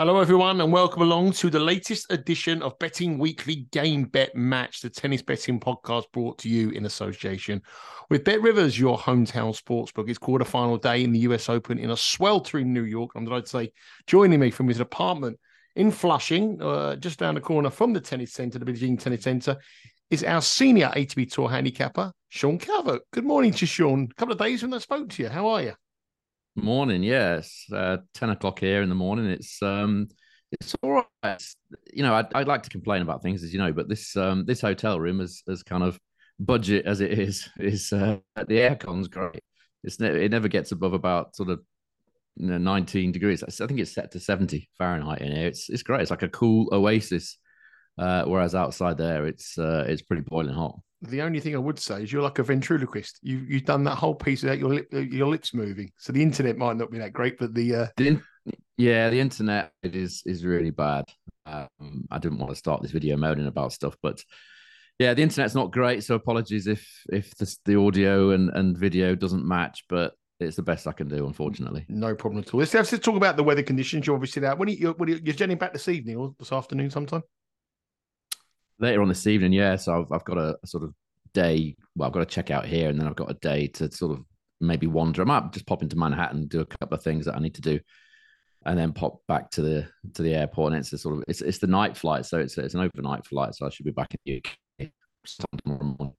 Hello, 0.00 0.20
everyone, 0.20 0.60
and 0.60 0.72
welcome 0.72 1.02
along 1.02 1.32
to 1.32 1.50
the 1.50 1.58
latest 1.58 2.06
edition 2.12 2.62
of 2.62 2.78
Betting 2.78 3.18
Weekly 3.18 3.66
Game 3.72 4.04
Bet 4.04 4.32
Match, 4.36 4.80
the 4.80 4.88
tennis 4.88 5.22
betting 5.22 5.58
podcast 5.58 6.04
brought 6.12 6.38
to 6.38 6.48
you 6.48 6.70
in 6.70 6.86
association 6.86 7.60
with 8.08 8.22
Bet 8.22 8.40
Rivers, 8.40 8.78
your 8.78 8.96
hometown 8.96 9.60
sportsbook. 9.60 10.08
It's 10.08 10.16
quarter-final 10.16 10.76
day 10.76 11.02
in 11.02 11.10
the 11.10 11.18
US 11.20 11.48
Open 11.48 11.80
in 11.80 11.90
a 11.90 11.96
sweltering 11.96 12.72
New 12.72 12.84
York. 12.84 13.10
I'm 13.16 13.24
delighted 13.24 13.46
to 13.46 13.50
say, 13.50 13.72
joining 14.06 14.38
me 14.38 14.52
from 14.52 14.68
his 14.68 14.78
apartment 14.78 15.36
in 15.74 15.90
Flushing, 15.90 16.62
uh, 16.62 16.94
just 16.94 17.18
down 17.18 17.34
the 17.34 17.40
corner 17.40 17.68
from 17.68 17.92
the 17.92 18.00
tennis 18.00 18.32
centre, 18.32 18.60
the 18.60 18.64
Billie 18.66 18.96
Tennis 18.96 19.24
Centre, 19.24 19.56
is 20.12 20.22
our 20.22 20.40
senior 20.40 20.92
ATP 20.94 21.32
Tour 21.32 21.50
handicapper, 21.50 22.12
Sean 22.28 22.56
Calvert. 22.56 23.02
Good 23.10 23.24
morning 23.24 23.52
to 23.54 23.66
Sean. 23.66 24.06
A 24.08 24.14
couple 24.14 24.34
of 24.34 24.38
days 24.38 24.62
when 24.62 24.72
I 24.72 24.78
spoke 24.78 25.08
to 25.08 25.24
you. 25.24 25.28
How 25.28 25.48
are 25.48 25.62
you? 25.62 25.72
Morning, 26.62 27.04
yes, 27.04 27.66
uh, 27.72 27.98
ten 28.14 28.30
o'clock 28.30 28.58
here 28.58 28.82
in 28.82 28.88
the 28.88 28.94
morning. 28.94 29.26
It's 29.26 29.62
um, 29.62 30.08
it's 30.50 30.74
all 30.82 31.04
right. 31.22 31.42
You 31.92 32.02
know, 32.02 32.14
I'd, 32.14 32.34
I'd 32.34 32.48
like 32.48 32.64
to 32.64 32.70
complain 32.70 33.00
about 33.00 33.22
things, 33.22 33.44
as 33.44 33.52
you 33.52 33.60
know, 33.60 33.72
but 33.72 33.88
this 33.88 34.16
um, 34.16 34.44
this 34.44 34.60
hotel 34.60 34.98
room 34.98 35.20
is 35.20 35.42
as 35.48 35.62
kind 35.62 35.84
of 35.84 36.00
budget 36.40 36.84
as 36.84 37.00
it 37.00 37.16
is 37.16 37.48
is 37.60 37.92
uh, 37.92 38.16
the 38.34 38.58
aircon's 38.58 39.06
great. 39.06 39.42
It's 39.84 40.00
ne- 40.00 40.24
it 40.24 40.32
never 40.32 40.48
gets 40.48 40.72
above 40.72 40.94
about 40.94 41.36
sort 41.36 41.50
of 41.50 41.60
you 42.36 42.48
know, 42.48 42.58
19 42.58 43.12
degrees. 43.12 43.44
I 43.44 43.66
think 43.66 43.78
it's 43.78 43.94
set 43.94 44.10
to 44.12 44.20
70 44.20 44.68
Fahrenheit 44.78 45.20
in 45.22 45.36
here. 45.36 45.46
It's 45.46 45.68
it's 45.70 45.84
great. 45.84 46.00
It's 46.02 46.10
like 46.10 46.24
a 46.24 46.28
cool 46.28 46.68
oasis. 46.72 47.38
Uh, 47.96 48.24
whereas 48.24 48.54
outside 48.56 48.98
there, 48.98 49.26
it's 49.26 49.56
uh, 49.58 49.84
it's 49.86 50.02
pretty 50.02 50.22
boiling 50.26 50.54
hot 50.54 50.80
the 51.02 51.22
only 51.22 51.40
thing 51.40 51.54
I 51.54 51.58
would 51.58 51.78
say 51.78 52.02
is 52.02 52.12
you're 52.12 52.22
like 52.22 52.38
a 52.38 52.42
ventriloquist. 52.42 53.18
You 53.22 53.38
you've 53.48 53.64
done 53.64 53.84
that 53.84 53.96
whole 53.96 54.14
piece 54.14 54.42
without 54.42 54.58
your 54.58 54.74
lip, 54.74 54.88
your 54.92 55.28
lips 55.28 55.54
moving. 55.54 55.92
So 55.98 56.12
the 56.12 56.22
internet 56.22 56.56
might 56.56 56.76
not 56.76 56.90
be 56.90 56.98
that 56.98 57.12
great, 57.12 57.38
but 57.38 57.54
the, 57.54 57.74
uh... 57.74 57.86
the 57.96 58.20
yeah, 58.76 59.10
the 59.10 59.20
internet 59.20 59.72
it 59.82 59.94
is 59.94 60.22
is 60.26 60.44
really 60.44 60.70
bad. 60.70 61.04
Um, 61.46 62.06
I 62.10 62.18
didn't 62.18 62.38
want 62.38 62.50
to 62.50 62.56
start 62.56 62.82
this 62.82 62.90
video 62.90 63.16
moaning 63.16 63.46
about 63.46 63.72
stuff, 63.72 63.96
but 64.02 64.22
yeah, 64.98 65.14
the 65.14 65.22
internet's 65.22 65.54
not 65.54 65.72
great. 65.72 66.04
So 66.04 66.14
apologies 66.14 66.66
if 66.66 66.86
if 67.10 67.36
the, 67.36 67.56
the 67.64 67.76
audio 67.76 68.30
and 68.30 68.50
and 68.50 68.76
video 68.76 69.14
doesn't 69.14 69.46
match, 69.46 69.84
but 69.88 70.14
it's 70.40 70.56
the 70.56 70.62
best 70.62 70.86
I 70.86 70.92
can 70.92 71.08
do, 71.08 71.26
unfortunately. 71.26 71.84
No 71.88 72.14
problem 72.14 72.42
at 72.42 72.54
all. 72.54 72.60
Let's, 72.60 72.72
let's 72.72 72.96
talk 73.00 73.16
about 73.16 73.36
the 73.36 73.42
weather 73.42 73.64
conditions. 73.64 74.06
You're 74.06 74.14
obviously 74.14 74.46
out. 74.46 74.56
When 74.56 74.68
are 74.68 74.72
you, 74.72 74.92
when 74.92 75.08
are 75.08 75.12
you, 75.12 75.20
you're 75.24 75.34
getting 75.34 75.58
back 75.58 75.72
this 75.72 75.88
evening 75.88 76.16
or 76.16 76.32
this 76.38 76.52
afternoon 76.52 76.90
sometime? 76.90 77.22
Later 78.78 79.02
on 79.02 79.08
this 79.08 79.26
evening, 79.26 79.52
yeah. 79.52 79.76
So 79.76 80.00
I've, 80.00 80.12
I've 80.12 80.24
got 80.24 80.38
a, 80.38 80.56
a, 80.62 80.66
sort 80.66 80.84
of 80.84 80.94
day. 81.34 81.76
Well, 81.96 82.06
I've 82.06 82.12
got 82.12 82.20
to 82.20 82.26
check 82.26 82.50
out 82.50 82.66
here, 82.66 82.88
and 82.88 82.98
then 82.98 83.06
I've 83.06 83.16
got 83.16 83.30
a 83.30 83.34
day 83.34 83.66
to 83.68 83.90
sort 83.90 84.18
of 84.18 84.24
maybe 84.60 84.86
wander. 84.86 85.22
I 85.22 85.24
might 85.24 85.52
just 85.52 85.66
pop 85.66 85.82
into 85.82 85.96
Manhattan, 85.96 86.46
do 86.46 86.60
a 86.60 86.66
couple 86.66 86.96
of 86.96 87.02
things 87.02 87.26
that 87.26 87.36
I 87.36 87.40
need 87.40 87.54
to 87.54 87.60
do, 87.60 87.80
and 88.66 88.78
then 88.78 88.92
pop 88.92 89.20
back 89.26 89.50
to 89.52 89.62
the 89.62 89.88
to 90.14 90.22
the 90.22 90.34
airport. 90.34 90.72
And 90.72 90.80
it's 90.80 90.92
a 90.92 90.98
sort 90.98 91.18
of 91.18 91.24
it's 91.28 91.40
it's 91.40 91.58
the 91.58 91.66
night 91.66 91.96
flight, 91.96 92.26
so 92.26 92.38
it's 92.38 92.56
it's 92.58 92.74
an 92.74 92.80
overnight 92.80 93.26
flight. 93.26 93.54
So 93.54 93.66
I 93.66 93.70
should 93.70 93.86
be 93.86 93.92
back 93.92 94.14
in 94.14 94.20
the 94.24 94.42
UK 94.44 94.90
tomorrow 95.64 95.96
morning. 95.98 96.14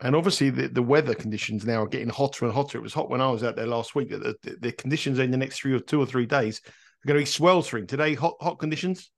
And 0.00 0.16
obviously, 0.16 0.50
the, 0.50 0.68
the 0.68 0.82
weather 0.82 1.14
conditions 1.14 1.64
now 1.64 1.82
are 1.82 1.88
getting 1.88 2.08
hotter 2.08 2.44
and 2.44 2.54
hotter. 2.54 2.78
It 2.78 2.82
was 2.82 2.92
hot 2.92 3.10
when 3.10 3.20
I 3.20 3.30
was 3.30 3.44
out 3.44 3.56
there 3.56 3.66
last 3.66 3.94
week. 3.94 4.10
The, 4.10 4.34
the, 4.42 4.56
the 4.60 4.72
conditions 4.72 5.18
in 5.18 5.30
the 5.30 5.36
next 5.36 5.58
three 5.58 5.72
or 5.72 5.78
two 5.78 6.00
or 6.00 6.06
three 6.06 6.26
days 6.26 6.60
are 6.64 7.08
going 7.08 7.18
to 7.18 7.22
be 7.22 7.30
sweltering. 7.30 7.86
Today, 7.86 8.14
hot 8.14 8.34
hot 8.40 8.58
conditions. 8.58 9.10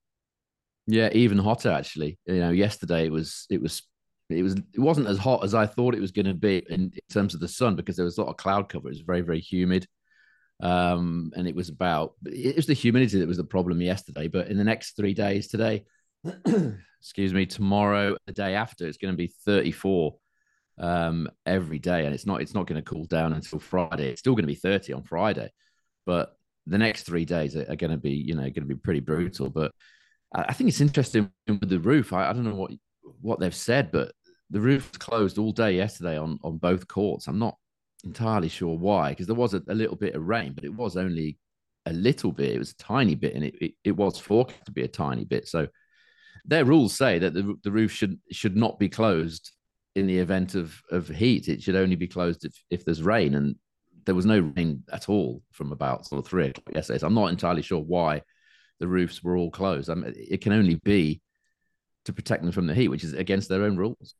Yeah, 0.86 1.08
even 1.12 1.38
hotter 1.38 1.70
actually. 1.70 2.18
You 2.26 2.40
know, 2.40 2.50
yesterday 2.50 3.06
it 3.06 3.12
was 3.12 3.46
it 3.50 3.60
was 3.60 3.82
it 4.28 4.42
was 4.42 4.54
it 4.54 4.80
wasn't 4.80 5.08
as 5.08 5.18
hot 5.18 5.44
as 5.44 5.54
I 5.54 5.66
thought 5.66 5.94
it 5.94 6.00
was 6.00 6.12
going 6.12 6.26
to 6.26 6.34
be 6.34 6.64
in, 6.68 6.92
in, 6.92 6.92
terms 7.12 7.34
of 7.34 7.40
the 7.40 7.48
sun 7.48 7.76
because 7.76 7.96
there 7.96 8.04
was 8.04 8.18
a 8.18 8.22
lot 8.22 8.30
of 8.30 8.36
cloud 8.36 8.68
cover. 8.68 8.88
It 8.88 8.92
was 8.92 9.00
very 9.00 9.20
very 9.20 9.40
humid, 9.40 9.86
um, 10.62 11.32
and 11.36 11.48
it 11.48 11.54
was 11.54 11.68
about 11.68 12.14
it 12.24 12.56
was 12.56 12.66
the 12.66 12.74
humidity 12.74 13.18
that 13.18 13.28
was 13.28 13.36
the 13.36 13.44
problem 13.44 13.80
yesterday. 13.80 14.28
But 14.28 14.48
in 14.48 14.56
the 14.56 14.64
next 14.64 14.96
three 14.96 15.14
days, 15.14 15.48
today, 15.48 15.84
excuse 17.00 17.34
me, 17.34 17.46
tomorrow, 17.46 18.16
the 18.26 18.32
day 18.32 18.54
after, 18.54 18.86
it's 18.86 18.98
going 18.98 19.12
to 19.12 19.18
be 19.18 19.32
thirty 19.44 19.72
four 19.72 20.16
um, 20.78 21.28
every 21.44 21.80
day, 21.80 22.04
and 22.04 22.14
it's 22.14 22.26
not 22.26 22.42
it's 22.42 22.54
not 22.54 22.66
going 22.66 22.82
to 22.82 22.88
cool 22.88 23.06
down 23.06 23.32
until 23.32 23.58
Friday. 23.58 24.10
It's 24.10 24.20
still 24.20 24.34
going 24.34 24.44
to 24.44 24.48
be 24.48 24.54
thirty 24.54 24.92
on 24.92 25.02
Friday, 25.02 25.50
but 26.04 26.36
the 26.68 26.78
next 26.78 27.04
three 27.04 27.24
days 27.24 27.56
are, 27.56 27.70
are 27.70 27.76
going 27.76 27.92
to 27.92 27.96
be 27.96 28.12
you 28.12 28.34
know 28.34 28.42
going 28.42 28.54
to 28.54 28.62
be 28.62 28.76
pretty 28.76 29.00
brutal. 29.00 29.50
But 29.50 29.72
I 30.32 30.52
think 30.52 30.68
it's 30.68 30.80
interesting 30.80 31.30
with 31.48 31.68
the 31.68 31.80
roof. 31.80 32.12
I, 32.12 32.28
I 32.28 32.32
don't 32.32 32.44
know 32.44 32.54
what 32.54 32.72
what 33.20 33.40
they've 33.40 33.54
said, 33.54 33.90
but 33.92 34.12
the 34.50 34.60
roof 34.60 34.92
closed 34.98 35.38
all 35.38 35.52
day 35.52 35.72
yesterday 35.72 36.18
on 36.18 36.38
on 36.42 36.58
both 36.58 36.88
courts. 36.88 37.26
I'm 37.26 37.38
not 37.38 37.56
entirely 38.04 38.48
sure 38.48 38.76
why, 38.76 39.10
because 39.10 39.26
there 39.26 39.36
was 39.36 39.54
a, 39.54 39.62
a, 39.68 39.74
little 39.74 39.96
bit 39.96 40.14
of 40.14 40.26
rain, 40.26 40.52
but 40.52 40.64
it 40.64 40.74
was 40.74 40.96
only 40.96 41.38
a 41.86 41.92
little 41.92 42.32
bit. 42.32 42.54
It 42.54 42.58
was 42.58 42.72
a 42.72 42.76
tiny 42.76 43.14
bit, 43.14 43.34
and 43.34 43.44
it, 43.44 43.54
it, 43.60 43.72
it 43.84 43.92
was 43.92 44.18
forecast 44.18 44.66
to 44.66 44.72
be 44.72 44.82
a 44.82 44.88
tiny 44.88 45.24
bit. 45.24 45.48
So 45.48 45.68
their 46.44 46.64
rules 46.64 46.96
say 46.96 47.18
that 47.18 47.34
the, 47.34 47.54
the 47.62 47.72
roof 47.72 47.92
should 47.92 48.18
should 48.30 48.56
not 48.56 48.78
be 48.78 48.88
closed 48.88 49.52
in 49.94 50.06
the 50.06 50.18
event 50.18 50.54
of 50.54 50.80
of 50.90 51.08
heat. 51.08 51.48
It 51.48 51.62
should 51.62 51.76
only 51.76 51.96
be 51.96 52.08
closed 52.08 52.44
if, 52.44 52.52
if 52.70 52.84
there's 52.84 53.02
rain, 53.02 53.34
and 53.34 53.56
there 54.04 54.14
was 54.14 54.26
no 54.26 54.52
rain 54.56 54.82
at 54.92 55.08
all 55.08 55.42
from 55.52 55.72
about 55.72 56.06
sort 56.06 56.20
of 56.20 56.28
three 56.28 56.48
o'clock 56.48 56.74
yesterday. 56.74 56.98
So 56.98 57.06
I'm 57.06 57.14
not 57.14 57.30
entirely 57.30 57.62
sure 57.62 57.80
why 57.80 58.22
the 58.78 58.88
roofs 58.88 59.22
were 59.22 59.36
all 59.36 59.50
closed. 59.50 59.90
I 59.90 59.94
mean, 59.94 60.12
it 60.16 60.40
can 60.40 60.52
only 60.52 60.76
be 60.76 61.20
to 62.04 62.12
protect 62.12 62.42
them 62.42 62.52
from 62.52 62.66
the 62.66 62.74
heat, 62.74 62.88
which 62.88 63.04
is 63.04 63.12
against 63.12 63.48
their 63.48 63.62
own 63.62 63.76
rules. 63.76 64.14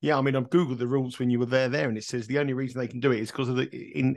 Yeah, 0.00 0.16
I 0.16 0.20
mean, 0.20 0.36
I've 0.36 0.50
googled 0.50 0.78
the 0.78 0.86
rules 0.86 1.18
when 1.18 1.30
you 1.30 1.38
were 1.40 1.46
there, 1.46 1.68
there, 1.68 1.88
and 1.88 1.98
it 1.98 2.04
says 2.04 2.26
the 2.26 2.38
only 2.38 2.52
reason 2.52 2.78
they 2.78 2.86
can 2.86 3.00
do 3.00 3.10
it 3.10 3.20
is 3.20 3.30
because 3.30 3.48
of 3.48 3.56
the 3.56 3.64
in, 3.98 4.16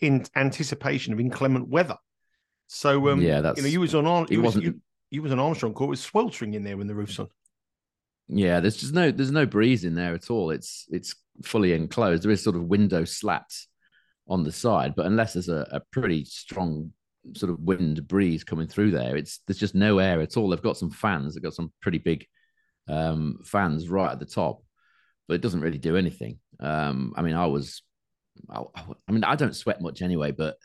in 0.00 0.24
anticipation 0.36 1.12
of 1.12 1.20
inclement 1.20 1.68
weather. 1.68 1.96
So, 2.66 3.10
um, 3.10 3.20
yeah, 3.20 3.40
that's 3.40 3.58
you 3.58 3.62
know, 3.62 3.68
you 3.68 3.80
was 3.80 3.94
on 3.94 4.06
on 4.06 4.26
you, 4.30 4.42
was, 4.42 4.56
you, 4.56 4.80
you 5.10 5.22
was 5.22 5.32
on 5.32 5.38
Armstrong 5.38 5.74
Court, 5.74 5.88
it 5.88 5.90
was 5.90 6.00
sweltering 6.00 6.54
in 6.54 6.64
there 6.64 6.76
when 6.76 6.86
the 6.86 6.94
roof's 6.94 7.18
on. 7.18 7.28
Yeah, 8.28 8.60
there's 8.60 8.76
just 8.76 8.92
no 8.92 9.10
there's 9.10 9.30
no 9.30 9.46
breeze 9.46 9.84
in 9.84 9.94
there 9.94 10.14
at 10.14 10.30
all. 10.30 10.50
It's 10.50 10.86
it's 10.90 11.14
fully 11.42 11.72
enclosed. 11.72 12.22
There 12.22 12.30
is 12.30 12.42
sort 12.42 12.56
of 12.56 12.64
window 12.64 13.04
slats 13.04 13.68
on 14.28 14.44
the 14.44 14.52
side, 14.52 14.94
but 14.94 15.06
unless 15.06 15.32
there's 15.32 15.48
a, 15.48 15.66
a 15.72 15.80
pretty 15.92 16.24
strong 16.24 16.92
sort 17.36 17.50
of 17.50 17.60
wind 17.60 18.06
breeze 18.06 18.44
coming 18.44 18.68
through 18.68 18.92
there. 18.92 19.16
It's 19.16 19.40
there's 19.46 19.58
just 19.58 19.74
no 19.74 19.98
air 19.98 20.20
at 20.20 20.36
all. 20.36 20.48
They've 20.48 20.62
got 20.62 20.76
some 20.76 20.90
fans. 20.90 21.34
They've 21.34 21.42
got 21.42 21.54
some 21.54 21.72
pretty 21.80 21.98
big 21.98 22.26
um, 22.88 23.40
fans 23.44 23.88
right 23.88 24.12
at 24.12 24.18
the 24.18 24.26
top, 24.26 24.62
but 25.26 25.34
it 25.34 25.40
doesn't 25.40 25.60
really 25.60 25.78
do 25.78 25.96
anything. 25.96 26.38
Um, 26.60 27.14
I 27.16 27.22
mean, 27.22 27.34
I 27.34 27.46
was, 27.46 27.82
I, 28.50 28.62
I, 29.08 29.12
mean, 29.12 29.24
I 29.24 29.36
don't 29.36 29.54
sweat 29.54 29.80
much 29.80 30.02
anyway, 30.02 30.32
but 30.32 30.56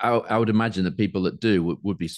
I, 0.00 0.10
I 0.10 0.38
would 0.38 0.50
imagine 0.50 0.84
that 0.84 0.96
people 0.96 1.22
that 1.22 1.40
do 1.40 1.62
would, 1.64 1.78
would 1.82 1.98
be 1.98 2.10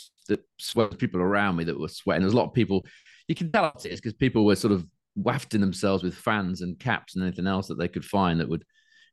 sweat 0.58 0.98
people 0.98 1.20
around 1.20 1.56
me 1.56 1.64
that 1.64 1.78
were 1.78 1.88
sweating. 1.88 2.22
There's 2.22 2.34
a 2.34 2.36
lot 2.36 2.48
of 2.48 2.54
people. 2.54 2.84
You 3.28 3.34
can 3.34 3.50
tell 3.50 3.72
it's 3.76 3.84
because 3.84 4.12
people 4.12 4.44
were 4.44 4.56
sort 4.56 4.72
of 4.72 4.86
wafting 5.16 5.60
themselves 5.60 6.02
with 6.02 6.14
fans 6.14 6.60
and 6.60 6.78
caps 6.78 7.14
and 7.14 7.24
anything 7.24 7.46
else 7.46 7.68
that 7.68 7.78
they 7.78 7.88
could 7.88 8.04
find 8.04 8.40
that 8.40 8.48
would 8.48 8.64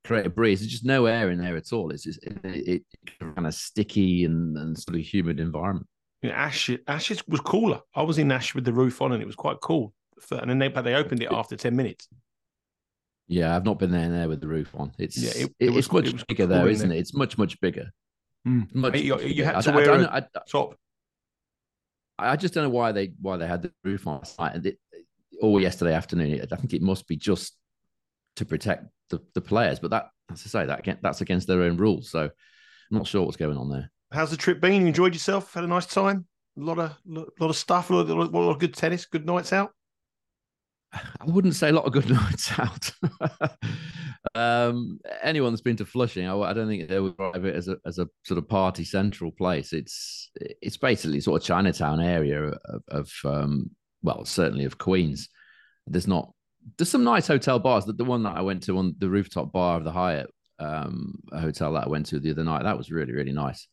create 0.04 0.26
a 0.26 0.30
breeze. 0.30 0.60
There's 0.60 0.72
just 0.72 0.86
no 0.86 1.06
air 1.06 1.30
in 1.30 1.40
there 1.40 1.56
at 1.56 1.74
all. 1.74 1.92
It's 1.92 2.04
just 2.04 2.24
it, 2.24 2.38
it, 2.44 2.84
it 3.04 3.36
kind 3.36 3.48
of 3.48 3.54
sticky 3.54 4.26
and, 4.26 4.58
and 4.58 4.78
sort 4.78 4.98
of 4.98 5.02
humid 5.02 5.40
environment. 5.40 5.88
Yeah, 6.22 6.32
Ashe, 6.32 6.78
Ashe 6.88 7.24
was 7.28 7.40
cooler. 7.42 7.82
I 7.96 8.04
was 8.04 8.18
in 8.18 8.32
Ashe 8.32 8.54
with 8.54 8.66
the 8.66 8.74
roof 8.74 9.02
on, 9.02 9.12
and 9.12 9.22
it 9.22 9.26
was 9.26 9.36
quite 9.36 9.60
cool. 9.62 9.94
And 10.32 10.50
then 10.50 10.60
they 10.60 10.68
but 10.68 10.84
they 10.84 10.94
opened 10.94 11.24
it 11.24 11.32
after 11.32 11.56
ten 11.56 11.76
minutes. 11.76 12.08
Yeah, 13.28 13.56
I've 13.56 13.66
not 13.66 13.80
been 13.80 13.92
there 13.92 14.04
in 14.04 14.12
there 14.12 14.28
with 14.28 14.42
the 14.42 14.48
roof 14.48 14.70
on. 14.76 14.92
It's 15.00 15.18
yeah, 15.18 15.46
it, 15.46 15.56
it 15.60 15.76
it's 15.78 15.92
much 15.92 16.08
it 16.08 16.28
bigger 16.28 16.46
cool 16.46 16.56
though, 16.56 16.68
isn't 16.68 16.90
there. 16.90 16.98
it? 16.98 17.02
It's 17.02 17.14
much 17.14 17.38
much 17.38 17.60
bigger. 17.60 17.92
Mm. 18.48 18.74
Much, 18.74 18.96
you, 18.98 19.20
you, 19.20 19.44
had 19.44 19.62
to 19.62 19.72
I, 19.72 19.76
wear 19.76 19.92
I, 19.92 20.04
I, 20.04 20.18
a 20.18 20.40
top. 20.48 20.76
I 22.18 22.36
just 22.36 22.54
don't 22.54 22.64
know 22.66 22.70
why 22.70 22.92
they 22.92 23.14
why 23.20 23.38
they 23.38 23.48
had 23.48 23.64
the 23.64 23.72
roof 23.84 24.06
on. 24.06 24.24
It, 24.40 24.78
or 25.42 25.60
yesterday 25.60 25.94
afternoon. 25.94 26.42
I 26.52 26.56
think 26.56 26.74
it 26.74 26.82
must 26.82 27.08
be 27.08 27.16
just 27.16 27.56
to 28.38 28.46
protect 28.46 28.86
the, 29.10 29.20
the 29.34 29.42
players. 29.42 29.80
But 29.80 29.92
that, 29.92 30.10
as 30.32 30.44
I 30.46 30.50
say, 30.50 30.66
that 30.66 31.00
that's 31.02 31.22
against 31.22 31.48
their 31.48 31.64
own 31.64 31.78
rules. 31.78 32.10
So 32.10 32.22
I'm 32.22 32.32
not 32.98 33.08
sure 33.08 33.24
what's 33.24 33.38
going 33.38 33.58
on 33.58 33.70
there. 33.70 33.92
How's 34.12 34.32
the 34.32 34.38
trip 34.38 34.60
been? 34.60 34.82
You 34.82 34.88
enjoyed 34.88 35.14
yourself? 35.14 35.54
Had 35.54 35.64
a 35.64 35.68
nice 35.68 35.86
time? 35.86 36.26
A 36.58 36.62
lot 36.62 36.80
of 36.80 36.98
lot 37.06 37.50
of 37.50 37.56
stuff. 37.56 37.90
A 37.90 37.96
lot 37.96 38.10
of, 38.10 38.10
a 38.10 38.14
lot 38.38 38.52
of 38.52 38.60
good 38.60 38.74
tennis. 38.74 39.06
Good 39.06 39.26
nights 39.26 39.54
out. 39.54 39.72
I 40.94 41.26
wouldn't 41.26 41.56
say 41.56 41.70
a 41.70 41.74
lot 41.74 41.86
of 41.86 41.94
good 41.94 42.10
nights 42.10 42.52
out. 42.60 42.92
um, 44.36 45.00
anyone 45.24 45.54
that's 45.54 45.62
been 45.62 45.78
to 45.78 45.86
Flushing, 45.86 46.28
I, 46.28 46.36
I, 46.38 46.54
don't 46.54 46.68
think 46.68 46.90
they 46.90 47.00
would 47.00 47.16
drive 47.16 47.46
it 47.46 47.56
as 47.56 47.70
a 47.70 47.78
as 47.86 48.00
a 48.00 48.08
sort 48.26 48.38
of 48.38 48.50
party 48.50 48.84
central 48.84 49.32
place. 49.32 49.72
It's 49.72 50.30
it's 50.36 50.78
basically 50.78 51.22
sort 51.22 51.42
of 51.42 51.48
Chinatown 51.48 52.02
area 52.02 52.44
of, 52.44 52.84
of 52.90 53.12
um, 53.24 53.72
well, 54.02 54.26
certainly 54.26 54.66
of 54.66 54.78
Queens. 54.78 55.30
There's 55.88 56.08
not 56.08 56.34
there's 56.78 56.90
some 56.90 57.04
nice 57.04 57.28
hotel 57.28 57.60
bars. 57.60 57.86
The, 57.86 57.94
the 57.94 58.06
one 58.06 58.24
that 58.24 58.38
I 58.38 58.42
went 58.42 58.64
to 58.64 58.78
on 58.78 58.96
the 58.98 59.10
rooftop 59.10 59.52
bar 59.52 59.78
of 59.78 59.84
the 59.84 59.92
Hyatt 59.92 60.30
um, 60.60 61.20
hotel 61.32 61.74
that 61.74 61.86
I 61.86 61.90
went 61.90 62.08
to 62.08 62.20
the 62.20 62.32
other 62.32 62.44
night, 62.44 62.64
that 62.64 62.78
was 62.78 62.92
really 62.92 63.14
really 63.14 63.34
nice. 63.34 63.68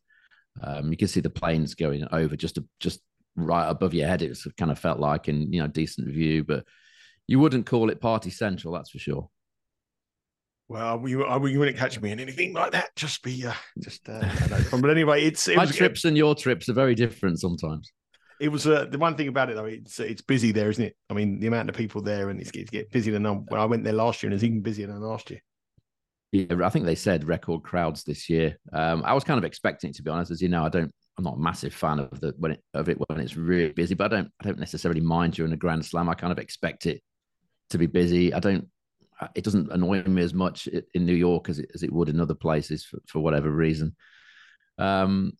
Um, 0.62 0.90
you 0.90 0.96
can 0.96 1.08
see 1.08 1.20
the 1.20 1.30
planes 1.30 1.74
going 1.74 2.06
over 2.10 2.36
just 2.36 2.56
to, 2.56 2.64
just 2.80 3.00
right 3.36 3.68
above 3.68 3.94
your 3.94 4.08
head. 4.08 4.22
It 4.22 4.30
was 4.30 4.46
kind 4.56 4.70
of 4.70 4.78
felt 4.78 4.98
like, 4.98 5.28
and 5.28 5.52
you 5.52 5.60
know, 5.60 5.68
decent 5.68 6.08
view, 6.08 6.44
but 6.44 6.64
you 7.26 7.38
wouldn't 7.38 7.66
call 7.66 7.90
it 7.90 8.00
party 8.00 8.30
central, 8.30 8.74
that's 8.74 8.90
for 8.90 8.98
sure. 8.98 9.30
Well, 10.68 11.02
you, 11.08 11.24
you 11.48 11.58
wouldn't 11.58 11.78
catch 11.78 12.00
me 12.00 12.10
in 12.10 12.20
anything 12.20 12.52
like 12.52 12.72
that. 12.72 12.94
Just 12.94 13.22
be, 13.22 13.46
uh, 13.46 13.54
just, 13.78 14.06
uh, 14.08 14.20
but 14.70 14.90
anyway, 14.90 15.24
it's 15.24 15.48
it 15.48 15.56
my 15.56 15.64
was, 15.64 15.74
trips 15.74 16.04
and 16.04 16.16
your 16.16 16.34
trips 16.34 16.68
are 16.68 16.74
very 16.74 16.94
different 16.94 17.40
sometimes. 17.40 17.90
It 18.40 18.48
was 18.50 18.66
uh, 18.66 18.86
the 18.88 18.98
one 18.98 19.16
thing 19.16 19.28
about 19.28 19.50
it 19.50 19.56
though. 19.56 19.64
It's 19.64 19.98
it's 19.98 20.22
busy 20.22 20.52
there, 20.52 20.70
isn't 20.70 20.84
it? 20.84 20.96
I 21.10 21.14
mean, 21.14 21.40
the 21.40 21.48
amount 21.48 21.68
of 21.68 21.76
people 21.76 22.02
there, 22.02 22.30
and 22.30 22.40
it's, 22.40 22.50
it's 22.54 22.70
get 22.70 22.90
busier 22.90 23.12
than 23.12 23.24
when 23.24 23.60
I 23.60 23.64
went 23.64 23.84
there 23.84 23.92
last 23.92 24.22
year, 24.22 24.28
and 24.28 24.34
it's 24.34 24.44
even 24.44 24.60
busier 24.60 24.86
than 24.86 25.00
last 25.00 25.30
year. 25.30 25.40
Yeah, 26.30 26.56
I 26.62 26.68
think 26.68 26.84
they 26.84 26.94
said 26.94 27.26
record 27.26 27.62
crowds 27.62 28.04
this 28.04 28.28
year. 28.28 28.58
Um, 28.72 29.02
I 29.04 29.14
was 29.14 29.24
kind 29.24 29.38
of 29.38 29.44
expecting 29.44 29.90
it 29.90 29.96
to 29.96 30.02
be 30.02 30.10
honest, 30.10 30.30
as 30.30 30.42
you 30.42 30.48
know, 30.48 30.64
I 30.64 30.68
don't 30.68 30.92
I'm 31.18 31.24
not 31.24 31.36
a 31.36 31.40
massive 31.40 31.74
fan 31.74 31.98
of 31.98 32.20
the 32.20 32.32
when 32.38 32.52
it 32.52 32.62
of 32.74 32.88
it 32.88 32.98
when 32.98 33.18
it's 33.18 33.36
really 33.36 33.72
busy, 33.72 33.94
but 33.94 34.12
I 34.12 34.16
don't 34.16 34.30
I 34.40 34.44
don't 34.44 34.58
necessarily 34.58 35.00
mind 35.00 35.32
during 35.32 35.52
a 35.52 35.56
Grand 35.56 35.84
Slam. 35.84 36.08
I 36.08 36.14
kind 36.14 36.32
of 36.32 36.38
expect 36.38 36.86
it 36.86 37.02
to 37.70 37.78
be 37.78 37.86
busy. 37.86 38.32
I 38.32 38.38
don't. 38.38 38.68
It 39.34 39.42
doesn't 39.42 39.72
annoy 39.72 40.04
me 40.04 40.22
as 40.22 40.32
much 40.32 40.68
in 40.68 41.04
New 41.04 41.14
York 41.14 41.48
as 41.48 41.58
it, 41.58 41.72
as 41.74 41.82
it 41.82 41.92
would 41.92 42.08
in 42.08 42.20
other 42.20 42.36
places 42.36 42.84
for, 42.84 43.00
for 43.08 43.18
whatever 43.18 43.50
reason. 43.50 43.96
Um, 44.78 45.32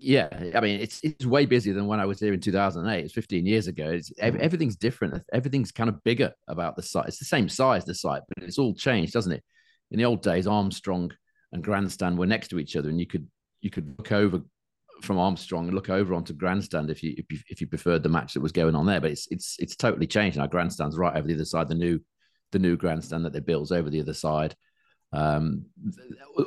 yeah, 0.00 0.52
I 0.54 0.60
mean, 0.60 0.80
it's 0.80 1.00
it's 1.02 1.26
way 1.26 1.44
busier 1.44 1.74
than 1.74 1.86
when 1.86 2.00
I 2.00 2.06
was 2.06 2.18
here 2.18 2.32
in 2.32 2.40
2008. 2.40 3.04
It's 3.04 3.12
15 3.12 3.44
years 3.44 3.66
ago. 3.66 3.90
It's 3.90 4.10
mm. 4.10 4.38
everything's 4.38 4.76
different. 4.76 5.22
Everything's 5.32 5.72
kind 5.72 5.90
of 5.90 6.02
bigger 6.02 6.32
about 6.48 6.76
the 6.76 6.82
site. 6.82 7.06
It's 7.06 7.18
the 7.18 7.26
same 7.26 7.48
size, 7.48 7.84
the 7.84 7.94
site, 7.94 8.22
but 8.28 8.42
it's 8.42 8.58
all 8.58 8.74
changed, 8.74 9.12
doesn't 9.12 9.32
it? 9.32 9.44
In 9.90 9.98
the 9.98 10.06
old 10.06 10.22
days, 10.22 10.46
Armstrong 10.46 11.12
and 11.52 11.62
Grandstand 11.62 12.18
were 12.18 12.26
next 12.26 12.48
to 12.48 12.58
each 12.58 12.76
other, 12.76 12.88
and 12.88 12.98
you 12.98 13.06
could 13.06 13.28
you 13.60 13.70
could 13.70 13.94
look 13.98 14.10
over 14.10 14.40
from 15.02 15.18
Armstrong 15.18 15.66
and 15.66 15.74
look 15.74 15.90
over 15.90 16.14
onto 16.14 16.32
grandstand 16.32 16.90
if 16.90 17.02
you 17.02 17.14
if 17.18 17.26
you 17.30 17.38
if 17.48 17.60
you 17.60 17.66
preferred 17.66 18.02
the 18.02 18.08
match 18.08 18.34
that 18.34 18.40
was 18.40 18.52
going 18.52 18.74
on 18.74 18.86
there. 18.86 19.00
But 19.00 19.10
it's 19.10 19.28
it's 19.30 19.56
it's 19.58 19.76
totally 19.76 20.06
changed 20.06 20.38
now. 20.38 20.46
Grandstand's 20.46 20.96
right 20.96 21.16
over 21.16 21.28
the 21.28 21.34
other 21.34 21.44
side. 21.44 21.68
The 21.68 21.74
new 21.74 22.00
the 22.52 22.58
new 22.58 22.76
grandstand 22.76 23.26
that 23.26 23.34
they 23.34 23.40
built 23.40 23.70
over 23.70 23.90
the 23.90 24.00
other 24.00 24.14
side. 24.14 24.54
Um, 25.12 25.66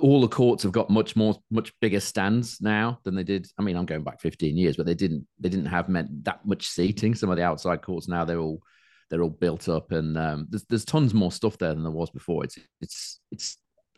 all 0.02 0.22
the 0.22 0.28
courts 0.28 0.64
have 0.64 0.72
got 0.72 0.90
much 0.90 1.16
more 1.16 1.36
much 1.52 1.74
bigger 1.82 2.00
stands 2.00 2.62
now 2.62 3.00
than 3.04 3.16
they 3.16 3.24
did. 3.24 3.48
I 3.58 3.62
mean, 3.62 3.76
I'm 3.76 3.86
going 3.86 4.04
back 4.04 4.22
15 4.22 4.56
years, 4.56 4.78
but 4.78 4.86
they 4.86 4.94
didn't 4.94 5.28
they 5.40 5.50
didn't 5.50 5.66
have 5.66 5.90
meant 5.90 6.24
that 6.24 6.46
much 6.46 6.68
seating. 6.68 7.14
Some 7.14 7.30
of 7.30 7.38
the 7.38 7.44
outside 7.44 7.82
courts 7.82 8.08
now 8.08 8.24
they're 8.24 8.40
all 8.40 8.62
they're 9.10 9.22
all 9.22 9.30
built 9.30 9.68
up, 9.68 9.92
and 9.92 10.18
um, 10.18 10.48
there's 10.50 10.64
there's 10.66 10.86
tons 10.86 11.14
more 11.14 11.32
stuff 11.32 11.58
there 11.58 11.74
than 11.74 11.84
there 11.84 11.92
was 11.92 12.10
before. 12.10 12.44
It's 12.46 12.58
it's 12.82 13.20
it's 13.32 13.58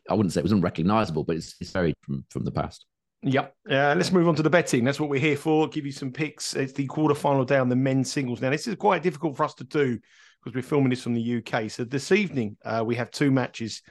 I 0.09 0.13
wouldn't 0.13 0.33
say 0.33 0.39
it 0.39 0.43
was 0.43 0.51
unrecognizable, 0.51 1.23
but 1.23 1.35
it's 1.35 1.55
it's 1.61 1.71
very 1.71 1.93
from 2.01 2.25
from 2.29 2.43
the 2.43 2.51
past. 2.51 2.85
Yep. 3.21 3.55
Uh, 3.69 3.95
let's 3.97 4.11
move 4.11 4.27
on 4.27 4.35
to 4.35 4.43
the 4.43 4.49
betting. 4.51 4.83
That's 4.83 4.99
what 4.99 5.09
we're 5.09 5.19
here 5.19 5.37
for. 5.37 5.67
Give 5.67 5.85
you 5.85 5.91
some 5.91 6.11
picks. 6.11 6.55
It's 6.55 6.73
the 6.73 6.87
quarterfinal 6.87 7.47
day 7.47 7.57
on 7.57 7.69
the 7.69 7.75
men's 7.75 8.11
singles. 8.11 8.39
Now, 8.39 8.51
this 8.51 8.67
is 8.67 8.75
quite 8.75 9.01
difficult 9.01 9.35
for 9.35 9.43
us 9.43 9.55
to 9.55 9.63
do 9.63 9.97
because 10.43 10.55
we're 10.55 10.61
filming 10.61 10.91
this 10.91 11.01
from 11.01 11.15
the 11.15 11.37
UK. 11.37 11.71
So 11.71 11.83
this 11.83 12.11
evening, 12.11 12.55
uh, 12.63 12.83
we 12.85 12.93
have 12.95 13.09
two 13.09 13.31
matches 13.31 13.81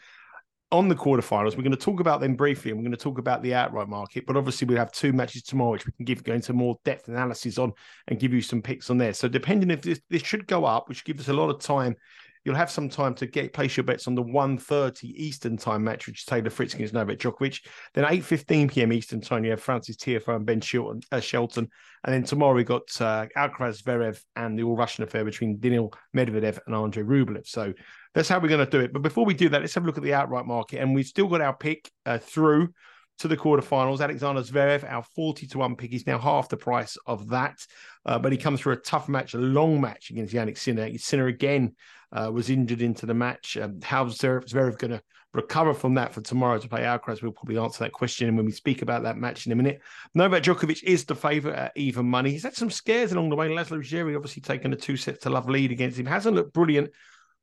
on 0.75 0.89
the 0.89 0.95
quarterfinals. 0.95 1.57
We're 1.57 1.63
going 1.63 1.71
to 1.71 1.77
talk 1.77 2.01
about 2.01 2.21
them 2.21 2.35
briefly, 2.35 2.73
and 2.73 2.79
we're 2.79 2.85
going 2.85 2.97
to 2.97 3.03
talk 3.03 3.19
about 3.19 3.43
the 3.43 3.55
outright 3.55 3.89
market. 3.89 4.27
But 4.27 4.37
obviously, 4.37 4.67
we 4.67 4.75
have 4.75 4.91
two 4.91 5.13
matches 5.13 5.43
tomorrow, 5.43 5.71
which 5.71 5.87
we 5.87 5.93
can 5.93 6.05
give 6.05 6.25
go 6.25 6.33
into 6.33 6.53
more 6.53 6.79
depth 6.85 7.07
analysis 7.07 7.59
on 7.59 7.73
and 8.09 8.19
give 8.19 8.33
you 8.33 8.43
some 8.43 8.61
picks 8.61 8.91
on 8.91 8.99
there. 8.99 9.15
So 9.15 9.29
depending 9.29 9.71
if 9.71 9.83
this, 9.83 10.01
this 10.11 10.23
should 10.23 10.49
go 10.49 10.65
up, 10.65 10.89
which 10.89 11.05
gives 11.05 11.21
us 11.21 11.29
a 11.29 11.33
lot 11.33 11.49
of 11.49 11.61
time 11.61 11.95
you'll 12.45 12.55
have 12.55 12.71
some 12.71 12.89
time 12.89 13.15
to 13.15 13.27
get 13.27 13.53
place 13.53 13.77
your 13.77 13.85
bets 13.85 14.07
on 14.07 14.15
the 14.15 14.23
1.30 14.23 15.05
Eastern 15.05 15.57
time 15.57 15.83
match, 15.83 16.07
which 16.07 16.21
is 16.21 16.25
Taylor 16.25 16.51
Fritz 16.51 16.75
against 16.75 16.95
Novak 16.95 17.19
Djokovic. 17.19 17.61
Then 17.95 18.05
8.15 18.05 18.71
p.m. 18.71 18.93
Eastern 18.93 19.21
time, 19.21 19.45
you 19.45 19.51
have 19.51 19.63
Frances 19.63 19.97
Tiafoe 19.97 20.37
and 20.37 20.47
Ben 20.47 20.61
Shelton. 20.61 21.01
Uh, 21.11 21.21
Shelton. 21.21 21.69
And 22.05 22.13
then 22.13 22.23
tomorrow 22.23 22.55
we've 22.55 22.67
got 22.67 22.83
uh, 23.01 23.27
Alcaraz, 23.37 23.83
Zverev 23.83 24.21
and 24.37 24.59
the 24.59 24.63
all-Russian 24.63 25.05
affair 25.05 25.25
between 25.25 25.59
Daniil 25.59 25.93
Medvedev 26.15 26.59
and 26.67 26.75
Andrei 26.75 27.03
Rublev. 27.03 27.47
So 27.47 27.73
that's 28.15 28.29
how 28.29 28.39
we're 28.39 28.49
going 28.49 28.65
to 28.65 28.71
do 28.71 28.81
it. 28.81 28.93
But 28.93 29.03
before 29.03 29.25
we 29.25 29.35
do 29.35 29.49
that, 29.49 29.61
let's 29.61 29.75
have 29.75 29.85
a 29.85 29.87
look 29.87 29.97
at 29.97 30.03
the 30.03 30.15
outright 30.15 30.47
market. 30.47 30.81
And 30.81 30.95
we've 30.95 31.07
still 31.07 31.29
got 31.29 31.41
our 31.41 31.57
pick 31.57 31.91
uh, 32.05 32.19
through 32.19 32.75
to 33.19 33.29
the 33.29 33.37
quarterfinals. 33.37 34.01
Alexander 34.01 34.43
Zverev, 34.43 34.91
our 34.91 35.03
40 35.03 35.47
to 35.49 35.59
1 35.59 35.77
pick, 35.77 35.93
is 35.93 36.07
now 36.07 36.19
half 36.19 36.49
the 36.49 36.57
price 36.57 36.97
of 37.07 37.29
that. 37.29 37.65
Uh, 38.05 38.19
but 38.19 38.33
he 38.33 38.39
comes 38.39 38.61
through 38.61 38.75
a 38.75 38.77
tough 38.77 39.09
match, 39.09 39.35
a 39.35 39.39
long 39.39 39.81
match 39.81 40.11
against 40.11 40.35
Jannik 40.35 40.59
Sinner. 40.59 40.97
Sinner 40.99 41.27
again 41.27 41.75
uh, 42.13 42.31
was 42.33 42.51
injured 42.51 42.83
into 42.83 43.07
the 43.07 43.15
match. 43.15 43.57
Um, 43.57 43.81
how's 43.83 44.19
Zverev 44.19 44.79
going 44.79 44.93
to 44.93 45.03
recover 45.33 45.75
from 45.75 45.95
that 45.95 46.13
for 46.13 46.21
tomorrow 46.21 46.59
to 46.59 46.69
play 46.69 46.83
Alcaraz? 46.83 47.23
We'll 47.23 47.33
probably 47.33 47.59
answer 47.59 47.85
that 47.85 47.93
question 47.93 48.37
when 48.37 48.47
we 48.47 48.53
speak 48.53 48.83
about 48.83 49.03
that 49.05 49.17
match 49.17 49.47
in 49.47 49.53
a 49.53 49.57
minute. 49.57 49.81
Novak 50.15 50.43
Djokovic 50.43 50.83
is 50.83 51.05
the 51.05 51.15
favourite 51.15 51.59
at 51.59 51.73
even 51.77 52.07
money. 52.07 52.31
He's 52.31 52.45
had 52.45 52.55
some 52.55 52.71
scares 52.71 53.13
along 53.13 53.31
the 53.31 53.37
way. 53.37 53.49
Laszlo 53.49 53.79
Djere 53.79 54.17
obviously 54.17 54.43
taken 54.43 54.73
a 54.73 54.77
two 54.77 54.97
sets 54.97 55.21
to 55.21 55.31
love 55.31 55.49
lead 55.49 55.73
against 55.73 55.99
him. 55.99 56.07
Hasn't 56.07 56.37
looked 56.37 56.53
brilliant, 56.53 56.91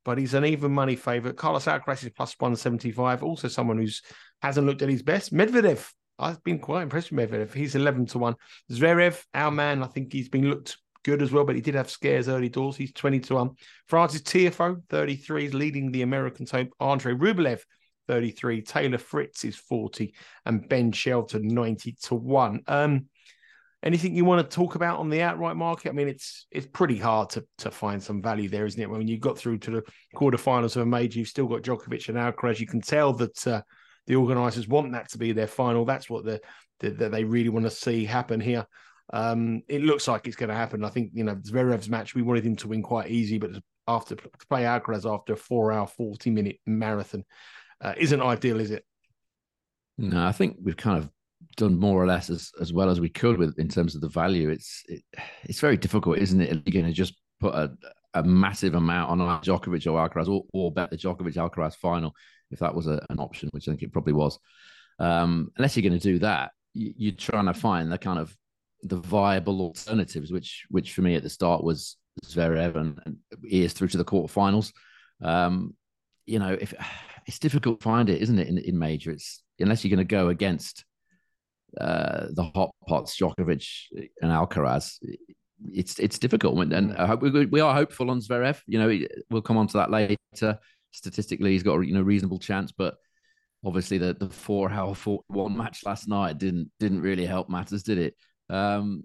but 0.04 0.18
he's 0.18 0.34
an 0.34 0.46
even 0.46 0.72
money 0.72 0.96
favourite. 0.96 1.38
Carlos 1.38 1.66
Alcaraz 1.66 2.04
is 2.04 2.10
plus 2.10 2.36
175. 2.38 3.24
Also 3.24 3.48
someone 3.48 3.78
who's 3.78 4.02
hasn't 4.42 4.66
looked 4.66 4.82
at 4.82 4.90
his 4.90 5.04
best. 5.04 5.34
Medvedev, 5.34 5.88
I've 6.18 6.44
been 6.44 6.60
quite 6.60 6.84
impressed 6.84 7.12
with 7.12 7.30
Medvedev. 7.30 7.54
He's 7.54 7.76
11 7.76 8.08
to 8.08 8.18
1. 8.20 8.36
Zverev, 8.72 9.24
our 9.34 9.52
man, 9.52 9.84
I 9.84 9.88
think 9.88 10.12
he's 10.12 10.30
been 10.30 10.50
looked 10.50 10.78
good 11.04 11.22
as 11.22 11.32
well, 11.32 11.44
but 11.44 11.56
he 11.56 11.62
did 11.62 11.76
have 11.76 11.90
scares 11.90 12.30
early 12.30 12.50
doors. 12.50 12.76
He's 12.76 12.94
20 12.94 13.20
to 13.22 13.36
1. 13.36 13.52
Frances 13.88 14.22
Tiafoe, 14.22 14.82
33, 14.90 15.46
is 15.46 15.54
leading 15.54 15.92
the 15.92 16.04
American 16.04 16.46
team. 16.46 16.70
Andrei 16.80 17.14
Rublev, 17.14 17.62
33. 18.08 18.62
Taylor 18.62 18.98
Fritz 18.98 19.44
is 19.44 19.56
40. 19.56 20.14
And 20.46 20.68
Ben 20.68 20.92
Shelton, 20.92 21.48
90 21.48 21.98
to 22.04 22.16
1. 22.16 22.62
Um, 22.68 23.08
anything 23.84 24.16
you 24.16 24.26
want 24.26 24.50
to 24.50 24.56
talk 24.56 24.76
about 24.76 25.00
on 25.00 25.10
the 25.10 25.22
outright 25.22 25.56
market? 25.56 25.90
I 25.90 25.94
mean, 25.94 26.08
it's 26.08 26.46
it's 26.52 26.68
pretty 26.68 26.98
hard 26.98 27.30
to 27.32 27.46
to 27.60 27.72
find 27.72 28.02
some 28.02 28.22
value 28.22 28.50
there, 28.50 28.66
isn't 28.66 28.82
it? 28.82 28.90
When 28.90 29.08
you 29.08 29.18
got 29.18 29.38
through 29.38 29.60
to 29.60 29.72
the 29.72 29.84
quarterfinals 30.16 30.76
of 30.76 30.84
a 30.84 30.86
major, 30.86 31.20
you've 31.20 31.28
still 31.28 31.48
got 31.48 31.62
Djokovic 31.62 32.10
and 32.10 32.18
Alcaraz. 32.18 32.60
You 32.60 32.68
can 32.68 32.82
tell 32.82 33.14
that 33.14 33.48
uh, 33.48 33.62
the 34.08 34.16
organisers 34.16 34.68
want 34.68 34.92
that 34.94 35.10
to 35.12 35.18
be 35.18 35.32
their 35.32 35.48
final. 35.48 35.86
That's 35.86 36.10
what 36.10 36.26
the, 36.26 36.40
the, 36.80 36.92
the 36.92 37.10
they 37.10 37.24
really 37.24 37.50
want 37.50 37.66
to 37.66 37.72
see 37.72 38.06
happen 38.06 38.40
here. 38.40 38.66
Um, 39.14 39.62
it 39.68 39.82
looks 39.82 40.08
like 40.08 40.28
it's 40.28 40.38
going 40.38 40.50
to 40.50 40.56
happen. 40.56 40.86
I 40.86 40.90
think 40.90 41.12
you 41.14 41.24
know 41.24 41.36
Zverev's 41.36 41.90
match. 41.90 42.16
We 42.16 42.22
wanted 42.22 42.46
him 42.46 42.56
to 42.58 42.68
win 42.68 42.84
quite 42.84 43.10
easy, 43.10 43.38
but 43.38 43.52
after 43.88 44.16
to 44.16 44.30
play 44.50 44.64
Alcaraz 44.64 45.12
after 45.12 45.34
a 45.34 45.38
four-hour, 45.38 45.88
forty-minute 45.88 46.60
marathon 46.66 47.26
uh, 47.82 47.94
isn't 47.98 48.22
ideal, 48.22 48.60
is 48.60 48.72
it? 48.72 48.86
No, 49.98 50.26
I 50.26 50.32
think 50.32 50.58
we've 50.62 50.78
kind 50.78 50.98
of 50.98 51.10
done 51.58 51.80
more 51.80 52.02
or 52.02 52.08
less 52.08 52.30
as, 52.30 52.52
as 52.60 52.74
well 52.74 52.90
as 52.90 53.00
we 53.00 53.10
could 53.10 53.38
with 53.38 53.58
in 53.60 53.68
terms 53.68 53.96
of 53.96 54.02
the 54.02 54.10
value. 54.10 54.50
It's 54.50 54.84
it, 54.88 55.04
it's 55.44 55.60
very 55.60 55.78
difficult, 55.78 56.18
isn't 56.18 56.42
it? 56.42 56.50
You're 56.50 56.82
going 56.82 56.92
to 56.92 56.94
just 56.94 57.16
put 57.40 57.54
a, 57.54 57.72
a 58.14 58.24
massive 58.24 58.76
amount 58.76 59.10
on 59.10 59.42
Djokovic 59.42 59.92
or 59.92 60.10
Alcaraz, 60.10 60.28
or, 60.28 60.44
or 60.54 60.72
bet 60.72 60.90
the 60.90 60.98
Djokovic 60.98 61.36
Alcaraz 61.36 61.76
final 61.76 62.14
if 62.52 62.60
that 62.60 62.76
was 62.76 62.88
a, 62.88 63.06
an 63.10 63.20
option, 63.20 63.50
which 63.52 63.68
I 63.68 63.72
think 63.72 63.84
it 63.84 63.94
probably 63.94 64.14
was. 64.14 64.38
Um, 65.00 65.52
unless 65.58 65.76
you're 65.76 65.90
going 65.90 66.00
to 66.00 66.12
do 66.12 66.20
that, 66.20 66.52
you, 66.74 66.94
you're 66.98 67.14
trying 67.14 67.46
to 67.46 67.54
find 67.54 67.92
the 67.92 67.98
kind 67.98 68.20
of 68.20 68.36
the 68.84 68.98
viable 68.98 69.62
alternatives, 69.62 70.32
which 70.32 70.66
which 70.70 70.94
for 70.94 71.02
me 71.02 71.16
at 71.16 71.24
the 71.24 71.30
start 71.30 71.64
was 71.64 71.98
Zverev 72.26 72.76
and, 72.76 73.00
and 73.06 73.18
is 73.44 73.74
through 73.74 73.88
to 73.90 73.98
the 73.98 74.06
quarterfinals. 74.06 74.72
Um, 75.22 75.76
you 76.26 76.40
know, 76.40 76.58
if 76.60 76.74
it's 77.28 77.40
difficult 77.40 77.80
to 77.80 77.84
find 77.84 78.10
it, 78.10 78.22
isn't 78.22 78.40
it? 78.40 78.48
In, 78.48 78.58
in 78.58 78.78
major, 78.78 79.12
it's 79.12 79.44
unless 79.60 79.84
you're 79.84 79.96
going 79.96 80.06
to 80.06 80.16
go 80.16 80.30
against 80.30 80.84
uh, 81.80 82.28
the 82.34 82.44
hot 82.44 82.72
pots, 82.88 83.18
Djokovic 83.18 83.68
and 84.22 84.32
Alcaraz. 84.32 84.98
It's 85.72 86.00
it's 86.00 86.20
difficult, 86.20 86.60
and 86.74 87.22
we, 87.22 87.46
we 87.46 87.60
are 87.60 87.74
hopeful 87.74 88.10
on 88.10 88.20
Zverev. 88.20 88.60
You 88.66 88.80
know, 88.80 89.08
we'll 89.30 89.42
come 89.42 89.58
on 89.58 89.68
to 89.68 89.78
that 89.78 89.92
later. 89.92 90.60
Statistically, 90.92 91.52
he's 91.52 91.64
got 91.64 91.80
a 91.80 91.86
you 91.86 91.94
know 91.94 92.02
reasonable 92.02 92.40
chance, 92.40 92.72
but 92.72 92.96
obviously 93.66 93.98
the 93.98 94.14
the 94.14 94.30
four 94.30 94.72
hour 94.72 94.96
four 94.96 95.22
one 95.28 95.56
match 95.56 95.86
last 95.86 96.08
night 96.08 96.38
didn't 96.38 96.72
didn't 96.80 97.02
really 97.02 97.26
help 97.26 97.50
matters, 97.50 97.84
did 97.84 97.98
it? 97.98 98.16
Um, 98.50 99.04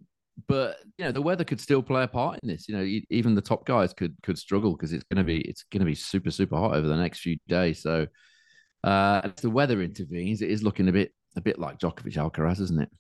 but 0.49 0.79
you 0.99 1.05
know 1.05 1.13
the 1.13 1.23
weather 1.23 1.45
could 1.45 1.61
still 1.61 1.83
play 1.83 2.03
a 2.03 2.09
part 2.09 2.41
in 2.43 2.49
this. 2.49 2.69
You 2.69 2.77
know, 2.77 3.01
even 3.11 3.35
the 3.35 3.41
top 3.41 3.67
guys 3.67 3.93
could 3.93 4.17
could 4.23 4.39
struggle 4.39 4.73
because 4.73 4.93
it's 4.93 5.05
going 5.05 5.19
to 5.19 5.25
be 5.25 5.41
it's 5.43 5.65
going 5.71 5.81
to 5.81 5.87
be 5.87 5.95
super 5.95 6.31
super 6.31 6.57
hot 6.57 6.75
over 6.75 6.87
the 6.87 6.97
next 6.97 7.21
few 7.21 7.37
days. 7.49 7.83
So 7.83 8.07
uh, 8.85 9.23
if 9.25 9.37
the 9.37 9.51
weather 9.51 9.83
intervenes, 9.83 10.43
it 10.43 10.51
is 10.51 10.63
looking 10.63 10.89
a 10.89 10.93
bit 10.93 11.13
a 11.37 11.41
bit 11.41 11.59
like 11.59 11.79
Djokovic 11.79 12.17
Alcaraz, 12.17 12.61
isn't 12.61 12.81
it? 12.81 12.91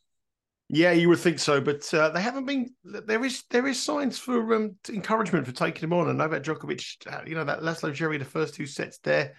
Yeah, 0.68 0.90
you 0.90 1.08
would 1.08 1.20
think 1.20 1.38
so, 1.38 1.60
but 1.60 1.92
uh, 1.94 2.10
they 2.10 2.20
haven't 2.20 2.46
been. 2.46 2.70
There 2.84 3.24
is 3.24 3.44
there 3.50 3.68
is 3.68 3.80
signs 3.80 4.18
for 4.18 4.54
um, 4.54 4.76
encouragement 4.88 5.46
for 5.46 5.52
taking 5.52 5.84
him 5.84 5.92
on, 5.92 6.08
and 6.08 6.18
Novak 6.18 6.42
Djokovic, 6.42 7.06
uh, 7.06 7.22
you 7.24 7.36
know 7.36 7.44
that 7.44 7.60
Laszlo 7.60 7.92
Djere, 7.92 8.18
the 8.18 8.24
first 8.24 8.54
two 8.54 8.66
sets 8.66 8.98
there, 8.98 9.34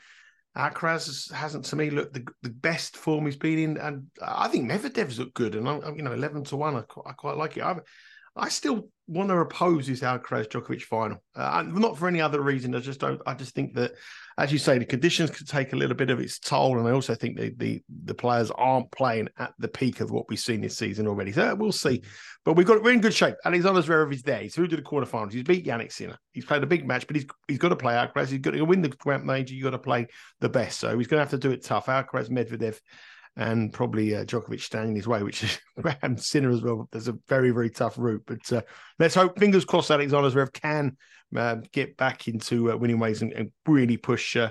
Alcaraz 0.57 1.29
hasn't 1.33 1.65
to 1.65 1.75
me 1.75 1.89
looked 1.89 2.13
the, 2.13 2.25
the 2.43 2.49
best 2.49 2.95
form 2.95 3.25
he's 3.25 3.35
been 3.35 3.59
in, 3.59 3.77
and 3.77 4.07
I 4.21 4.47
think 4.47 4.71
Medvedev's 4.71 5.19
looked 5.19 5.33
good, 5.33 5.55
and 5.55 5.67
I'm, 5.67 5.97
you 5.97 6.01
know 6.01 6.13
eleven 6.13 6.45
to 6.45 6.55
one, 6.55 6.75
I, 6.75 6.83
I 7.05 7.11
quite 7.11 7.35
like 7.35 7.57
it. 7.57 7.63
I, 7.63 7.75
I 8.35 8.47
still 8.47 8.89
want 9.07 9.29
to 9.29 9.37
oppose 9.37 9.87
this 9.87 10.01
Alcaraz 10.01 10.47
Djokovic 10.47 10.83
final. 10.83 11.23
Uh, 11.35 11.63
not 11.65 11.97
for 11.97 12.07
any 12.07 12.21
other 12.21 12.41
reason. 12.41 12.75
I 12.75 12.79
just 12.79 12.99
don't. 12.99 13.21
I 13.25 13.33
just 13.33 13.55
think 13.55 13.73
that, 13.75 13.93
as 14.37 14.51
you 14.51 14.57
say, 14.57 14.77
the 14.77 14.85
conditions 14.85 15.31
could 15.31 15.47
take 15.47 15.73
a 15.73 15.75
little 15.75 15.95
bit 15.95 16.09
of 16.09 16.19
its 16.19 16.39
toll, 16.39 16.77
and 16.77 16.87
I 16.87 16.91
also 16.91 17.15
think 17.15 17.37
the 17.37 17.53
the, 17.57 17.83
the 18.05 18.13
players 18.13 18.51
aren't 18.51 18.91
playing 18.91 19.29
at 19.37 19.53
the 19.59 19.67
peak 19.67 20.01
of 20.01 20.11
what 20.11 20.29
we've 20.29 20.39
seen 20.39 20.61
this 20.61 20.77
season 20.77 21.07
already. 21.07 21.31
So 21.31 21.55
we'll 21.55 21.71
see. 21.71 22.03
But 22.43 22.53
we've 22.53 22.67
got 22.67 22.83
we're 22.83 22.93
in 22.93 23.01
good 23.01 23.13
shape. 23.13 23.35
Alexander 23.45 23.81
Zverev 23.81 24.13
is 24.13 24.23
there. 24.23 24.39
He's 24.39 24.55
through 24.55 24.67
to 24.67 24.75
the 24.75 24.81
quarterfinals. 24.81 25.33
He's 25.33 25.43
beat 25.43 25.65
Jannik 25.65 25.91
Sinner. 25.91 26.17
He's 26.33 26.45
played 26.45 26.63
a 26.63 26.67
big 26.67 26.85
match, 26.85 27.07
but 27.07 27.15
he's 27.15 27.25
he's 27.47 27.59
got 27.59 27.69
to 27.69 27.75
play 27.75 27.93
Alcaraz. 27.93 28.27
He's 28.27 28.39
got 28.39 28.51
to 28.51 28.61
win 28.63 28.81
the 28.81 28.89
Grand 28.89 29.25
Major. 29.25 29.53
You've 29.53 29.63
got 29.63 29.71
to 29.71 29.79
play 29.79 30.07
the 30.41 30.49
best. 30.49 30.79
So 30.79 30.97
he's 30.97 31.07
going 31.07 31.19
to 31.19 31.23
have 31.23 31.31
to 31.31 31.37
do 31.37 31.51
it 31.51 31.63
tough. 31.63 31.85
Alcaraz, 31.87 32.29
Medvedev 32.29 32.79
and 33.37 33.71
probably 33.71 34.15
uh, 34.15 34.25
Djokovic 34.25 34.61
standing 34.61 34.95
his 34.95 35.07
way, 35.07 35.23
which 35.23 35.43
is 35.43 35.59
and 36.01 36.19
Sinner 36.19 36.49
as 36.49 36.61
well. 36.61 36.89
There's 36.91 37.07
a 37.07 37.17
very 37.29 37.51
very 37.51 37.69
tough 37.69 37.97
route, 37.97 38.23
but 38.25 38.51
uh, 38.51 38.61
let's 38.99 39.15
hope. 39.15 39.39
Fingers 39.39 39.63
crossed, 39.63 39.91
Alexander 39.91 40.29
Zverev 40.29 40.51
can 40.51 40.97
uh, 41.35 41.57
get 41.71 41.95
back 41.97 42.27
into 42.27 42.71
uh, 42.71 42.75
winning 42.75 42.99
ways 42.99 43.21
and, 43.21 43.31
and 43.33 43.51
really 43.65 43.95
push. 43.97 44.35
Uh, 44.35 44.49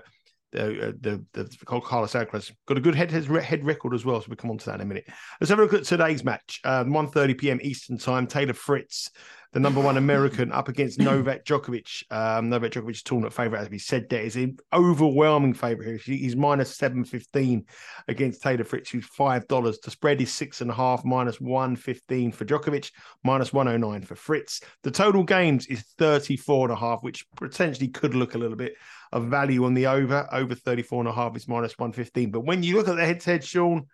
the, 0.52 0.88
uh, 0.88 0.92
the 1.00 1.24
the 1.32 1.56
Carlos 1.66 2.12
Alcaraz 2.12 2.52
got 2.66 2.78
a 2.78 2.80
good 2.80 2.94
head 2.94 3.10
head 3.10 3.64
record 3.64 3.92
as 3.92 4.04
well, 4.04 4.20
so 4.20 4.26
we'll 4.28 4.36
come 4.36 4.50
on 4.50 4.58
to 4.58 4.66
that 4.66 4.76
in 4.76 4.82
a 4.82 4.84
minute. 4.86 5.04
Let's 5.40 5.50
have 5.50 5.58
a 5.58 5.62
look 5.62 5.74
at 5.74 5.84
today's 5.84 6.24
match. 6.24 6.60
Um, 6.64 6.92
1.30 6.92 7.36
p.m. 7.36 7.58
Eastern 7.62 7.98
Time. 7.98 8.26
Taylor 8.26 8.54
Fritz 8.54 9.10
the 9.56 9.60
number 9.60 9.80
one 9.80 9.96
American 9.96 10.52
up 10.52 10.68
against 10.68 10.98
Novak 10.98 11.46
Djokovic. 11.46 12.02
Um, 12.10 12.50
Novak 12.50 12.72
Djokovic 12.72 13.02
tournament 13.04 13.32
favorite, 13.32 13.60
as 13.60 13.70
we 13.70 13.78
said, 13.78 14.06
there 14.10 14.20
is 14.20 14.36
an 14.36 14.58
overwhelming 14.70 15.54
favorite 15.54 16.02
here. 16.02 16.16
He's 16.18 16.36
minus 16.36 16.76
seven 16.76 17.04
fifteen 17.04 17.64
against 18.06 18.42
Taylor 18.42 18.64
Fritz, 18.64 18.90
who's 18.90 19.06
five 19.06 19.48
dollars. 19.48 19.78
The 19.78 19.90
spread 19.90 20.20
is 20.20 20.30
six 20.30 20.60
and 20.60 20.70
a 20.70 20.74
half, 20.74 21.06
minus 21.06 21.40
one 21.40 21.74
fifteen 21.74 22.32
for 22.32 22.44
Djokovic, 22.44 22.90
minus 23.24 23.50
one 23.54 23.66
oh 23.66 23.78
nine 23.78 24.02
for 24.02 24.14
Fritz. 24.14 24.60
The 24.82 24.90
total 24.90 25.24
games 25.24 25.66
is 25.68 25.86
34 25.96 26.66
and 26.66 26.76
a 26.76 26.78
half, 26.78 27.02
which 27.02 27.24
potentially 27.34 27.88
could 27.88 28.14
look 28.14 28.34
a 28.34 28.38
little 28.38 28.58
bit 28.58 28.74
of 29.10 29.24
value 29.24 29.64
on 29.64 29.72
the 29.72 29.86
over. 29.86 30.28
Over 30.32 30.54
34 30.54 31.00
and 31.00 31.08
a 31.08 31.12
half 31.12 31.34
is 31.34 31.48
minus 31.48 31.78
115. 31.78 32.30
But 32.30 32.40
when 32.40 32.62
you 32.62 32.76
look 32.76 32.88
at 32.88 32.96
the 32.96 33.06
head 33.06 33.20
to 33.20 33.30
head, 33.30 33.42
Sean, 33.42 33.86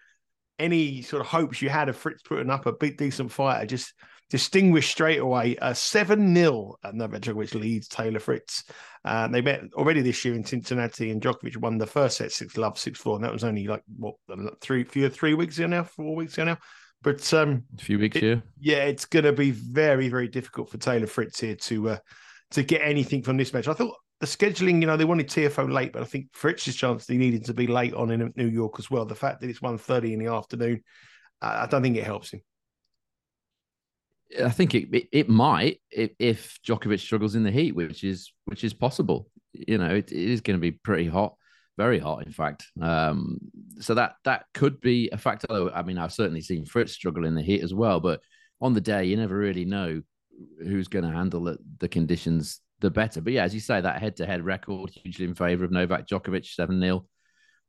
any 0.59 1.03
sort 1.03 1.21
of 1.21 1.29
hopes 1.29 1.63
you 1.63 1.69
had 1.69 1.89
of 1.89 1.97
Fritz 1.97 2.23
putting 2.23 2.51
up 2.51 2.67
a 2.67 2.73
big 2.73 2.97
decent 2.97 3.31
fight 3.31 3.69
just 3.69 3.95
distinguished 4.33 4.91
straight 4.91 5.21
away. 5.21 5.57
A 5.61 5.75
7 5.75 6.35
0 6.35 6.75
at 6.83 6.95
Novak 6.95 7.21
Djokovic 7.21 7.55
leads 7.55 7.87
Taylor 7.87 8.19
Fritz. 8.19 8.65
Uh, 9.05 9.29
they 9.29 9.43
met 9.43 9.61
already 9.75 10.01
this 10.01 10.25
year 10.25 10.33
in 10.35 10.43
Cincinnati, 10.43 11.11
and 11.11 11.21
Djokovic 11.21 11.59
won 11.59 11.77
the 11.77 11.87
first 11.87 12.17
set 12.17 12.33
6 12.33 12.57
love, 12.57 12.79
6 12.79 12.99
4. 12.99 13.17
And 13.17 13.25
that 13.27 13.33
was 13.33 13.45
only 13.45 13.67
like, 13.67 13.83
what, 13.99 14.15
three, 14.63 14.85
few, 14.85 15.11
three 15.11 15.35
weeks 15.35 15.59
ago 15.59 15.67
now, 15.67 15.85
four 15.85 16.17
weeks 16.17 16.33
ago 16.33 16.45
now. 16.45 16.59
But 17.03 17.33
um, 17.35 17.65
a 17.79 17.83
few 17.83 17.99
weeks 17.99 18.17
it, 18.17 18.23
Yeah, 18.59 18.85
it's 18.85 19.05
going 19.05 19.27
to 19.27 19.35
be 19.35 19.51
very, 19.51 20.09
very 20.09 20.29
difficult 20.29 20.71
for 20.71 20.79
Taylor 20.79 21.07
Fritz 21.07 21.39
here 21.39 21.57
to 21.57 21.91
uh, 21.91 21.99
to 22.53 22.63
get 22.63 22.81
anything 22.83 23.23
from 23.23 23.37
this 23.37 23.53
match. 23.53 23.69
I 23.69 23.75
thought 23.75 23.97
the 24.21 24.27
scheduling, 24.27 24.81
you 24.81 24.87
know, 24.87 24.97
they 24.97 25.05
wanted 25.05 25.29
Tiafoe 25.29 25.71
late, 25.71 25.93
but 25.93 26.01
I 26.01 26.07
think 26.07 26.29
Fritz's 26.33 26.77
chance 26.77 27.07
he 27.07 27.19
needed 27.19 27.45
to 27.47 27.55
be 27.55 27.67
late 27.67 27.93
on 27.93 28.11
in 28.11 28.33
New 28.35 28.49
York 28.49 28.77
as 28.79 28.91
well. 28.91 29.05
The 29.05 29.15
fact 29.15 29.43
that 29.43 29.51
it's 29.51 29.61
1.30 29.61 30.15
in 30.15 30.21
the 30.21 30.33
afternoon, 30.33 30.83
I 31.43 31.67
don't 31.67 31.83
think 31.83 31.97
it 31.97 32.05
helps 32.05 32.31
him. 32.31 32.41
I 34.45 34.51
think 34.51 34.75
it, 34.75 34.89
it, 34.93 35.09
it 35.13 35.29
might 35.29 35.81
if, 35.91 36.11
if 36.19 36.59
Djokovic 36.67 37.01
struggles 37.01 37.35
in 37.35 37.43
the 37.43 37.51
heat, 37.51 37.75
which 37.75 38.05
is 38.05 38.33
which 38.47 38.65
is 38.65 38.75
possible. 38.75 39.29
You 39.53 39.79
know, 39.79 39.95
it, 39.95 40.11
it 40.11 40.31
is 40.31 40.41
going 40.41 40.57
to 40.57 40.61
be 40.61 40.73
pretty 40.73 41.07
hot, 41.07 41.35
very 41.77 41.99
hot, 41.99 42.27
in 42.27 42.33
fact. 42.33 42.65
Um, 42.81 43.39
so 43.81 43.95
that 43.95 44.15
that 44.25 44.47
could 44.55 44.81
be 44.81 45.11
a 45.13 45.19
factor. 45.19 45.71
I 45.75 45.83
mean, 45.83 45.99
I've 45.99 46.13
certainly 46.13 46.41
seen 46.41 46.65
Fritz 46.65 46.93
struggle 46.93 47.27
in 47.27 47.35
the 47.35 47.43
heat 47.43 47.63
as 47.63 47.75
well, 47.75 48.01
but 48.01 48.21
on 48.61 48.73
the 48.73 48.81
day, 48.81 49.05
you 49.05 49.17
never 49.17 49.37
really 49.37 49.65
know 49.65 50.03
who's 50.61 50.89
going 50.89 51.05
to 51.05 51.11
handle 51.11 51.45
the, 51.45 51.59
the 51.79 51.89
conditions 51.89 52.61
the 52.81 52.91
better. 52.91 53.21
But 53.21 53.33
yeah, 53.33 53.45
as 53.45 53.55
you 53.55 53.61
say, 53.61 53.81
that 53.81 54.01
head-to-head 54.01 54.45
record 54.45 54.91
hugely 54.91 55.25
in 55.25 55.35
favour 55.35 55.65
of 55.65 55.71
Novak 55.71 56.07
Djokovic, 56.07 56.47
seven 56.47 56.81
0 56.81 57.07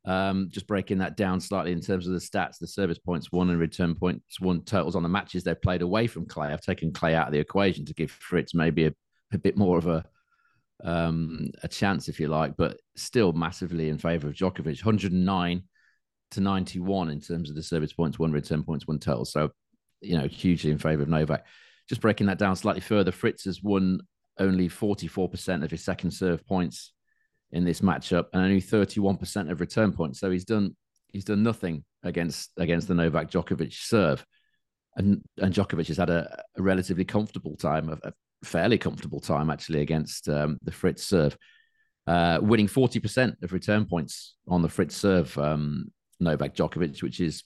um, 0.06 0.50
just 0.50 0.68
breaking 0.68 0.98
that 0.98 1.16
down 1.16 1.40
slightly 1.40 1.72
in 1.72 1.80
terms 1.80 2.08
of 2.08 2.14
the 2.14 2.20
stats, 2.20 2.58
the 2.60 2.68
service 2.68 3.00
points 3.00 3.32
won 3.32 3.50
and 3.50 3.60
return 3.60 3.96
points 3.96 4.40
won 4.40 4.62
totals 4.64 4.96
on 4.96 5.04
the 5.04 5.10
matches 5.10 5.44
they've 5.44 5.62
played 5.62 5.82
away 5.82 6.08
from 6.08 6.26
Clay. 6.26 6.52
I've 6.52 6.62
taken 6.62 6.92
Clay 6.92 7.16
out 7.16 7.28
of 7.28 7.34
the 7.34 7.40
equation 7.40 7.86
to 7.86 7.94
give 7.94 8.12
Fritz 8.12 8.54
maybe 8.54 8.86
a, 8.86 8.94
a 9.32 9.38
bit 9.38 9.58
more 9.58 9.78
of 9.78 9.88
a 9.88 10.04
um, 10.84 11.52
a 11.64 11.68
chance, 11.68 12.10
if 12.10 12.20
you 12.20 12.28
like, 12.28 12.58
but 12.58 12.80
still 12.96 13.32
massively 13.32 13.90
in 13.90 13.98
favour 13.98 14.28
of 14.28 14.34
Djokovic. 14.34 14.84
109 14.84 15.64
to 16.32 16.42
91 16.42 17.10
in 17.10 17.22
terms 17.22 17.50
of 17.50 17.56
the 17.56 17.64
service 17.64 17.94
points 17.94 18.20
won, 18.20 18.32
return 18.32 18.64
points 18.64 18.88
won 18.88 19.00
total. 19.00 19.24
So, 19.24 19.52
you 20.02 20.18
know, 20.18 20.28
hugely 20.28 20.72
in 20.72 20.78
favour 20.78 21.04
of 21.04 21.10
Novak. 21.10 21.46
Just 21.88 22.02
breaking 22.02 22.28
that 22.28 22.38
down 22.38 22.56
slightly 22.56 22.82
further, 22.82 23.12
Fritz 23.12 23.46
has 23.46 23.64
won 23.64 24.02
only 24.40 24.68
44% 24.68 25.64
of 25.64 25.72
his 25.72 25.84
second 25.84 26.12
serve 26.12 26.46
points 26.46 26.92
in 27.54 27.64
this 27.64 27.82
matchup 27.82 28.26
and 28.34 28.44
only 28.44 28.62
31% 28.62 29.50
of 29.50 29.62
return 29.62 29.94
points. 29.94 30.20
So 30.20 30.30
he's 30.30 30.44
done 30.44 30.76
he's 31.08 31.24
done 31.24 31.44
nothing 31.44 31.86
against 32.04 32.52
against 32.58 32.88
the 32.88 32.96
Novak 32.96 33.32
Djokovic 33.32 33.74
serve. 33.74 34.26
And 34.98 35.22
and 35.38 35.54
Djokovic 35.54 35.88
has 35.88 35.98
had 35.98 36.10
a, 36.10 36.44
a 36.58 36.62
relatively 36.62 37.06
comfortable 37.06 37.56
time, 37.56 37.90
a, 37.90 38.08
a, 38.08 38.14
fairly 38.44 38.78
comfortable 38.78 39.22
time 39.22 39.50
actually 39.50 39.80
against 39.80 40.28
um, 40.28 40.60
the 40.64 40.72
Fritz 40.72 41.06
serve, 41.06 41.38
uh, 42.08 42.40
winning 42.42 42.68
40% 42.68 43.42
of 43.42 43.54
return 43.54 43.86
points 43.86 44.36
on 44.50 44.62
the 44.62 44.68
Fritz 44.68 44.98
serve, 44.98 45.38
um, 45.38 45.92
Novak 46.20 46.54
Djokovic, 46.54 47.02
which 47.02 47.22
is 47.22 47.44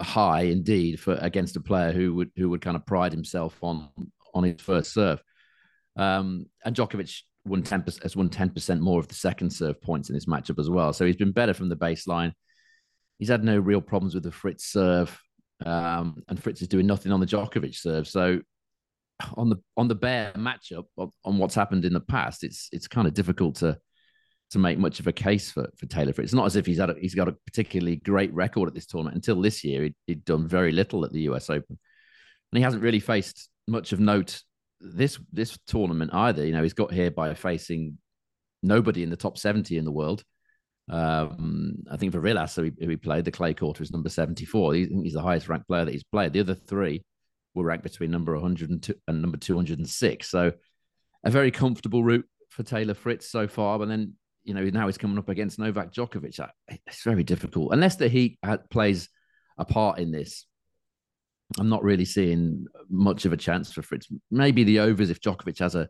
high 0.00 0.42
indeed 0.42 1.00
for 1.00 1.14
against 1.14 1.56
a 1.56 1.60
player 1.60 1.92
who 1.92 2.14
would 2.14 2.30
who 2.36 2.50
would 2.50 2.60
kind 2.60 2.76
of 2.76 2.84
pride 2.84 3.12
himself 3.12 3.56
on 3.62 3.88
on 4.34 4.44
his 4.44 4.60
first 4.60 4.92
serve. 4.92 5.22
Um, 5.96 6.46
and 6.64 6.76
Djokovic 6.76 7.22
won 7.48 7.62
10% 7.62 8.02
has 8.02 8.16
won 8.16 8.28
10% 8.28 8.80
more 8.80 9.00
of 9.00 9.08
the 9.08 9.14
second 9.14 9.50
serve 9.50 9.80
points 9.80 10.08
in 10.08 10.14
this 10.14 10.26
matchup 10.26 10.58
as 10.58 10.70
well. 10.70 10.92
So 10.92 11.04
he's 11.06 11.16
been 11.16 11.32
better 11.32 11.54
from 11.54 11.68
the 11.68 11.76
baseline. 11.76 12.32
He's 13.18 13.28
had 13.28 13.44
no 13.44 13.58
real 13.58 13.80
problems 13.80 14.14
with 14.14 14.22
the 14.22 14.32
Fritz 14.32 14.66
serve. 14.66 15.18
Um, 15.64 16.22
and 16.28 16.40
Fritz 16.40 16.62
is 16.62 16.68
doing 16.68 16.86
nothing 16.86 17.10
on 17.12 17.20
the 17.20 17.26
Djokovic 17.26 17.74
serve. 17.74 18.06
So 18.06 18.40
on 19.36 19.48
the 19.48 19.56
on 19.76 19.88
the 19.88 19.94
bare 19.94 20.32
matchup 20.36 20.84
on 20.96 21.38
what's 21.38 21.54
happened 21.54 21.84
in 21.84 21.92
the 21.92 22.00
past, 22.00 22.44
it's 22.44 22.68
it's 22.72 22.86
kind 22.86 23.08
of 23.08 23.14
difficult 23.14 23.56
to 23.56 23.76
to 24.50 24.58
make 24.58 24.78
much 24.78 25.00
of 25.00 25.06
a 25.06 25.12
case 25.12 25.50
for 25.50 25.68
for 25.76 25.86
Taylor 25.86 26.12
Fritz. 26.12 26.28
It's 26.28 26.34
not 26.34 26.46
as 26.46 26.56
if 26.56 26.66
he's 26.66 26.78
had 26.78 26.90
a, 26.90 26.94
he's 26.98 27.14
got 27.14 27.28
a 27.28 27.36
particularly 27.46 27.96
great 27.96 28.32
record 28.32 28.68
at 28.68 28.74
this 28.74 28.86
tournament. 28.86 29.16
Until 29.16 29.40
this 29.40 29.64
year, 29.64 29.82
he'd, 29.82 29.94
he'd 30.06 30.24
done 30.24 30.46
very 30.46 30.72
little 30.72 31.04
at 31.04 31.12
the 31.12 31.22
US 31.22 31.50
Open, 31.50 31.78
and 32.52 32.56
he 32.56 32.62
hasn't 32.62 32.82
really 32.82 33.00
faced 33.00 33.48
much 33.66 33.92
of 33.92 34.00
note 34.00 34.42
this 34.80 35.18
this 35.32 35.58
tournament 35.66 36.12
either. 36.14 36.44
You 36.44 36.52
know, 36.52 36.62
he's 36.62 36.74
got 36.74 36.92
here 36.92 37.10
by 37.10 37.34
facing 37.34 37.98
nobody 38.62 39.02
in 39.02 39.10
the 39.10 39.16
top 39.16 39.38
70 39.38 39.76
in 39.76 39.84
the 39.84 39.92
world. 39.92 40.22
Um, 40.90 41.76
I 41.90 41.96
think 41.96 42.14
Varillas, 42.14 42.56
who 42.56 42.72
he, 42.88 42.96
played, 42.96 43.24
the 43.24 43.30
clay 43.30 43.54
court 43.54 43.80
is 43.80 43.90
number 43.90 44.08
74. 44.08 44.74
He's, 44.74 44.88
he's 44.88 45.12
the 45.12 45.22
highest 45.22 45.48
ranked 45.48 45.68
player 45.68 45.84
that 45.84 45.92
he's 45.92 46.04
played. 46.04 46.32
The 46.32 46.40
other 46.40 46.54
three 46.54 47.04
were 47.54 47.64
ranked 47.64 47.84
between 47.84 48.10
number 48.10 48.32
102 48.34 48.94
and 49.06 49.22
number 49.22 49.36
206. 49.36 50.30
So 50.30 50.52
a 51.24 51.30
very 51.30 51.50
comfortable 51.50 52.02
route 52.02 52.24
for 52.48 52.62
Taylor 52.62 52.94
Fritz 52.94 53.30
so 53.30 53.46
far. 53.48 53.78
But 53.78 53.88
then, 53.88 54.14
you 54.44 54.54
know, 54.54 54.64
now 54.64 54.86
he's 54.86 54.98
coming 54.98 55.18
up 55.18 55.28
against 55.28 55.58
Novak 55.58 55.92
Djokovic. 55.92 56.40
It's 56.86 57.02
very 57.04 57.24
difficult. 57.24 57.72
Unless 57.72 57.96
the 57.96 58.08
Heat 58.08 58.38
plays 58.70 59.10
a 59.58 59.64
part 59.64 59.98
in 59.98 60.10
this, 60.10 60.46
I'm 61.58 61.68
not 61.68 61.82
really 61.82 62.04
seeing 62.04 62.66
much 62.90 63.24
of 63.24 63.32
a 63.32 63.36
chance 63.36 63.72
for 63.72 63.82
Fritz. 63.82 64.08
Maybe 64.30 64.64
the 64.64 64.80
overs 64.80 65.10
if 65.10 65.20
Djokovic 65.20 65.58
has 65.60 65.74
a 65.74 65.88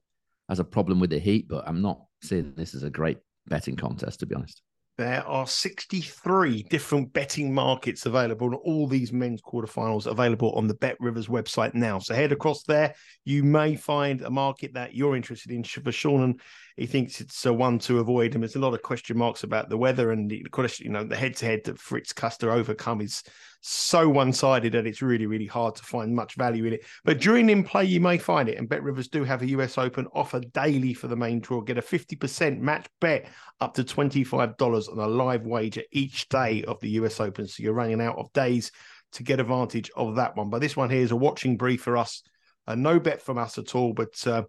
has 0.49 0.61
a 0.61 0.65
problem 0.65 1.01
with 1.01 1.11
the 1.11 1.19
heat, 1.19 1.49
but 1.49 1.65
I'm 1.67 1.83
not 1.83 2.01
seeing 2.23 2.55
this 2.57 2.75
as 2.75 2.83
a 2.83 2.91
great 2.91 3.19
betting 3.47 3.77
contest 3.77 4.21
to 4.21 4.27
be 4.27 4.35
honest. 4.35 4.63
There 4.99 5.25
are 5.29 5.47
63 5.47 6.65
different 6.65 7.13
betting 7.13 7.55
markets 7.55 8.07
available, 8.07 8.49
and 8.49 8.57
all 8.57 8.89
these 8.89 9.13
men's 9.13 9.41
quarterfinals 9.41 10.07
available 10.07 10.51
on 10.55 10.67
the 10.67 10.75
Bet 10.75 10.97
Rivers 10.99 11.29
website 11.29 11.73
now. 11.73 12.01
So 12.01 12.15
head 12.15 12.33
across 12.33 12.65
there. 12.65 12.97
You 13.25 13.45
may 13.45 13.77
find 13.77 14.23
a 14.23 14.31
market 14.31 14.75
that 14.75 14.95
you're 14.95 15.15
interested 15.15 15.53
in. 15.53 15.63
For 15.63 15.93
Sean, 15.93 16.23
and 16.23 16.41
he 16.79 16.87
thinks 16.87 17.21
it's 17.21 17.45
a 17.45 17.53
one 17.53 17.79
to 17.81 17.99
avoid. 17.99 18.35
And 18.35 18.43
there's 18.43 18.57
a 18.57 18.61
lot 18.61 18.73
of 18.73 18.83
question 18.83 19.19
marks 19.19 19.43
about 19.43 19.69
the 19.69 19.77
weather 19.77 20.13
and 20.13 20.31
the 20.31 20.45
question, 20.53 20.87
you 20.87 20.93
know, 20.93 21.03
the 21.03 21.17
head 21.17 21.35
to 21.37 21.47
head 21.47 21.63
that 21.65 21.79
Fritz 21.79 22.13
Custer 22.13 22.51
overcome 22.51 23.01
is 23.01 23.23
so 23.61 24.09
one 24.09 24.33
sided 24.33 24.73
that 24.75 24.87
it's 24.87 25.03
really, 25.03 25.27
really 25.27 25.47
hard 25.47 25.75
to 25.75 25.83
find 25.83 26.15
much 26.15 26.37
value 26.37 26.65
in 26.67 26.75
it. 26.75 26.85
But 27.05 27.21
during 27.21 27.51
in 27.51 27.65
play, 27.65 27.85
you 27.85 28.01
may 28.01 28.17
find 28.17 28.49
it. 28.49 28.59
And 28.59 28.69
Bet 28.69 28.85
Rivers 28.85 29.09
do 29.09 29.25
have 29.25 29.43
a 29.43 29.49
US 29.49 29.77
Open 29.77 30.07
offer 30.13 30.41
daily 30.41 30.95
for 30.95 31.09
the 31.09 31.17
main 31.17 31.41
draw. 31.41 31.61
Get 31.61 31.79
a 31.79 31.83
50% 31.83 32.61
match 32.61 32.87
bet 33.01 33.29
up 33.61 33.75
to 33.75 33.83
$25 33.83 34.93
on 34.93 34.99
a 34.99 35.09
live 35.09 35.47
wager 35.47 35.83
each 35.91 36.29
day 36.29 36.63
of 36.63 36.79
the 36.81 36.91
US 36.91 37.19
Open. 37.19 37.49
So 37.49 37.63
you're 37.63 37.73
running 37.73 38.01
out 38.01 38.19
of 38.19 38.33
days 38.33 38.71
to 39.13 39.23
get 39.25 39.41
advantage 39.41 39.91
of 39.97 40.17
that 40.17 40.37
one. 40.37 40.51
But 40.51 40.61
this 40.61 40.77
one 40.77 40.91
here 40.91 41.03
is 41.03 41.11
a 41.11 41.17
watching 41.17 41.57
brief 41.57 41.83
for 41.83 41.97
us. 41.97 42.23
Uh, 42.69 42.75
no 42.75 43.01
bet 43.01 43.23
from 43.23 43.39
us 43.39 43.57
at 43.59 43.75
all, 43.75 43.95
but 43.95 44.27
uh, 44.27 44.43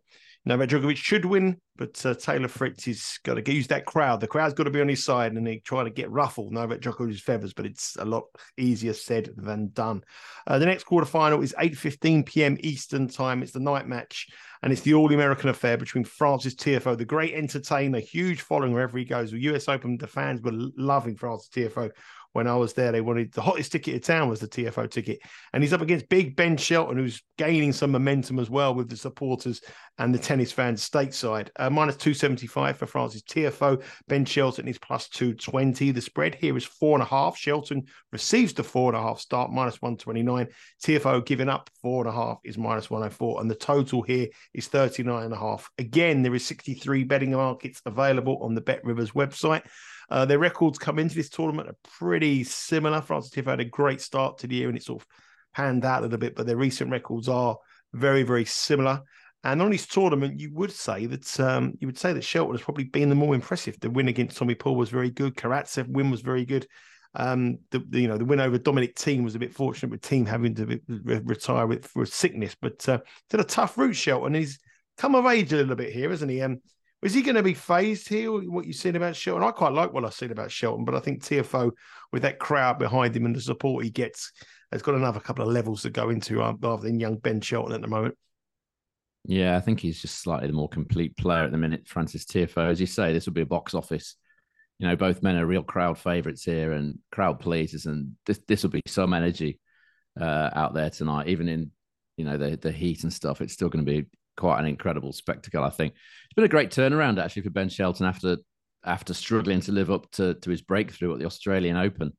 Novak 0.49 0.69
Djokovic 0.69 0.95
should 0.95 1.25
win, 1.25 1.57
but 1.77 2.03
uh, 2.03 2.15
Taylor 2.15 2.47
Fritz 2.47 2.85
has 2.85 3.19
got 3.23 3.35
to 3.35 3.53
use 3.53 3.67
that 3.67 3.85
crowd. 3.85 4.19
The 4.19 4.25
crowd's 4.25 4.55
got 4.55 4.63
to 4.63 4.71
be 4.71 4.81
on 4.81 4.87
his 4.87 5.05
side, 5.05 5.31
and 5.33 5.47
he 5.47 5.59
trying 5.59 5.85
to 5.85 5.91
get 5.91 6.09
ruffled 6.09 6.51
Novak 6.51 6.79
Djokovic's 6.79 7.21
feathers, 7.21 7.53
but 7.53 7.67
it's 7.67 7.95
a 7.97 8.05
lot 8.05 8.23
easier 8.57 8.93
said 8.93 9.29
than 9.37 9.69
done. 9.73 10.03
Uh, 10.47 10.57
the 10.57 10.65
next 10.65 10.87
quarterfinal 10.87 11.43
is 11.43 11.53
8:15 11.59 12.25
p.m. 12.25 12.57
Eastern 12.61 13.07
time. 13.07 13.43
It's 13.43 13.51
the 13.51 13.59
night 13.59 13.87
match, 13.87 14.25
and 14.63 14.73
it's 14.73 14.81
the 14.81 14.95
All-American 14.95 15.49
affair 15.49 15.77
between 15.77 16.03
Frances 16.03 16.55
Tiafoe, 16.55 16.97
the 16.97 17.05
great 17.05 17.35
entertainer, 17.35 17.99
huge 17.99 18.41
following 18.41 18.73
wherever 18.73 18.97
he 18.97 19.05
goes. 19.05 19.29
The 19.29 19.43
U.S. 19.43 19.69
Open, 19.69 19.97
the 19.97 20.07
fans 20.07 20.41
were 20.41 20.51
loving 20.51 21.15
Frances 21.15 21.49
Tiafoe 21.49 21.91
when 22.33 22.47
I 22.47 22.55
was 22.55 22.73
there. 22.73 22.91
They 22.91 23.01
wanted 23.01 23.31
the 23.33 23.41
hottest 23.41 23.71
ticket 23.71 23.95
in 23.95 24.01
town 24.01 24.29
was 24.29 24.39
the 24.39 24.47
Tiafoe 24.47 24.89
ticket, 24.89 25.19
and 25.53 25.63
he's 25.63 25.73
up 25.73 25.81
against 25.81 26.09
Big 26.09 26.35
Ben 26.35 26.57
Shelton, 26.57 26.97
who's 26.97 27.21
gaining 27.37 27.73
some 27.73 27.91
momentum 27.91 28.39
as 28.39 28.49
well 28.49 28.73
with 28.75 28.89
the 28.89 28.97
supporters 28.97 29.61
and 29.97 30.13
the 30.13 30.19
tennis 30.19 30.51
fans 30.51 30.87
stateside. 30.87 31.49
Uh, 31.57 31.69
minus 31.69 31.97
two 31.97 32.13
seventy 32.13 32.47
five 32.47 32.77
for 32.77 32.85
Frances 32.85 33.23
Tiafoe. 33.23 33.83
Ben 34.07 34.25
Shelton 34.25 34.67
is 34.67 34.77
plus 34.79 35.09
two 35.09 35.33
twenty. 35.33 35.91
The 35.91 36.01
spread 36.01 36.35
here 36.35 36.55
is 36.57 36.65
four 36.65 36.95
and 36.95 37.03
a 37.03 37.05
half. 37.05 37.37
Shelton 37.37 37.85
receives 38.11 38.53
the 38.53 38.63
four 38.63 38.91
and 38.93 38.97
a 38.97 39.01
half 39.01 39.19
start 39.19 39.51
minus 39.51 39.81
one 39.81 39.97
twenty 39.97 40.23
nine. 40.23 40.47
Tiafoe 40.83 41.25
giving 41.25 41.49
up 41.49 41.69
four 41.81 42.05
and 42.05 42.13
a 42.13 42.15
half 42.15 42.37
is 42.43 42.57
104. 42.57 43.41
and 43.41 43.49
the 43.49 43.55
total 43.55 44.01
here 44.01 44.27
is 44.53 44.67
thirty 44.67 45.03
nine 45.03 45.25
and 45.25 45.33
a 45.33 45.37
half. 45.37 45.69
Again, 45.77 46.21
there 46.21 46.35
is 46.35 46.45
sixty 46.45 46.73
three 46.73 47.03
betting 47.03 47.31
markets 47.31 47.81
available 47.85 48.39
on 48.41 48.55
the 48.55 48.61
Bet 48.61 48.83
Rivers 48.83 49.11
website. 49.11 49.63
Uh, 50.09 50.25
their 50.25 50.39
records 50.39 50.79
come 50.79 50.99
into 50.99 51.15
this 51.15 51.29
tournament 51.29 51.69
are 51.69 51.75
pretty 51.83 52.43
similar. 52.43 53.01
Frances 53.01 53.31
Tiafoe 53.31 53.51
had 53.51 53.59
a 53.59 53.65
great 53.65 54.01
start 54.01 54.39
to 54.39 54.47
the 54.47 54.55
year 54.55 54.69
and 54.69 54.77
it 54.77 54.83
sort 54.83 55.01
of 55.01 55.07
panned 55.53 55.85
out 55.85 55.99
a 55.99 56.03
little 56.03 56.17
bit, 56.17 56.35
but 56.35 56.45
their 56.47 56.57
recent 56.57 56.91
records 56.91 57.27
are 57.27 57.57
very, 57.93 58.23
very 58.23 58.45
similar. 58.45 59.01
And 59.43 59.61
on 59.61 59.71
this 59.71 59.87
tournament, 59.87 60.39
you 60.39 60.51
would 60.53 60.71
say 60.71 61.05
that 61.05 61.39
um, 61.39 61.73
you 61.79 61.87
would 61.87 61.97
say 61.97 62.11
that 62.11 62.23
Shelton 62.23 62.55
has 62.55 62.63
probably 62.63 62.83
been 62.83 63.09
the 63.09 63.15
more 63.15 63.35
impressive. 63.35 63.79
The 63.79 63.89
win 63.89 64.09
against 64.09 64.37
Tommy 64.37 64.55
Paul 64.55 64.75
was 64.75 64.89
very 64.89 65.09
good. 65.09 65.35
Karatsev 65.35 65.87
win 65.87 66.11
was 66.11 66.21
very 66.21 66.45
good. 66.45 66.67
Um, 67.15 67.59
the, 67.71 67.79
the, 67.79 68.01
you 68.01 68.07
know 68.07 68.17
the 68.17 68.25
win 68.25 68.39
over 68.39 68.57
Dominic 68.57 68.95
Thiem 68.95 69.23
was 69.23 69.35
a 69.35 69.39
bit 69.39 69.53
fortunate 69.53 69.91
with 69.91 70.01
Thiem 70.01 70.27
having 70.27 70.53
to 70.55 70.79
re- 70.87 71.21
retire 71.23 71.65
with 71.65 71.85
for 71.85 72.05
sickness, 72.05 72.55
but 72.61 72.87
uh, 72.87 72.99
did 73.29 73.39
a 73.39 73.45
tough 73.45 73.77
route. 73.77 73.95
Shelton 73.95 74.33
he's 74.33 74.59
come 74.97 75.15
of 75.15 75.25
age 75.25 75.53
a 75.53 75.55
little 75.55 75.75
bit 75.75 75.93
here, 75.93 76.11
isn't 76.11 76.29
he? 76.29 76.41
Um, 76.41 76.61
is 77.01 77.13
he 77.13 77.21
going 77.21 77.35
to 77.35 77.43
be 77.43 77.53
phased 77.53 78.09
here? 78.09 78.31
What 78.31 78.65
you've 78.65 78.75
seen 78.75 78.95
about 78.95 79.15
Shelton? 79.15 79.43
I 79.43 79.51
quite 79.51 79.73
like 79.73 79.93
what 79.93 80.03
I've 80.03 80.13
seen 80.13 80.31
about 80.31 80.51
Shelton, 80.51 80.83
but 80.83 80.95
I 80.95 80.99
think 80.99 81.23
Tiafoe, 81.23 81.71
with 82.11 82.23
that 82.23 82.39
crowd 82.39 82.77
behind 82.77 83.15
him 83.15 83.25
and 83.25 83.35
the 83.35 83.41
support 83.41 83.85
he 83.85 83.89
gets, 83.89 84.33
has 84.71 84.81
got 84.81 84.95
another 84.95 85.19
couple 85.19 85.45
of 85.45 85.53
levels 85.53 85.83
to 85.83 85.89
go 85.89 86.09
into 86.09 86.41
uh, 86.41 86.53
rather 86.59 86.83
than 86.83 86.99
young 86.99 87.17
Ben 87.17 87.39
Shelton 87.39 87.73
at 87.73 87.81
the 87.81 87.87
moment. 87.87 88.15
Yeah, 89.25 89.55
I 89.55 89.61
think 89.61 89.79
he's 89.79 90.01
just 90.01 90.21
slightly 90.21 90.47
the 90.47 90.53
more 90.53 90.69
complete 90.69 91.15
player 91.15 91.43
at 91.43 91.51
the 91.51 91.57
minute. 91.57 91.87
Frances 91.87 92.25
Tiafoe. 92.25 92.69
as 92.69 92.81
you 92.81 92.87
say, 92.87 93.13
this 93.13 93.25
will 93.25 93.33
be 93.33 93.41
a 93.41 93.45
box 93.45 93.73
office. 93.73 94.15
You 94.79 94.87
know, 94.87 94.95
both 94.95 95.23
men 95.23 95.35
are 95.35 95.45
real 95.45 95.63
crowd 95.63 95.97
favourites 95.97 96.43
here 96.43 96.73
and 96.73 96.99
crowd 97.11 97.39
pleasers, 97.39 97.85
and 97.85 98.15
this 98.25 98.39
this 98.47 98.63
will 98.63 98.69
be 98.69 98.81
some 98.87 99.13
energy 99.13 99.59
uh, 100.19 100.49
out 100.53 100.73
there 100.73 100.89
tonight. 100.89 101.27
Even 101.27 101.49
in 101.49 101.71
you 102.17 102.25
know 102.25 102.37
the 102.37 102.57
the 102.57 102.71
heat 102.71 103.03
and 103.03 103.11
stuff, 103.11 103.41
it's 103.41 103.53
still 103.53 103.69
going 103.69 103.85
to 103.85 103.91
be 103.91 104.07
quite 104.39 104.59
an 104.59 104.65
incredible 104.65 105.11
spectacle. 105.11 105.63
I 105.65 105.69
think 105.69 105.93
it's 105.93 106.33
been 106.33 106.45
a 106.45 106.47
great 106.47 106.71
turnaround 106.71 107.21
actually 107.21 107.41
for 107.41 107.49
Ben 107.49 107.67
Shelton 107.67 108.05
after 108.05 108.37
after 108.85 109.13
struggling 109.13 109.59
to 109.61 109.73
live 109.73 109.91
up 109.91 110.09
to 110.11 110.33
to 110.35 110.49
his 110.49 110.61
breakthrough 110.61 111.13
at 111.13 111.19
the 111.19 111.25
Australian 111.25 111.75
Open. 111.75 112.13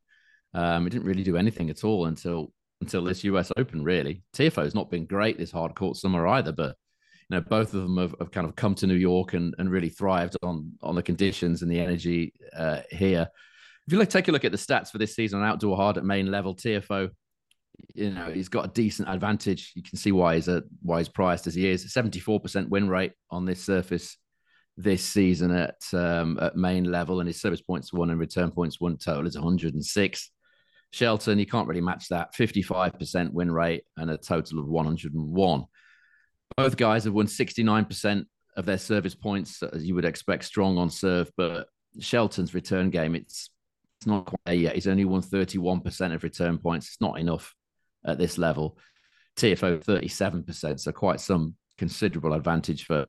Um, 0.52 0.84
he 0.84 0.90
didn't 0.90 1.06
really 1.06 1.22
do 1.22 1.38
anything 1.38 1.70
at 1.70 1.82
all 1.82 2.06
until 2.06 2.52
until 2.82 3.04
this 3.04 3.24
US 3.24 3.50
Open. 3.56 3.82
Really, 3.82 4.22
Tiafoe's 4.34 4.74
not 4.74 4.90
been 4.90 5.06
great 5.06 5.38
this 5.38 5.50
hard 5.50 5.74
court 5.74 5.96
summer 5.96 6.26
either, 6.28 6.52
but 6.52 6.76
you 7.30 7.36
know 7.36 7.40
both 7.40 7.72
of 7.72 7.82
them 7.82 7.96
have, 7.96 8.14
have 8.20 8.30
kind 8.30 8.46
of 8.46 8.54
come 8.54 8.74
to 8.76 8.86
New 8.86 8.94
York 8.94 9.32
and, 9.32 9.54
and 9.58 9.70
really 9.70 9.88
thrived 9.88 10.36
on 10.42 10.72
on 10.82 10.94
the 10.94 11.02
conditions 11.02 11.62
and 11.62 11.70
the 11.72 11.80
energy 11.80 12.34
uh, 12.54 12.80
here. 12.90 13.28
If 13.86 13.94
you 13.94 13.98
look, 13.98 14.10
take 14.10 14.28
a 14.28 14.32
look 14.32 14.44
at 14.44 14.52
the 14.52 14.58
stats 14.58 14.90
for 14.90 14.98
this 14.98 15.16
season 15.16 15.40
on 15.40 15.48
outdoor 15.48 15.76
hard 15.76 15.96
at 15.96 16.04
main 16.04 16.30
level, 16.30 16.54
Tiafoe 16.54 17.10
you 17.94 18.10
know 18.10 18.30
he's 18.30 18.48
got 18.48 18.64
a 18.64 18.72
decent 18.72 19.08
advantage. 19.08 19.72
You 19.74 19.82
can 19.82 19.98
see 19.98 20.12
why 20.12 20.36
he's 20.36 20.48
a 20.48 20.62
why 20.82 20.98
he's 20.98 21.08
priced 21.08 21.46
as 21.46 21.54
he 21.54 21.68
is. 21.68 21.92
Seventy 21.92 22.20
four 22.20 22.40
percent 22.40 22.70
win 22.70 22.88
rate 22.88 23.12
on 23.30 23.44
this 23.44 23.62
surface 23.62 24.16
this 24.76 25.04
season 25.04 25.50
at 25.50 25.76
um, 25.92 26.38
at 26.40 26.56
main 26.56 26.84
level, 26.84 27.20
and 27.20 27.28
his 27.28 27.40
service 27.40 27.60
points 27.60 27.92
one 27.92 28.10
and 28.10 28.18
return 28.18 28.50
points 28.50 28.80
one 28.80 28.96
total 28.96 29.26
is 29.26 29.36
one 29.36 29.44
hundred 29.44 29.74
and 29.74 29.84
six. 29.84 30.30
Shelton, 30.92 31.38
you 31.38 31.46
can't 31.46 31.68
really 31.68 31.80
match 31.80 32.08
that. 32.08 32.34
Fifty 32.34 32.62
five 32.62 32.98
percent 32.98 33.32
win 33.32 33.50
rate 33.50 33.84
and 33.96 34.10
a 34.10 34.16
total 34.16 34.58
of 34.58 34.68
one 34.68 34.86
hundred 34.86 35.14
and 35.14 35.32
one. 35.32 35.64
Both 36.56 36.76
guys 36.76 37.04
have 37.04 37.14
won 37.14 37.26
sixty 37.26 37.62
nine 37.62 37.84
percent 37.84 38.26
of 38.56 38.66
their 38.66 38.78
service 38.78 39.14
points, 39.14 39.62
as 39.62 39.86
you 39.86 39.94
would 39.94 40.04
expect, 40.04 40.44
strong 40.44 40.78
on 40.78 40.90
serve. 40.90 41.30
But 41.36 41.68
Shelton's 42.00 42.54
return 42.54 42.90
game, 42.90 43.14
it's 43.14 43.50
it's 44.00 44.06
not 44.06 44.24
quite 44.24 44.40
there 44.46 44.54
yet. 44.54 44.74
He's 44.76 44.86
only 44.86 45.04
won 45.04 45.20
31% 45.20 46.14
of 46.14 46.22
return 46.22 46.56
points. 46.56 46.86
It's 46.86 47.00
not 47.02 47.20
enough 47.20 47.54
at 48.04 48.18
this 48.18 48.38
level. 48.38 48.78
Tiafoe 49.36 49.82
37%, 49.82 50.80
so 50.80 50.92
quite 50.92 51.20
some 51.20 51.54
considerable 51.78 52.34
advantage 52.34 52.84
for 52.84 53.06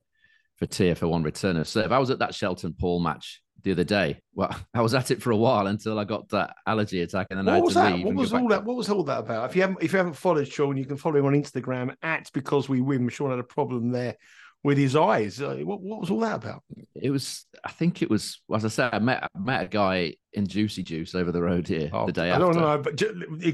for 0.58 0.68
Tiafoe 0.68 1.10
one 1.10 1.24
returner. 1.24 1.66
So 1.66 1.80
if 1.80 1.92
I 1.92 1.98
was 1.98 2.12
at 2.12 2.20
that 2.20 2.36
Shelton 2.36 2.76
Paul 2.80 3.00
match 3.00 3.42
the 3.64 3.72
other 3.72 3.84
day. 3.84 4.20
Well, 4.34 4.56
I 4.74 4.82
was 4.82 4.94
at 4.94 5.12
it 5.12 5.22
for 5.22 5.32
a 5.32 5.38
while 5.38 5.68
until 5.68 6.00
I 6.00 6.04
got 6.04 6.30
that 6.30 6.56
allergy 6.66 7.02
attack, 7.02 7.28
and 7.30 7.40
then 7.40 7.46
what 7.46 7.52
I 7.52 7.56
had 7.56 7.64
was 7.64 7.74
to 7.74 7.80
that? 7.80 7.96
leave. 7.96 8.06
What 8.06 8.16
was 8.16 8.34
all 8.34 8.48
that? 8.50 8.64
What 8.64 8.78
was 8.78 8.90
all 8.90 9.04
that 9.04 9.20
about? 9.20 9.50
If 9.50 9.56
you 9.56 9.62
haven't, 9.62 9.78
if 9.82 9.94
you 9.94 9.98
haven't 9.98 10.14
followed 10.14 10.48
Sean, 10.48 10.78
you 10.78 10.86
can 10.86 10.98
follow 10.98 11.18
him 11.18 11.26
on 11.26 11.34
Instagram 11.34 11.96
at 12.02 12.30
because 12.34 12.70
we 12.70 12.82
win. 12.82 13.08
Sean 13.10 13.30
had 13.30 13.40
a 13.40 13.44
problem 13.44 13.92
there 13.92 14.16
with 14.64 14.78
his 14.78 14.96
eyes. 14.96 15.42
Uh, 15.42 15.56
what, 15.64 15.82
what 15.82 16.00
was 16.00 16.12
all 16.12 16.20
that 16.20 16.36
about? 16.36 16.64
It 16.96 17.10
was, 17.10 17.46
I 17.64 17.72
think 17.72 18.02
it 18.02 18.10
was, 18.10 18.42
as 18.54 18.66
I 18.66 18.68
said, 18.68 18.90
I 18.94 19.00
met, 19.00 19.24
I 19.24 19.40
met 19.40 19.64
a 19.64 19.68
guy 19.68 20.16
in 20.34 20.48
Juicy 20.48 20.84
Juice 20.84 21.16
over 21.16 21.32
the 21.32 21.42
road 21.42 21.68
here 21.68 21.90
oh, 21.92 22.06
the 22.06 22.12
day 22.12 22.30
I 22.30 22.36
after. 22.36 22.46
don't 22.46 22.56
know, 22.58 22.78
but 22.78 22.96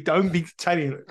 don't 0.04 0.32
be 0.32 0.46
telling. 0.58 1.02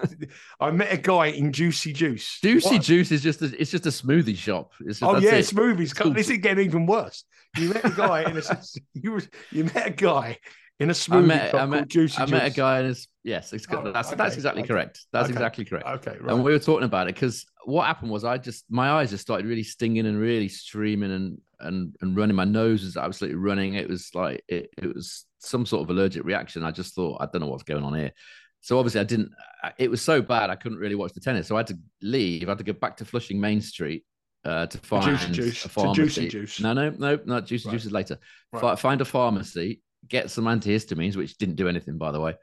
I 0.61 0.71
met 0.71 0.93
a 0.93 0.97
guy 0.97 1.27
in 1.27 1.53
Juicy 1.53 1.93
Juice. 1.93 2.39
Juicy 2.41 2.77
what? 2.77 2.83
Juice 2.83 3.11
is 3.11 3.23
just 3.23 3.43
a, 3.43 3.47
it's 3.61 3.71
just 3.71 3.87
a 3.87 3.91
smoothie 3.91 4.37
shop. 4.37 4.73
Just, 4.87 5.03
oh 5.03 5.19
yeah, 5.19 5.39
smoothies. 5.39 5.97
Cool. 5.97 6.13
This 6.13 6.31
is 6.31 6.39
getting 6.39 6.65
even 6.65 6.87
worse. 6.87 7.25
You 7.57 7.71
met 7.71 7.85
a 7.85 7.91
guy 7.91 8.31
in 8.31 8.37
a 8.37 8.43
you 8.95 9.21
you 9.51 9.65
met 9.65 9.87
a 9.87 9.91
guy 9.91 10.39
in 10.79 10.91
a 10.91 10.93
smoothie 10.93 11.17
I 11.17 11.21
met, 11.21 11.55
I 11.55 11.67
met, 11.67 11.89
Juicy 11.89 12.19
I 12.19 12.27
met 12.27 12.47
a 12.47 12.51
guy 12.51 12.81
in 12.81 12.87
his 12.87 13.09
yes, 13.25 13.53
oh, 13.53 13.91
that's 13.93 14.09
okay, 14.09 14.17
that's 14.17 14.35
exactly 14.35 14.63
okay. 14.63 14.69
correct. 14.69 15.07
That's 15.13 15.25
okay. 15.25 15.33
exactly 15.33 15.65
correct. 15.65 15.87
Okay, 15.87 16.17
right. 16.21 16.35
And 16.35 16.45
we 16.45 16.53
were 16.53 16.59
talking 16.59 16.85
about 16.85 17.09
it 17.09 17.15
because 17.15 17.47
what 17.65 17.87
happened 17.87 18.11
was 18.11 18.25
I 18.25 18.39
just 18.39 18.65
my 18.69 18.91
eyes 18.91 19.11
just 19.11 19.23
started 19.23 19.47
really 19.47 19.63
stinging 19.63 20.07
and 20.07 20.19
really 20.19 20.49
streaming 20.49 21.13
and 21.13 21.39
and 21.61 21.97
and 22.03 22.17
running. 22.17 22.37
My 22.37 22.45
nose 22.45 22.85
was 22.85 22.97
absolutely 22.97 23.37
running. 23.37 23.75
It 23.75 23.89
was 23.89 24.11
like 24.15 24.45
it, 24.49 24.71
it 24.77 24.95
was 24.95 25.25
some 25.39 25.65
sort 25.65 25.83
of 25.83 25.91
allergic 25.91 26.25
reaction. 26.25 26.63
I 26.63 26.73
just 26.73 26.95
thought 26.95 27.23
I 27.23 27.27
don't 27.27 27.41
know 27.41 27.49
what's 27.49 27.63
going 27.63 27.85
on 27.85 27.95
here. 27.95 28.13
So 28.61 28.79
obviously 28.79 29.01
I 29.01 29.05
didn't. 29.05 29.31
It 29.79 29.91
was 29.91 30.03
so 30.03 30.21
bad 30.21 30.51
I 30.51 30.57
couldn't 30.57 30.79
really 30.79 30.95
watch 30.95 31.13
the 31.13 31.21
tennis. 31.21 31.47
So 31.47 31.57
I 31.57 31.61
had 31.61 31.69
to 31.69 31.79
leave. 32.03 32.49
I 32.49 32.51
had 32.51 32.59
to 32.59 32.65
go 32.65 32.73
back 32.75 32.99
to 32.99 33.05
Flushing 33.05 33.41
Main 33.41 33.61
Street 33.63 34.05
uh, 34.45 34.67
to 34.67 34.79
find 34.79 35.19
juicy 35.19 35.33
juice. 35.33 35.65
a 35.65 35.69
pharmacy. 35.69 36.03
juicy 36.03 36.29
juice. 36.29 36.61
No, 36.61 36.73
no, 36.73 36.91
no, 36.91 37.19
not 37.25 37.47
juicy 37.47 37.69
right. 37.69 37.73
juice 37.73 37.87
is 37.87 37.93
later. 37.93 38.19
Right. 38.53 38.79
Find 38.79 39.01
a 39.01 39.05
pharmacy 39.05 39.81
get 40.09 40.31
some 40.31 40.45
antihistamines, 40.45 41.17
which 41.17 41.39
didn't 41.39 41.57
do 41.57 41.69
anything, 41.69 41.99
by 41.99 42.13
the 42.13 42.21
way. 42.21 42.35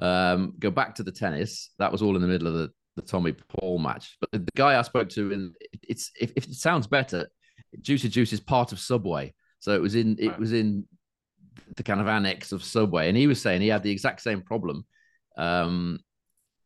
Um, 0.00 0.54
go 0.58 0.70
back 0.70 0.94
to 0.96 1.02
the 1.02 1.12
tennis. 1.12 1.70
That 1.78 1.92
was 1.92 2.02
all 2.02 2.16
in 2.16 2.22
the 2.22 2.28
middle 2.28 2.48
of 2.48 2.54
the, 2.54 2.70
the 2.96 3.02
Tommy 3.02 3.32
Paul 3.32 3.78
match. 3.78 4.16
But 4.20 4.30
the, 4.32 4.38
the 4.38 4.52
guy 4.54 4.78
I 4.78 4.82
spoke 4.82 5.08
to, 5.10 5.32
in, 5.32 5.54
it's 5.82 6.10
if, 6.20 6.32
if, 6.36 6.46
it 6.46 6.54
sounds 6.54 6.86
better, 6.86 7.28
Juicy 7.80 8.08
Juice 8.08 8.32
is 8.32 8.40
part 8.40 8.72
of 8.72 8.78
Subway, 8.78 9.34
so 9.58 9.72
it 9.74 9.82
was 9.82 9.94
in 9.94 10.16
it 10.18 10.28
right. 10.28 10.38
was 10.38 10.52
in 10.52 10.86
the 11.76 11.82
kind 11.82 12.00
of 12.00 12.08
annex 12.08 12.52
of 12.52 12.64
Subway, 12.64 13.08
and 13.08 13.16
he 13.16 13.26
was 13.26 13.42
saying 13.42 13.60
he 13.60 13.68
had 13.68 13.82
the 13.82 13.90
exact 13.90 14.22
same 14.22 14.42
problem, 14.42 14.84
um, 15.36 15.98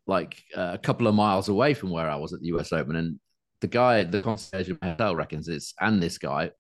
like 0.07 0.43
uh, 0.57 0.73
a 0.75 0.79
couple 0.79 1.07
of 1.07 1.15
miles 1.15 1.49
away 1.49 1.75
from 1.75 1.91
where 1.91 2.09
I 2.09 2.17
was 2.17 2.33
at 2.33 2.41
the 2.41 2.49
US 2.49 2.73
Open, 2.73 2.97
and 2.97 3.19
the 3.61 3.67
guy, 3.67 4.05
the 4.05 4.23
concierge 4.23 4.71
hotel 4.83 5.17
reckons 5.17 5.49
it's 5.49 5.75
and 5.81 6.03
this 6.03 6.19
guy 6.19 6.51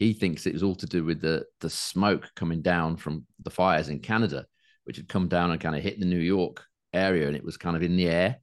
he 0.00 0.14
thinks 0.14 0.46
it 0.46 0.54
was 0.54 0.62
all 0.62 0.74
to 0.74 0.86
do 0.86 1.04
with 1.04 1.20
the 1.20 1.44
the 1.60 1.68
smoke 1.70 2.30
coming 2.34 2.62
down 2.62 2.96
from 2.96 3.26
the 3.44 3.50
fires 3.50 3.90
in 3.90 4.00
Canada, 4.00 4.46
which 4.84 4.96
had 4.96 5.08
come 5.08 5.28
down 5.28 5.50
and 5.50 5.60
kind 5.60 5.76
of 5.76 5.82
hit 5.82 6.00
the 6.00 6.06
New 6.06 6.18
York 6.18 6.64
area, 6.94 7.28
and 7.28 7.36
it 7.36 7.44
was 7.44 7.58
kind 7.58 7.76
of 7.76 7.82
in 7.82 7.96
the 7.96 8.08
air. 8.08 8.38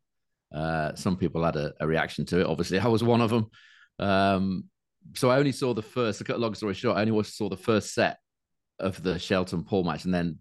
Uh, 0.54 0.94
some 0.94 1.18
people 1.18 1.44
had 1.44 1.56
a, 1.56 1.74
a, 1.82 1.88
reaction 1.88 2.26
to 2.28 2.40
it. 2.40 2.46
Obviously, 2.46 2.80
I 2.88 2.88
was 2.88 3.04
one 3.04 3.22
of 3.22 3.32
them. 3.32 3.48
Um, 4.00 4.66
so 5.16 5.32
I 5.32 5.38
only 5.38 5.52
saw 5.52 5.74
the 5.74 5.82
first. 5.82 6.20
To 6.20 6.24
cut 6.24 6.36
a 6.36 6.40
long 6.40 6.54
story 6.54 6.76
short, 6.76 6.96
I 6.96 7.02
only 7.02 7.24
saw 7.24 7.50
the 7.50 7.58
first 7.58 7.94
set 7.94 8.20
of 8.80 9.02
the 9.02 9.18
Shelton 9.18 9.64
Paul 9.64 9.84
match, 9.84 10.06
and 10.06 10.14
then 10.14 10.38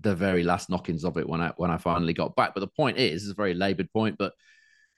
the 0.00 0.14
very 0.14 0.44
last 0.44 0.70
knockings 0.70 1.04
of 1.04 1.18
it 1.18 1.28
when 1.28 1.40
I 1.40 1.52
when 1.56 1.72
I 1.72 1.76
finally 1.76 2.12
got 2.12 2.36
back. 2.36 2.54
But 2.54 2.60
the 2.60 2.68
point 2.68 2.98
is, 2.98 3.24
it's 3.24 3.32
a 3.32 3.34
very 3.34 3.54
laboured 3.54 3.92
point, 3.92 4.16
but 4.16 4.32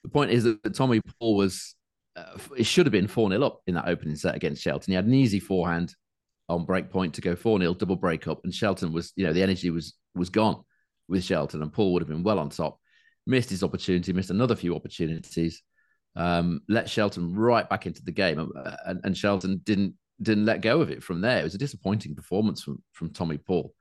the 0.03 0.11
point 0.11 0.31
is 0.31 0.45
that 0.45 0.75
Tommy 0.75 1.01
Paul 1.19 1.37
was 1.37 1.75
uh, 2.19 2.39
it 2.57 2.65
should 2.65 2.87
have 2.87 2.93
been 2.93 3.07
4 3.07 3.31
0 3.31 3.43
up 3.43 3.61
in 3.67 3.75
that 3.75 3.89
opening 3.89 4.17
set 4.17 4.35
against 4.35 4.63
Shelton. 4.63 4.93
He 4.93 4.97
had 4.97 5.07
an 5.07 5.15
easy 5.15 5.41
forehand 5.41 5.95
on 6.49 6.65
break 6.65 6.91
point 6.91 7.15
to 7.15 7.21
go 7.21 7.37
4 7.37 7.61
0, 7.61 7.75
double 7.75 7.97
break 7.97 8.27
up. 8.27 8.41
And 8.45 8.55
Shelton 8.55 8.93
was, 8.93 9.13
you 9.17 9.27
know, 9.27 9.33
the 9.33 9.43
energy 9.43 9.71
was 9.71 9.95
was 10.15 10.31
gone 10.31 10.63
with 11.09 11.25
Shelton, 11.25 11.63
and 11.63 11.73
Paul 11.73 11.93
would 11.93 12.03
have 12.03 12.09
been 12.09 12.23
well 12.23 12.39
on 12.39 12.51
top. 12.51 12.79
missed 13.27 13.51
his 13.51 13.63
opportunity, 13.63 14.13
missed 14.13 14.31
another 14.31 14.57
few 14.57 14.75
opportunities, 14.75 15.63
um, 16.17 16.61
let 16.69 16.91
Shelton 16.91 17.35
right 17.35 17.69
back 17.69 17.87
into 17.87 18.03
the 18.03 18.13
game, 18.13 18.39
uh, 18.57 18.77
and, 18.87 19.01
and, 19.05 19.17
Shelton 19.17 19.61
didn't 19.65 19.95
didn't 20.21 20.47
let 20.47 20.63
go 20.63 20.81
of 20.81 20.91
it 20.91 21.03
from 21.03 21.21
there. 21.21 21.39
It 21.39 21.45
was 21.45 21.55
a 21.55 21.59
disappointing 21.59 22.15
performance 22.15 22.63
from 22.63 22.83
from 22.93 23.11
Tommy 23.11 23.39
Paul. 23.39 23.73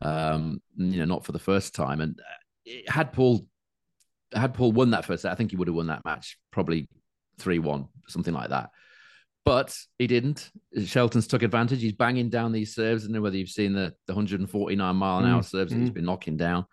Um, 0.00 0.60
you 0.76 0.98
know, 0.98 1.04
not 1.04 1.24
for 1.24 1.32
the 1.32 1.38
first 1.38 1.74
time, 1.74 2.00
and 2.00 2.18
uh, 2.18 2.72
had 2.90 3.12
Paul 3.12 3.46
had 4.34 4.54
Paul 4.54 4.72
won 4.72 4.90
that 4.90 5.04
first 5.04 5.22
set, 5.22 5.32
I 5.32 5.34
think 5.34 5.50
he 5.50 5.56
would 5.56 5.68
have 5.68 5.74
won 5.74 5.86
that 5.88 6.04
match 6.04 6.38
probably 6.50 6.88
three 7.42 7.58
one, 7.58 7.88
something 8.08 8.34
like 8.34 8.50
that. 8.50 8.70
But 9.44 9.76
he 9.98 10.06
didn't. 10.06 10.50
Shelton's 10.84 11.26
took 11.26 11.42
advantage. 11.42 11.82
He's 11.82 11.92
banging 11.92 12.30
down 12.30 12.52
these 12.52 12.74
serves. 12.74 13.02
I 13.02 13.06
don't 13.06 13.14
know 13.14 13.22
whether 13.22 13.36
you've 13.36 13.48
seen 13.48 13.72
the, 13.72 13.92
the 14.06 14.14
149 14.14 14.96
mile 14.96 15.18
an 15.18 15.26
hour 15.26 15.40
mm, 15.40 15.44
serves 15.44 15.72
mm. 15.72 15.76
that 15.76 15.80
he's 15.80 15.90
been 15.90 16.04
knocking 16.04 16.36
down. 16.36 16.64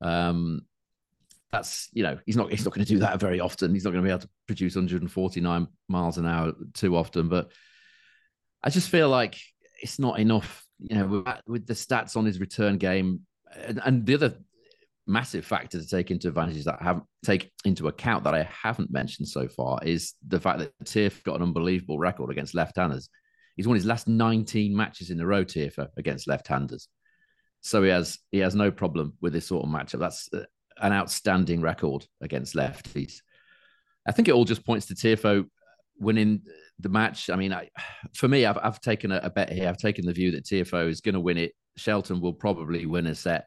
Um, 0.00 0.62
that's 1.50 1.88
you 1.94 2.02
know 2.02 2.18
he's 2.26 2.36
not 2.36 2.50
he's 2.50 2.64
not 2.64 2.74
going 2.74 2.84
to 2.84 2.92
do 2.92 2.98
that 2.98 3.20
very 3.20 3.40
often. 3.40 3.72
He's 3.72 3.84
not 3.84 3.92
going 3.92 4.02
to 4.02 4.06
be 4.06 4.10
able 4.10 4.22
to 4.22 4.28
produce 4.46 4.74
149 4.74 5.68
miles 5.88 6.18
an 6.18 6.26
hour 6.26 6.52
too 6.74 6.96
often. 6.96 7.28
But 7.28 7.52
I 8.62 8.70
just 8.70 8.90
feel 8.90 9.08
like 9.08 9.38
it's 9.80 9.98
not 9.98 10.18
enough. 10.18 10.64
You 10.80 10.96
know, 10.96 11.06
with, 11.06 11.40
with 11.46 11.66
the 11.66 11.74
stats 11.74 12.16
on 12.16 12.24
his 12.24 12.38
return 12.38 12.78
game, 12.78 13.22
and, 13.56 13.80
and, 13.84 14.06
the 14.06 14.14
other 14.14 14.34
massive 15.08 15.44
factor 15.44 15.80
to 15.80 15.86
take 15.86 16.10
into 16.10 16.28
advantage 16.28 16.64
that 16.64 16.78
I 16.80 16.84
haven't 16.84 17.04
take 17.24 17.50
into 17.64 17.88
account 17.88 18.24
that 18.24 18.34
I 18.34 18.42
haven't 18.44 18.90
mentioned 18.90 19.28
so 19.28 19.48
far 19.48 19.80
is 19.82 20.14
the 20.26 20.38
fact 20.38 20.58
that 20.60 20.72
Tiff 20.84 21.24
got 21.24 21.36
an 21.36 21.42
unbelievable 21.42 21.98
record 21.98 22.30
against 22.30 22.54
left-handers. 22.54 23.08
He's 23.56 23.66
won 23.66 23.74
his 23.74 23.86
last 23.86 24.06
19 24.06 24.76
matches 24.76 25.10
in 25.10 25.20
a 25.20 25.26
row, 25.26 25.44
Tiafoe, 25.44 25.88
against 25.96 26.28
left-handers. 26.28 26.88
So 27.60 27.82
he 27.82 27.90
has 27.90 28.18
he 28.30 28.38
has 28.38 28.54
no 28.54 28.70
problem 28.70 29.14
with 29.20 29.32
this 29.32 29.46
sort 29.46 29.64
of 29.64 29.70
matchup. 29.70 29.98
That's 30.00 30.28
uh, 30.32 30.44
an 30.80 30.92
outstanding 30.92 31.60
record 31.60 32.06
against 32.20 32.54
lefties. 32.54 33.16
I 34.06 34.12
think 34.12 34.28
it 34.28 34.34
all 34.34 34.44
just 34.44 34.64
points 34.64 34.86
to 34.86 34.94
Tiafoe 34.94 35.46
winning 35.98 36.42
the 36.78 36.88
match. 36.88 37.30
I 37.30 37.36
mean, 37.36 37.52
I, 37.52 37.68
for 38.14 38.28
me, 38.28 38.46
I've, 38.46 38.58
I've 38.58 38.80
taken 38.80 39.12
a, 39.12 39.20
a, 39.22 39.30
bet 39.30 39.50
here. 39.50 39.68
I've 39.68 39.78
taken 39.78 40.06
the 40.06 40.12
view 40.12 40.30
that 40.32 40.44
Tiafoe 40.44 40.88
is 40.88 41.00
going 41.00 41.14
to 41.14 41.20
win 41.20 41.38
it. 41.38 41.52
Shelton 41.76 42.20
will 42.20 42.32
probably 42.32 42.86
win 42.86 43.06
a 43.06 43.14
set, 43.14 43.46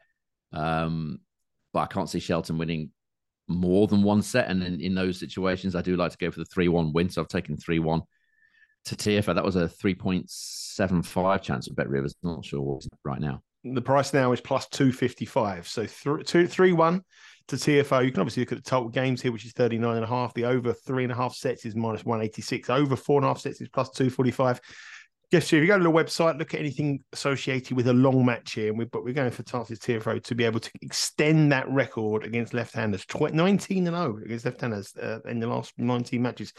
um, 0.53 1.19
but 1.73 1.79
I 1.81 1.85
can't 1.87 2.09
see 2.09 2.19
Shelton 2.19 2.57
winning 2.57 2.91
more 3.47 3.87
than 3.87 4.03
one 4.03 4.21
set. 4.21 4.49
And 4.49 4.63
in, 4.63 4.81
in 4.81 4.95
those 4.95 5.19
situations, 5.19 5.75
I 5.75 5.81
do 5.81 5.95
like 5.95 6.11
to 6.11 6.17
go 6.17 6.31
for 6.31 6.39
the 6.39 6.45
3 6.45 6.67
1 6.67 6.93
win. 6.93 7.09
So 7.09 7.21
I've 7.21 7.27
taken 7.27 7.57
3 7.57 7.79
1 7.79 8.01
to 8.85 8.95
Tiafoe. 8.95 9.35
That 9.35 9.43
was 9.43 9.55
a 9.55 9.67
3.75 9.67 11.41
chance 11.41 11.69
of 11.69 11.75
Bet 11.75 11.89
Rivers. 11.89 12.15
Not 12.23 12.45
sure 12.45 12.61
what 12.61 12.83
right 13.03 13.21
now. 13.21 13.41
The 13.63 13.81
price 13.81 14.13
now 14.13 14.31
is 14.31 14.41
plus 14.41 14.67
255. 14.69 15.67
So 15.67 15.85
th- 15.85 16.25
two, 16.25 16.47
3 16.47 16.73
1 16.73 17.03
to 17.47 17.55
Tiafoe. 17.55 18.05
You 18.05 18.11
can 18.11 18.21
obviously 18.21 18.41
look 18.41 18.53
at 18.53 18.63
the 18.63 18.69
total 18.69 18.89
games 18.89 19.21
here, 19.21 19.31
which 19.31 19.45
is 19.45 19.51
39 19.53 19.97
and 19.97 20.03
a 20.03 20.07
half. 20.07 20.33
The 20.33 20.45
over 20.45 20.73
three 20.73 21.03
and 21.03 21.11
a 21.11 21.15
half 21.15 21.35
sets 21.35 21.65
is 21.65 21.75
minus 21.75 22.05
186. 22.05 22.69
Over 22.69 22.95
four 22.95 23.17
and 23.17 23.25
a 23.25 23.27
half 23.27 23.39
sets 23.39 23.61
is 23.61 23.69
plus 23.69 23.89
245. 23.91 24.59
Yes, 25.31 25.47
so 25.47 25.55
if 25.55 25.61
you 25.61 25.67
go 25.67 25.77
to 25.77 25.83
the 25.83 25.89
website, 25.89 26.37
look 26.37 26.53
at 26.53 26.59
anything 26.59 27.05
associated 27.13 27.77
with 27.77 27.87
a 27.87 27.93
long 27.93 28.25
match 28.25 28.51
here, 28.51 28.67
and 28.67 28.77
we, 28.77 28.83
but 28.83 29.05
we're 29.05 29.13
going 29.13 29.31
for 29.31 29.43
Frances 29.43 29.79
Tiafoe 29.79 30.21
to 30.21 30.35
be 30.35 30.43
able 30.43 30.59
to 30.59 30.69
extend 30.81 31.53
that 31.53 31.69
record 31.69 32.25
against 32.25 32.53
left-handers, 32.53 33.05
19 33.33 33.87
and 33.87 33.95
0 33.95 34.19
against 34.25 34.43
left-handers 34.43 34.93
uh, 34.97 35.19
in 35.29 35.39
the 35.39 35.47
last 35.47 35.71
19 35.77 36.21
matches 36.21 36.51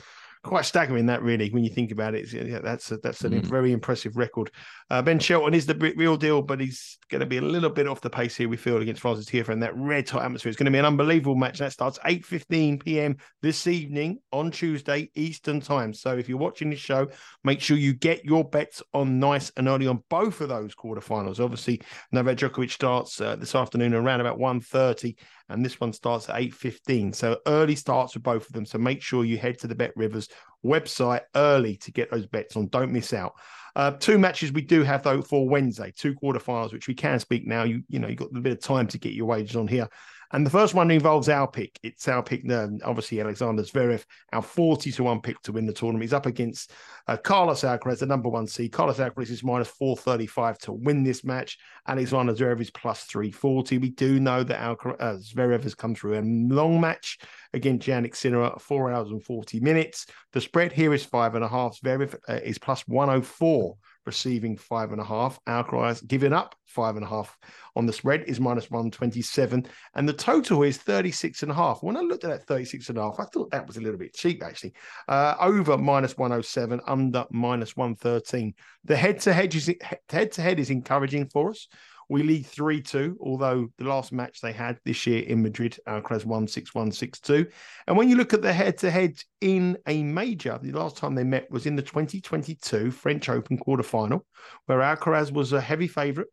quite 0.43 0.65
staggering 0.65 1.07
that 1.07 1.23
really 1.23 1.49
when 1.51 1.63
you 1.63 1.71
think 1.71 1.93
about 1.93 2.15
it. 2.15 2.33
Yeah, 2.33 2.59
that's 2.59 2.91
a, 2.91 2.97
that's 2.99 3.23
a 3.25 3.31
mm. 3.31 3.43
very 3.45 3.73
impressive 3.73 4.17
record. 4.17 4.51
Uh, 4.91 5.01
ben 5.01 5.19
Shelton 5.19 5.55
is 5.55 5.67
the 5.67 5.95
real 5.97 6.17
deal, 6.17 6.43
but 6.43 6.61
he's 6.61 6.99
going 7.11 7.21
to 7.21 7.27
be 7.27 7.37
a 7.37 7.43
little 7.43 7.71
bit 7.71 7.87
off 7.87 8.01
the 8.01 8.11
pace 8.11 8.37
here. 8.37 8.49
We 8.49 8.57
feel 8.57 8.79
against 8.79 9.01
Frances 9.01 9.27
Tiafoe 9.27 9.51
and 9.51 9.63
that 9.63 9.77
red 9.77 10.09
hot 10.09 10.25
atmosphere. 10.25 10.51
It's 10.51 10.59
going 10.59 10.67
to 10.67 10.73
be 10.73 10.79
an 10.79 10.85
unbelievable 10.85 11.37
match. 11.37 11.59
That 11.59 11.73
starts 11.73 11.99
8:15 12.01 12.85
p.m. 12.85 13.17
this 13.41 13.67
evening 13.67 14.19
on 14.33 14.51
Tuesday 14.51 15.11
Eastern 15.15 15.61
time. 15.61 15.95
So 15.95 16.17
if 16.17 16.29
you're 16.29 16.39
watching 16.39 16.71
this 16.71 16.81
show, 16.81 17.09
make 17.45 17.61
sure 17.61 17.77
you 17.77 17.95
get 17.95 18.25
your 18.25 18.45
bets 18.45 18.83
on 18.93 19.21
nice 19.21 19.53
and 19.57 19.69
early 19.69 19.87
on 19.87 20.03
both 20.11 20.41
of 20.41 20.49
those 20.49 20.75
quarterfinals. 20.75 21.39
Obviously, 21.39 21.83
Novak 22.11 22.39
Djokovic 22.39 22.71
starts 22.71 23.21
uh, 23.21 23.37
this 23.37 23.55
afternoon 23.55 23.95
around 23.95 24.21
about 24.21 24.39
1:30 24.39 25.15
and 25.53 25.65
this 25.65 25.81
one 25.81 25.93
starts 25.93 26.29
at 26.29 26.37
8.15 26.37 27.15
so 27.15 27.39
early 27.47 27.77
starts 27.77 28.15
for 28.15 28.21
both 28.21 28.47
of 28.47 28.53
them. 28.53 28.67
So 28.67 28.79
make 28.79 29.03
sure 29.03 29.25
you 29.25 29.39
head 29.39 29.59
to 29.61 29.67
the 29.67 29.75
bet 29.75 29.93
rivers 29.97 30.29
website 30.65 31.23
early 31.35 31.77
to 31.77 31.93
get 31.93 32.11
those 32.11 32.27
bets 32.27 32.57
on. 32.57 32.69
Don't 32.69 32.93
miss 32.93 33.13
out. 33.13 33.35
Uh, 33.75 33.93
two 33.93 34.19
matches 34.19 34.53
we 34.53 34.61
do 34.61 34.83
have 34.83 35.03
though 35.03 35.23
for 35.23 35.49
wednesday 35.49 35.91
two 35.97 36.15
quarterfinals 36.15 36.75
which 36.75 36.89
we 36.89 36.95
can 36.95 37.19
speak 37.19 37.47
now. 37.47 37.63
You 37.63 37.83
you 37.89 37.99
know 37.99 38.09
you've 38.09 38.19
got 38.19 38.29
a 38.37 38.41
bit 38.41 38.53
of 38.53 38.61
time 38.61 38.87
to 38.89 38.99
get 38.99 39.15
your 39.15 39.27
wages 39.27 39.57
on 39.57 39.67
here 39.67 39.89
and 40.33 40.47
the 40.47 40.51
first 40.51 40.75
one 40.75 40.91
involves 40.91 41.29
our 41.29 41.47
pick. 41.47 41.79
It's 41.83 42.09
our 42.09 42.23
pick, 42.23 42.51
um, 42.51 42.81
obviously, 42.85 43.21
Alexander 43.21 43.63
Zverev, 43.63 44.05
our 44.33 44.43
40 44.43 44.91
to 44.93 45.05
1 45.05 45.21
pick 45.21 45.41
to 45.43 45.53
win 45.53 45.67
the 45.67 45.73
tournament. 45.73 46.05
He's 46.05 46.13
up 46.13 46.27
against 46.27 46.73
uh, 47.07 47.17
Carlos 47.19 47.63
Alcaraz, 47.63 47.99
the 47.99 48.07
number 48.07 48.29
one 48.29 48.47
seed. 48.47 48.73
Carlos 48.73 48.99
Alcaraz 48.99 49.31
is 49.31 49.45
minus 49.45 49.69
435 49.69 50.59
to 50.59 50.73
win 50.73 51.03
this 51.03 51.23
match. 51.23 51.59
Alexander 51.87 52.33
Zverev 52.33 52.61
is 52.61 52.71
plus 52.71 53.05
340. 53.05 53.79
We 53.79 53.91
do 53.91 54.21
know 54.21 54.43
that 54.43 54.61
Alcaraz, 54.61 54.97
uh, 55.01 55.17
Zverev 55.19 55.63
has 55.65 55.75
come 55.75 55.95
through 55.95 56.19
a 56.19 56.23
long 56.23 56.81
match 56.81 57.19
against 57.53 57.87
Jannik 57.87 58.17
Sinner 58.17 58.53
four 58.59 58.91
hours 58.91 59.11
and 59.11 59.23
40 59.23 59.61
minutes. 59.61 60.07
The 60.33 60.41
spread 60.41 60.73
here 60.73 60.95
is 60.95 61.05
five 61.05 61.35
and 61.35 61.45
a 61.45 61.49
half. 61.49 61.79
Zverev 61.81 62.15
uh, 62.29 62.41
is 62.43 62.59
plus 62.59 62.87
104 62.89 63.77
receiving 64.07 64.57
five 64.57 64.93
and 64.93 65.01
a 65.01 65.05
half. 65.05 65.39
Alcaraz 65.47 66.07
giving 66.07 66.33
up 66.33 66.55
five 66.67 66.97
and 66.97 67.05
a 67.05 67.09
half 67.09 67.37
on 67.77 67.87
the 67.87 67.93
spread 67.93 68.25
is 68.27 68.41
minus 68.41 68.71
127. 68.71 69.67
And 69.95 70.09
the 70.09 70.13
total 70.13 70.63
is 70.63 70.79
36 70.79 71.43
and 71.43 71.53
a 71.53 71.55
half. 71.55 71.83
When 71.83 71.97
I 71.97 72.01
looked 72.01 72.25
at 72.25 72.31
that 72.31 72.47
36 72.47 72.89
and 72.89 72.99
a 72.99 73.03
half, 73.03 73.21
I 73.21 73.25
thought 73.25 73.51
that 73.51 73.67
was 73.67 73.77
a 73.77 73.81
little 73.81 73.99
bit 73.99 74.15
cheap, 74.15 74.43
actually. 74.43 74.75
Uh, 75.09 75.35
over 75.41 75.77
minus 75.79 76.17
107, 76.17 76.81
under 76.87 77.25
minus 77.31 77.77
113. 77.77 78.55
The 78.85 78.97
head 78.97 79.21
to 79.21 79.33
head 79.33 79.55
is 79.55 79.73
head 80.09 80.33
to 80.33 80.43
head 80.43 80.59
is 80.59 80.71
encouraging 80.71 81.29
for 81.29 81.51
us. 81.51 81.69
We 82.13 82.23
lead 82.23 82.45
3 82.45 82.83
2, 82.83 83.17
although 83.23 83.69
the 83.79 83.85
last 83.85 84.13
match 84.13 84.43
they 84.43 84.53
had 84.53 84.79
this 84.85 85.07
year 85.07 85.23
in 85.23 85.43
Madrid, 85.43 85.79
Alcaraz 85.89 86.27
won 86.27 86.47
6 86.47 86.75
1 86.75 86.93
6 86.93 87.21
2. 87.21 87.47
And 87.87 87.97
when 87.97 88.11
you 88.11 88.17
look 88.17 88.35
at 88.35 88.43
the 88.43 88.53
head 88.53 88.77
to 88.79 88.91
head 88.91 89.17
in 89.41 89.79
a 89.87 90.03
major, 90.03 90.59
the 90.61 90.73
last 90.73 90.99
time 90.99 91.15
they 91.15 91.25
met 91.25 91.51
was 91.51 91.65
in 91.65 91.75
the 91.75 91.81
2022 91.81 92.91
French 92.91 93.31
Open 93.31 93.57
quarterfinal, 93.57 94.21
where 94.67 94.81
Alcaraz 94.81 95.33
was 95.33 95.55
a 95.55 95.61
heavy 95.61 95.89
favourite 95.89 96.29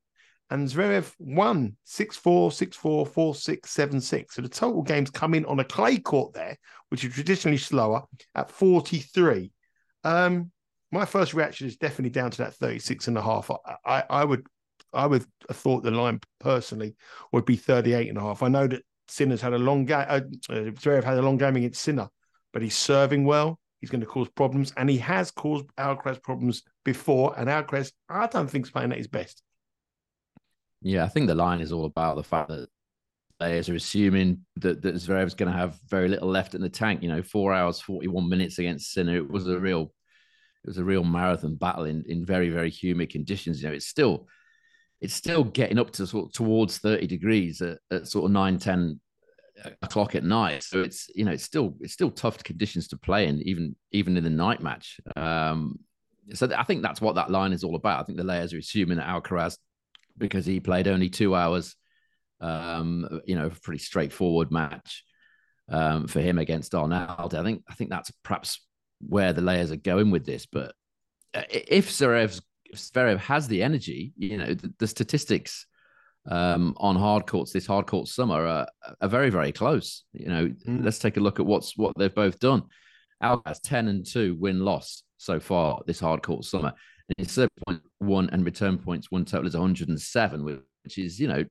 and 0.49 0.67
Zverev 0.67 1.13
won 1.17 1.77
6 1.85 2.17
4, 2.17 2.51
6 2.51 2.75
4, 2.75 3.05
4 3.05 3.35
6, 3.35 3.69
7 3.69 4.01
6. 4.01 4.35
So 4.35 4.41
the 4.41 4.49
total 4.49 4.81
games 4.81 5.09
come 5.09 5.33
in 5.33 5.45
on 5.45 5.61
a 5.61 5.63
clay 5.63 5.97
court 5.97 6.33
there, 6.33 6.57
which 6.89 7.05
is 7.05 7.13
traditionally 7.13 7.57
slower, 7.57 8.03
at 8.35 8.51
43. 8.51 9.49
Um, 10.03 10.51
my 10.91 11.05
first 11.05 11.33
reaction 11.33 11.67
is 11.67 11.77
definitely 11.77 12.09
down 12.09 12.31
to 12.31 12.39
that 12.39 12.55
36 12.55 13.07
and 13.07 13.17
a 13.17 13.21
half. 13.21 13.49
I, 13.49 13.75
I, 13.85 14.03
I 14.09 14.25
would 14.25 14.45
I 14.93 15.05
would 15.05 15.25
have 15.47 15.57
thought 15.57 15.83
the 15.83 15.91
line 15.91 16.19
personally 16.39 16.95
would 17.31 17.45
be 17.45 17.55
38 17.55 18.09
and 18.09 18.17
a 18.17 18.21
half. 18.21 18.43
I 18.43 18.47
know 18.47 18.67
that 18.67 18.83
Sinner's 19.07 19.41
had 19.41 19.53
a 19.53 19.57
long 19.57 19.85
game, 19.85 20.05
uh, 20.07 20.21
uh, 20.49 20.71
Zverev 20.71 21.03
had 21.03 21.17
a 21.17 21.21
long 21.21 21.37
game 21.37 21.55
against 21.55 21.81
Sinner, 21.81 22.09
but 22.53 22.61
he's 22.61 22.75
serving 22.75 23.25
well. 23.25 23.59
He's 23.81 23.89
going 23.89 24.01
to 24.01 24.07
cause 24.07 24.29
problems, 24.29 24.73
and 24.75 24.89
he 24.89 24.97
has 24.97 25.31
caused 25.31 25.65
Alcaraz 25.77 26.21
problems 26.21 26.63
before. 26.83 27.33
And 27.37 27.47
Alcaraz, 27.47 27.91
I 28.09 28.27
don't 28.27 28.49
think, 28.49 28.65
is 28.65 28.71
playing 28.71 28.91
at 28.91 28.97
his 28.97 29.07
best. 29.07 29.41
Yeah, 30.81 31.05
I 31.05 31.07
think 31.07 31.27
the 31.27 31.35
line 31.35 31.61
is 31.61 31.71
all 31.71 31.85
about 31.85 32.17
the 32.17 32.23
fact 32.23 32.49
that 32.49 32.67
players 33.39 33.69
are 33.69 33.75
assuming 33.75 34.45
that, 34.57 34.81
that 34.81 34.95
Zverev's 34.95 35.33
going 35.33 35.51
to 35.51 35.57
have 35.57 35.79
very 35.87 36.09
little 36.09 36.27
left 36.27 36.55
in 36.55 36.61
the 36.61 36.69
tank. 36.69 37.01
You 37.01 37.09
know, 37.09 37.21
four 37.21 37.53
hours, 37.53 37.79
41 37.79 38.27
minutes 38.27 38.59
against 38.59 38.91
Sinner. 38.91 39.15
It 39.15 39.29
was 39.29 39.47
a 39.47 39.57
real, 39.57 39.93
it 40.63 40.67
was 40.67 40.77
a 40.77 40.83
real 40.83 41.05
marathon 41.05 41.55
battle 41.55 41.85
in, 41.85 42.03
in 42.07 42.25
very, 42.25 42.49
very 42.49 42.69
humid 42.69 43.09
conditions. 43.09 43.61
You 43.61 43.69
know, 43.69 43.75
it's 43.75 43.87
still 43.87 44.27
it's 45.01 45.13
still 45.13 45.43
getting 45.43 45.79
up 45.79 45.91
to 45.91 46.05
sort 46.05 46.27
of 46.27 46.33
towards 46.33 46.77
30 46.79 47.07
degrees 47.07 47.61
at, 47.61 47.79
at 47.91 48.07
sort 48.07 48.25
of 48.25 48.31
9 48.31 48.59
10 48.59 48.99
o'clock 49.81 50.15
at 50.15 50.23
night. 50.23 50.63
So 50.63 50.81
it's 50.81 51.09
you 51.15 51.25
know 51.25 51.31
it's 51.31 51.43
still 51.43 51.75
it's 51.79 51.93
still 51.93 52.11
tough 52.11 52.43
conditions 52.43 52.87
to 52.89 52.97
play 52.97 53.27
in 53.27 53.41
even 53.41 53.75
even 53.91 54.17
in 54.17 54.23
the 54.23 54.29
night 54.29 54.61
match. 54.61 54.99
Um 55.15 55.79
so 56.31 56.47
i 56.55 56.61
think 56.61 56.83
that's 56.83 57.01
what 57.01 57.15
that 57.15 57.31
line 57.31 57.53
is 57.53 57.63
all 57.63 57.75
about. 57.75 57.99
I 57.99 58.03
think 58.03 58.17
the 58.17 58.23
layers 58.23 58.53
are 58.53 58.57
assuming 58.57 58.97
that 58.97 59.07
alcaraz 59.07 59.57
because 60.17 60.45
he 60.45 60.59
played 60.59 60.87
only 60.87 61.09
two 61.09 61.35
hours 61.35 61.75
um 62.41 63.21
you 63.25 63.35
know 63.35 63.47
a 63.47 63.49
pretty 63.49 63.79
straightforward 63.79 64.51
match 64.51 65.03
um 65.69 66.07
for 66.07 66.21
him 66.21 66.37
against 66.37 66.73
Arnaldi. 66.73 67.33
I 67.33 67.43
think 67.43 67.63
i 67.69 67.73
think 67.73 67.89
that's 67.89 68.11
perhaps 68.23 68.65
where 69.01 69.33
the 69.33 69.41
layers 69.41 69.71
are 69.71 69.77
going 69.77 70.11
with 70.11 70.25
this 70.25 70.45
but 70.45 70.73
uh, 71.33 71.43
if 71.49 71.89
Zverev's 71.89 72.41
Zverev 72.75 73.19
has 73.19 73.47
the 73.47 73.63
energy, 73.63 74.13
you 74.17 74.37
know, 74.37 74.53
the, 74.53 74.73
the 74.79 74.87
statistics 74.87 75.65
um, 76.27 76.75
on 76.77 76.95
hard 76.95 77.25
courts 77.25 77.51
this 77.51 77.65
hard 77.65 77.87
court 77.87 78.07
summer 78.07 78.45
are, 78.45 78.67
are 79.01 79.07
very, 79.07 79.29
very 79.29 79.51
close. 79.51 80.03
You 80.13 80.27
know, 80.27 80.47
mm. 80.47 80.83
let's 80.83 80.99
take 80.99 81.17
a 81.17 81.21
look 81.21 81.39
at 81.39 81.45
what's 81.45 81.77
what 81.77 81.93
they've 81.97 82.13
both 82.13 82.39
done. 82.39 82.63
Alcaraz 83.23 83.59
10 83.63 83.87
and 83.87 84.05
2 84.05 84.35
win 84.39 84.59
loss 84.59 85.03
so 85.17 85.39
far 85.39 85.81
this 85.85 85.99
hard 85.99 86.23
court 86.23 86.45
summer. 86.45 86.73
And 87.09 87.25
his 87.25 87.33
serve 87.33 87.49
point 87.65 87.81
one 87.97 88.29
and 88.31 88.45
return 88.45 88.77
points 88.77 89.11
one 89.11 89.25
total 89.25 89.47
is 89.47 89.55
107, 89.55 90.45
which 90.83 90.97
is, 90.97 91.19
you 91.19 91.27
know, 91.27 91.43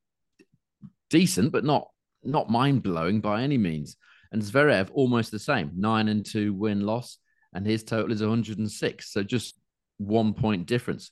decent, 1.10 1.52
but 1.52 1.64
not 1.64 1.88
not 2.24 2.50
mind 2.50 2.82
blowing 2.82 3.20
by 3.20 3.42
any 3.42 3.58
means. 3.58 3.96
And 4.32 4.42
Zverev 4.42 4.90
almost 4.92 5.30
the 5.30 5.38
same, 5.38 5.72
nine 5.74 6.08
and 6.08 6.24
two 6.24 6.52
win 6.52 6.80
loss, 6.80 7.18
and 7.54 7.66
his 7.66 7.82
total 7.82 8.12
is 8.12 8.20
106. 8.20 9.12
So 9.12 9.22
just 9.22 9.57
one 9.98 10.34
point 10.34 10.66
difference. 10.66 11.10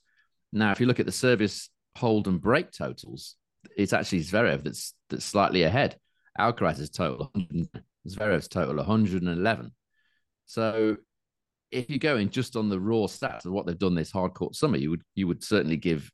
Now, 0.53 0.73
if 0.73 0.81
you 0.81 0.87
look 0.87 1.01
at 1.01 1.07
the 1.07 1.13
service 1.13 1.69
hold 1.97 2.29
and 2.29 2.41
break 2.41 2.73
totals, 2.73 3.37
it's 3.77 3.93
actually 3.93 4.21
Zverev 4.21 4.65
that's 4.65 4.95
that's 5.11 5.25
slightly 5.25 5.63
ahead. 5.63 5.99
Alcaraz's 6.39 6.91
total, 6.91 7.33
Zverev's 8.09 8.49
total 8.49 8.77
111. 8.77 9.73
So 10.47 10.97
if 11.71 11.91
you're 11.91 11.99
going 11.99 12.31
just 12.31 12.57
on 12.57 12.69
the 12.69 12.81
raw 12.81 13.07
stats 13.07 13.45
of 13.45 13.53
what 13.53 13.67
they've 13.67 13.79
done 13.79 13.95
this 13.95 14.13
hard 14.13 14.35
court 14.35 14.55
summer, 14.55 14.77
you 14.77 14.91
would 14.91 15.03
you 15.15 15.27
would 15.27 15.43
certainly 15.43 15.77
give 15.77 16.11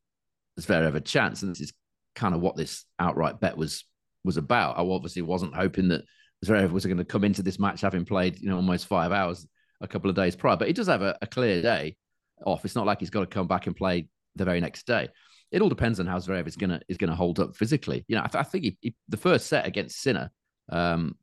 Zverev 0.60 0.94
a 0.94 1.00
chance. 1.00 1.42
And 1.42 1.50
this 1.50 1.60
is 1.60 1.72
kind 2.14 2.34
of 2.34 2.40
what 2.40 2.56
this 2.56 2.84
outright 2.98 3.40
bet 3.40 3.56
was 3.56 3.84
was 4.24 4.36
about. 4.36 4.78
I 4.78 4.82
obviously 4.82 5.22
wasn't 5.22 5.54
hoping 5.54 5.88
that 5.88 6.04
Zverev 6.44 6.70
was 6.70 6.86
going 6.86 6.98
to 6.98 7.04
come 7.04 7.24
into 7.24 7.42
this 7.42 7.58
match 7.58 7.80
having 7.80 8.04
played, 8.04 8.38
you 8.40 8.48
know, 8.48 8.56
almost 8.56 8.86
five 8.86 9.12
hours 9.12 9.46
a 9.80 9.88
couple 9.88 10.08
of 10.08 10.16
days 10.16 10.36
prior. 10.36 10.56
But 10.56 10.68
he 10.68 10.72
does 10.72 10.86
have 10.86 11.02
a, 11.02 11.16
a 11.20 11.26
clear 11.26 11.60
day 11.60 11.96
off. 12.44 12.64
It's 12.64 12.74
not 12.74 12.86
like 12.86 13.00
he's 13.00 13.10
got 13.10 13.20
to 13.20 13.26
come 13.26 13.46
back 13.46 13.66
and 13.66 13.76
play 13.76 14.08
the 14.36 14.44
very 14.44 14.60
next 14.60 14.86
day. 14.86 15.08
It 15.50 15.60
all 15.60 15.68
depends 15.68 16.00
on 16.00 16.06
how 16.06 16.18
Zverev 16.18 16.46
is 16.46 16.56
gonna 16.56 16.80
is 16.88 16.96
gonna 16.96 17.14
hold 17.14 17.38
up 17.38 17.54
physically. 17.54 18.04
You 18.08 18.16
know, 18.16 18.22
I, 18.22 18.28
th- 18.28 18.40
I 18.40 18.42
think 18.42 18.64
he, 18.64 18.78
he, 18.80 18.94
the 19.08 19.18
first 19.18 19.48
set 19.48 19.66
against 19.66 20.00
Sinner 20.00 20.30
um, 20.70 21.16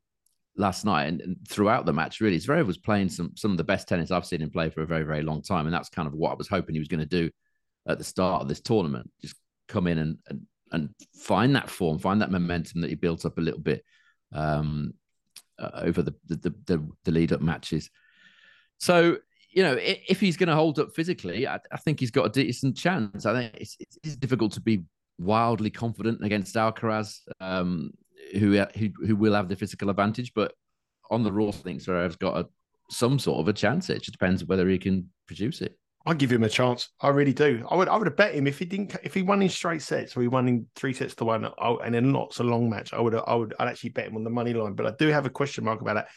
last 0.56 0.84
night 0.84 1.06
and, 1.06 1.20
and, 1.20 1.36
throughout 1.48 1.84
the 1.84 1.92
match, 1.92 2.20
really, 2.20 2.38
Zverev 2.38 2.66
was 2.66 2.78
playing 2.78 3.08
some 3.08 3.32
some 3.36 3.50
of 3.50 3.56
the 3.56 3.64
best 3.64 3.88
tennis 3.88 4.12
I've 4.12 4.26
seen 4.26 4.40
him 4.40 4.50
play 4.50 4.70
for 4.70 4.82
a 4.82 4.86
very 4.86 5.02
very 5.02 5.22
long 5.22 5.42
time, 5.42 5.66
and 5.66 5.74
that's 5.74 5.88
kind 5.88 6.06
of 6.06 6.14
what 6.14 6.30
I 6.30 6.34
was 6.34 6.48
hoping 6.48 6.74
he 6.74 6.78
was 6.78 6.88
going 6.88 7.00
to 7.00 7.06
do 7.06 7.28
at 7.88 7.98
the 7.98 8.04
start 8.04 8.42
of 8.42 8.48
this 8.48 8.60
tournament. 8.60 9.10
Just 9.20 9.36
come 9.66 9.88
in 9.88 9.98
and, 9.98 10.18
and 10.28 10.46
and 10.72 10.90
find 11.16 11.56
that 11.56 11.68
form, 11.68 11.98
find 11.98 12.22
that 12.22 12.30
momentum 12.30 12.82
that 12.82 12.90
he 12.90 12.96
built 12.96 13.26
up 13.26 13.38
a 13.38 13.40
little 13.40 13.60
bit 13.60 13.84
um, 14.32 14.94
uh, 15.58 15.70
over 15.74 16.02
the, 16.02 16.14
the 16.26 16.54
the, 16.66 16.88
the 17.04 17.10
lead 17.10 17.32
up 17.32 17.40
matches. 17.40 17.90
So 18.78 19.18
you 19.50 19.62
know, 19.62 19.76
if 19.78 20.20
he's 20.20 20.36
going 20.36 20.48
to 20.48 20.54
hold 20.54 20.78
up 20.78 20.94
physically, 20.94 21.46
I, 21.46 21.58
I, 21.72 21.76
think 21.76 22.00
he's 22.00 22.10
got 22.10 22.26
a 22.26 22.28
decent 22.28 22.76
chance. 22.76 23.26
I 23.26 23.34
think 23.34 23.54
it's, 23.56 23.76
it's 24.02 24.16
difficult 24.16 24.52
to 24.52 24.60
be 24.60 24.82
wildly 25.18 25.70
confident 25.70 26.24
against 26.24 26.54
Alcaraz, 26.54 27.20
um, 27.40 27.90
who, 28.32 28.64
who 28.76 28.90
who 29.06 29.16
will 29.16 29.34
have 29.34 29.48
the 29.48 29.56
physical 29.56 29.90
advantage. 29.90 30.32
But 30.34 30.52
on 31.10 31.22
the 31.22 31.32
raw, 31.32 31.48
I 31.48 31.52
think 31.52 31.82
Zverev's 31.82 32.16
got 32.16 32.38
a, 32.38 32.48
some 32.90 33.18
sort 33.18 33.40
of 33.40 33.48
a 33.48 33.52
chance. 33.52 33.90
It 33.90 34.02
just 34.02 34.12
depends 34.12 34.44
whether 34.44 34.68
he 34.68 34.78
can 34.78 35.10
produce 35.26 35.60
it. 35.60 35.76
I'd 36.06 36.18
give 36.18 36.32
him 36.32 36.44
a 36.44 36.48
chance. 36.48 36.88
I 37.00 37.08
really 37.08 37.34
do. 37.34 37.66
I 37.68 37.76
would. 37.76 37.88
I 37.88 37.96
would 37.96 38.06
have 38.06 38.16
bet 38.16 38.34
him 38.34 38.46
if 38.46 38.58
he 38.58 38.64
didn't. 38.64 38.96
If 39.02 39.14
he 39.14 39.22
won 39.22 39.42
in 39.42 39.48
straight 39.48 39.82
sets, 39.82 40.16
or 40.16 40.22
he 40.22 40.28
won 40.28 40.48
in 40.48 40.66
three 40.76 40.94
sets 40.94 41.14
to 41.16 41.24
one, 41.24 41.46
and 41.58 41.94
then 41.94 42.12
lots 42.12 42.38
a 42.38 42.44
long 42.44 42.70
match, 42.70 42.94
I 42.94 43.00
would. 43.00 43.14
I 43.14 43.34
would. 43.34 43.54
I'd 43.58 43.68
actually 43.68 43.90
bet 43.90 44.06
him 44.06 44.16
on 44.16 44.24
the 44.24 44.30
money 44.30 44.54
line. 44.54 44.74
But 44.74 44.86
I 44.86 44.92
do 44.98 45.08
have 45.08 45.26
a 45.26 45.30
question 45.30 45.64
mark 45.64 45.80
about 45.80 45.94
that. 45.94 46.08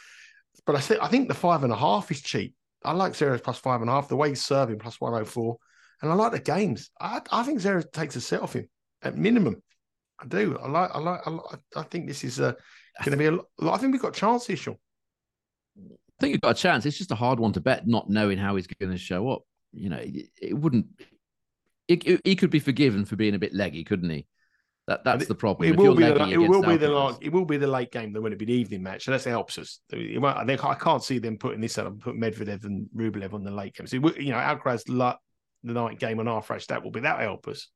But 0.66 0.76
I 0.76 0.80
think 0.80 1.02
I 1.02 1.08
think 1.08 1.28
the 1.28 1.34
five 1.34 1.64
and 1.64 1.74
a 1.74 1.76
half 1.76 2.12
is 2.12 2.22
cheap. 2.22 2.56
I 2.86 2.94
like 2.94 3.14
Zverev 3.14 3.44
plus 3.44 3.58
five 3.58 3.82
and 3.82 3.90
a 3.90 3.94
half. 3.94 4.08
The 4.08 4.16
way 4.16 4.30
he's 4.30 4.44
serving 4.44 4.80
plus 4.80 5.00
one 5.00 5.14
oh 5.14 5.26
four, 5.26 5.58
and 6.02 6.12
I 6.12 6.16
like 6.16 6.32
the 6.32 6.40
games. 6.40 6.90
I, 7.00 7.22
I 7.32 7.44
think 7.44 7.60
Zverev 7.60 7.92
takes 7.92 8.16
a 8.16 8.22
set 8.22 8.42
off 8.42 8.54
him 8.54 8.68
at 9.02 9.18
minimum. 9.18 9.62
I 10.20 10.28
do. 10.28 10.58
I 10.62 10.68
like. 10.68 10.92
I 10.94 11.00
like. 11.00 11.22
I, 11.26 11.30
like, 11.30 11.60
I 11.76 11.84
think 11.84 12.08
this 12.08 12.24
is 12.24 12.40
uh, 12.40 12.54
going 13.04 13.18
to 13.18 13.18
be 13.18 13.26
a. 13.26 13.70
I 13.70 13.78
think 13.78 13.92
we've 13.92 14.02
got 14.02 14.16
a 14.16 14.20
chance 14.20 14.46
here. 14.48 14.58
I 15.78 16.20
think 16.20 16.32
you've 16.34 16.42
got 16.42 16.58
a 16.58 16.62
chance. 16.62 16.86
It's 16.86 16.98
just 16.98 17.12
a 17.12 17.16
hard 17.16 17.40
one 17.40 17.54
to 17.54 17.62
bet, 17.62 17.88
not 17.88 18.10
knowing 18.10 18.38
how 18.38 18.56
he's 18.56 18.68
going 18.68 18.92
to 18.92 18.98
show 18.98 19.30
up. 19.30 19.42
You 19.72 19.90
know, 19.90 19.98
it, 19.98 20.30
it 20.42 20.54
wouldn't. 20.54 20.86
He 21.88 22.36
could 22.36 22.50
be 22.50 22.60
forgiven 22.60 23.06
for 23.06 23.16
being 23.16 23.36
a 23.36 23.40
bit 23.40 23.54
leggy, 23.54 23.84
couldn't 23.84 24.10
he? 24.10 24.26
That 24.88 25.06
that's 25.06 25.28
the 25.28 25.36
problem. 25.36 25.70
It 25.70 25.78
will 25.78 25.96
be 25.96 26.04
the, 26.04 26.30
it 26.30 26.38
will 26.38 26.62
be 26.62 26.76
the 26.76 26.90
late, 26.90 27.16
it 27.22 27.30
will 27.32 27.46
be 27.46 27.56
the 27.56 27.68
late 27.68 27.92
game. 27.92 28.12
Then 28.12 28.22
when 28.22 28.34
it 28.34 28.40
be 28.40 28.46
the 28.46 28.54
evening 28.54 28.84
match, 28.84 29.06
so 29.06 29.12
that 29.12 29.24
helps 29.24 29.58
us. 29.58 29.80
I 29.94 30.76
can't 30.80 31.04
see 31.04 31.20
them 31.20 31.38
putting 31.38 31.62
this 31.62 31.78
and 31.78 32.02
put 32.02 32.16
Medvedev 32.16 32.66
and 32.66 32.88
Rublev 32.96 33.34
on 33.34 33.46
the 33.46 33.52
late 33.52 33.76
game. 33.76 33.88
So 33.88 33.96
you 33.96 34.32
know, 34.32 34.38
Alcaraz 34.38 34.84
the 34.86 35.74
night 35.74 36.00
game 36.00 36.20
on 36.20 36.28
our 36.28 36.42
fresh 36.42 36.68
that 36.68 36.84
will 36.84 36.92
be 36.92 37.00
that 37.00 37.22
help 37.22 37.48
us. 37.48 37.70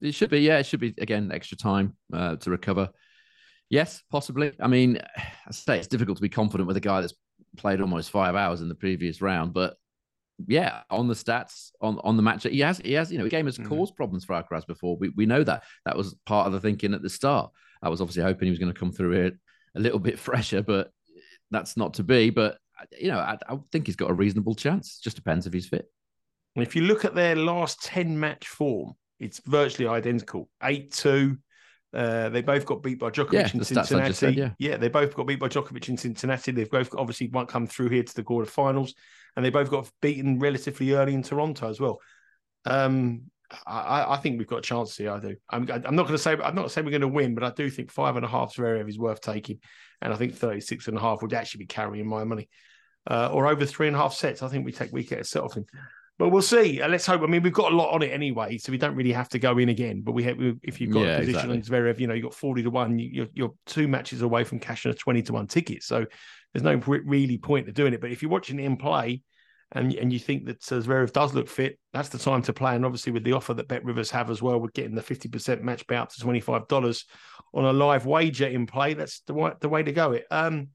It 0.00 0.12
should 0.12 0.30
be, 0.30 0.40
yeah. 0.40 0.58
It 0.58 0.66
should 0.66 0.80
be 0.80 0.94
again 0.98 1.30
extra 1.32 1.56
time 1.56 1.96
uh, 2.12 2.36
to 2.36 2.50
recover. 2.50 2.90
Yes, 3.70 4.02
possibly. 4.10 4.52
I 4.60 4.68
mean, 4.68 4.98
I 5.16 5.52
say 5.52 5.78
it's 5.78 5.86
difficult 5.86 6.18
to 6.18 6.22
be 6.22 6.28
confident 6.28 6.66
with 6.66 6.76
a 6.76 6.80
guy 6.80 7.00
that's 7.00 7.14
played 7.56 7.80
almost 7.80 8.10
five 8.10 8.34
hours 8.34 8.60
in 8.60 8.68
the 8.68 8.74
previous 8.74 9.22
round, 9.22 9.54
but 9.54 9.76
yeah, 10.46 10.82
on 10.90 11.08
the 11.08 11.14
stats, 11.14 11.70
on 11.80 11.98
on 12.04 12.16
the 12.16 12.22
match, 12.22 12.42
he 12.42 12.60
has 12.60 12.78
he 12.78 12.92
has 12.92 13.10
you 13.10 13.18
know 13.18 13.24
the 13.24 13.30
game 13.30 13.46
has 13.46 13.58
mm. 13.58 13.66
caused 13.66 13.96
problems 13.96 14.24
for 14.24 14.34
Alcaraz 14.34 14.66
before. 14.66 14.96
We 14.96 15.08
we 15.10 15.26
know 15.26 15.42
that 15.42 15.64
that 15.84 15.96
was 15.96 16.14
part 16.26 16.46
of 16.46 16.52
the 16.52 16.60
thinking 16.60 16.94
at 16.94 17.02
the 17.02 17.10
start. 17.10 17.50
I 17.82 17.88
was 17.88 18.00
obviously 18.00 18.22
hoping 18.22 18.46
he 18.46 18.50
was 18.50 18.58
going 18.58 18.72
to 18.72 18.78
come 18.78 18.92
through 18.92 19.12
here 19.12 19.32
a 19.74 19.80
little 19.80 19.98
bit 19.98 20.18
fresher, 20.18 20.62
but 20.62 20.90
that's 21.50 21.76
not 21.76 21.94
to 21.94 22.04
be. 22.04 22.30
But 22.30 22.58
you 22.98 23.08
know, 23.08 23.18
I, 23.18 23.38
I 23.48 23.58
think 23.72 23.86
he's 23.86 23.96
got 23.96 24.10
a 24.10 24.14
reasonable 24.14 24.54
chance. 24.54 24.98
Just 24.98 25.16
depends 25.16 25.46
if 25.46 25.52
he's 25.52 25.68
fit. 25.68 25.90
If 26.54 26.74
you 26.74 26.82
look 26.82 27.04
at 27.04 27.14
their 27.14 27.36
last 27.36 27.82
ten 27.82 28.18
match 28.18 28.46
form, 28.46 28.94
it's 29.18 29.40
virtually 29.46 29.88
identical. 29.88 30.48
Eight 30.62 30.92
two. 30.92 31.38
Uh, 31.94 32.28
they 32.28 32.42
both 32.42 32.66
got 32.66 32.82
beat 32.82 32.98
by 32.98 33.08
Djokovic 33.08 33.32
yeah, 33.32 33.50
in 33.54 33.64
Cincinnati. 33.64 34.12
Said, 34.12 34.34
yeah. 34.34 34.50
yeah, 34.58 34.76
they 34.76 34.88
both 34.88 35.14
got 35.14 35.26
beat 35.26 35.40
by 35.40 35.48
Djokovic 35.48 35.88
in 35.88 35.96
Cincinnati. 35.96 36.52
They've 36.52 36.70
both 36.70 36.94
obviously 36.94 37.28
won't 37.28 37.48
come 37.48 37.66
through 37.66 37.88
here 37.88 38.02
to 38.02 38.14
the 38.14 38.22
quarterfinals 38.22 38.92
and 39.36 39.44
they 39.44 39.50
both 39.50 39.70
got 39.70 39.90
beaten 40.00 40.38
relatively 40.38 40.92
early 40.92 41.14
in 41.14 41.22
Toronto 41.22 41.68
as 41.68 41.78
well. 41.78 42.00
Um, 42.64 43.30
I, 43.66 44.14
I, 44.14 44.16
think 44.16 44.38
we've 44.38 44.48
got 44.48 44.58
a 44.58 44.62
chance 44.62 44.96
here. 44.96 45.12
I 45.12 45.20
do. 45.20 45.36
I'm, 45.48 45.70
I'm 45.70 45.94
not 45.94 46.02
going 46.02 46.16
to 46.16 46.18
say 46.18 46.32
I'm 46.32 46.56
not 46.56 46.72
saying 46.72 46.84
we're 46.84 46.90
going 46.90 47.00
to 47.02 47.08
win, 47.08 47.34
but 47.34 47.44
I 47.44 47.50
do 47.50 47.70
think 47.70 47.92
five 47.92 48.16
and 48.16 48.24
a 48.24 48.28
half 48.28 48.54
Zverev 48.54 48.88
is 48.88 48.98
worth 48.98 49.20
taking, 49.20 49.60
and 50.02 50.12
I 50.12 50.16
think 50.16 50.34
36 50.34 50.88
and 50.88 50.96
a 50.96 51.00
half 51.00 51.22
would 51.22 51.32
actually 51.32 51.58
be 51.58 51.66
carrying 51.66 52.08
my 52.08 52.24
money. 52.24 52.48
Uh, 53.08 53.30
or 53.32 53.46
over 53.46 53.64
three 53.64 53.86
and 53.86 53.94
a 53.94 54.00
half 54.00 54.14
sets, 54.14 54.42
I 54.42 54.48
think 54.48 54.64
we 54.64 54.72
take 54.72 54.92
we 54.92 55.04
get 55.04 55.20
a 55.20 55.24
set 55.24 55.44
off 55.44 55.54
him. 55.54 55.66
But 56.18 56.30
we'll 56.30 56.42
see. 56.42 56.80
Uh, 56.80 56.88
let's 56.88 57.04
hope. 57.04 57.22
I 57.22 57.26
mean, 57.26 57.42
we've 57.42 57.52
got 57.52 57.72
a 57.72 57.76
lot 57.76 57.92
on 57.92 58.02
it 58.02 58.08
anyway, 58.08 58.56
so 58.56 58.72
we 58.72 58.78
don't 58.78 58.94
really 58.94 59.12
have 59.12 59.28
to 59.30 59.38
go 59.38 59.58
in 59.58 59.68
again. 59.68 60.00
But 60.00 60.12
we 60.12 60.24
have, 60.24 60.38
if 60.62 60.80
you've 60.80 60.92
got 60.92 61.04
yeah, 61.04 61.16
a 61.16 61.18
position 61.20 61.50
exactly. 61.50 61.78
on 61.78 61.84
Zverev, 61.84 62.00
you 62.00 62.06
know, 62.06 62.14
you've 62.14 62.24
got 62.24 62.34
40 62.34 62.62
to 62.62 62.70
1, 62.70 62.98
you're, 62.98 63.26
you're 63.34 63.54
two 63.66 63.86
matches 63.86 64.22
away 64.22 64.42
from 64.44 64.58
cashing 64.58 64.90
a 64.90 64.94
20 64.94 65.22
to 65.22 65.32
1 65.34 65.46
ticket. 65.46 65.82
So 65.82 66.06
there's 66.52 66.62
no 66.62 66.76
really 66.86 67.36
point 67.36 67.66
to 67.66 67.72
doing 67.72 67.92
it. 67.92 68.00
But 68.00 68.12
if 68.12 68.22
you're 68.22 68.30
watching 68.30 68.58
in 68.58 68.78
play 68.78 69.22
and 69.72 69.92
and 69.94 70.12
you 70.12 70.18
think 70.18 70.46
that 70.46 70.72
uh, 70.72 70.76
Zverev 70.76 71.12
does 71.12 71.34
look 71.34 71.48
fit, 71.48 71.78
that's 71.92 72.08
the 72.08 72.18
time 72.18 72.40
to 72.42 72.52
play. 72.52 72.74
And 72.76 72.86
obviously, 72.86 73.12
with 73.12 73.24
the 73.24 73.32
offer 73.32 73.52
that 73.52 73.68
Bet 73.68 73.84
Rivers 73.84 74.10
have 74.12 74.30
as 74.30 74.40
well, 74.40 74.58
we're 74.58 74.68
getting 74.68 74.94
the 74.94 75.02
50% 75.02 75.60
match 75.60 75.86
payout 75.86 76.14
to 76.14 76.24
$25 76.24 77.04
on 77.52 77.64
a 77.64 77.72
live 77.72 78.06
wager 78.06 78.46
in 78.46 78.66
play. 78.66 78.94
That's 78.94 79.20
the 79.26 79.34
way, 79.34 79.52
the 79.60 79.68
way 79.68 79.82
to 79.82 79.92
go. 79.92 80.12
It. 80.12 80.24
Um, 80.30 80.68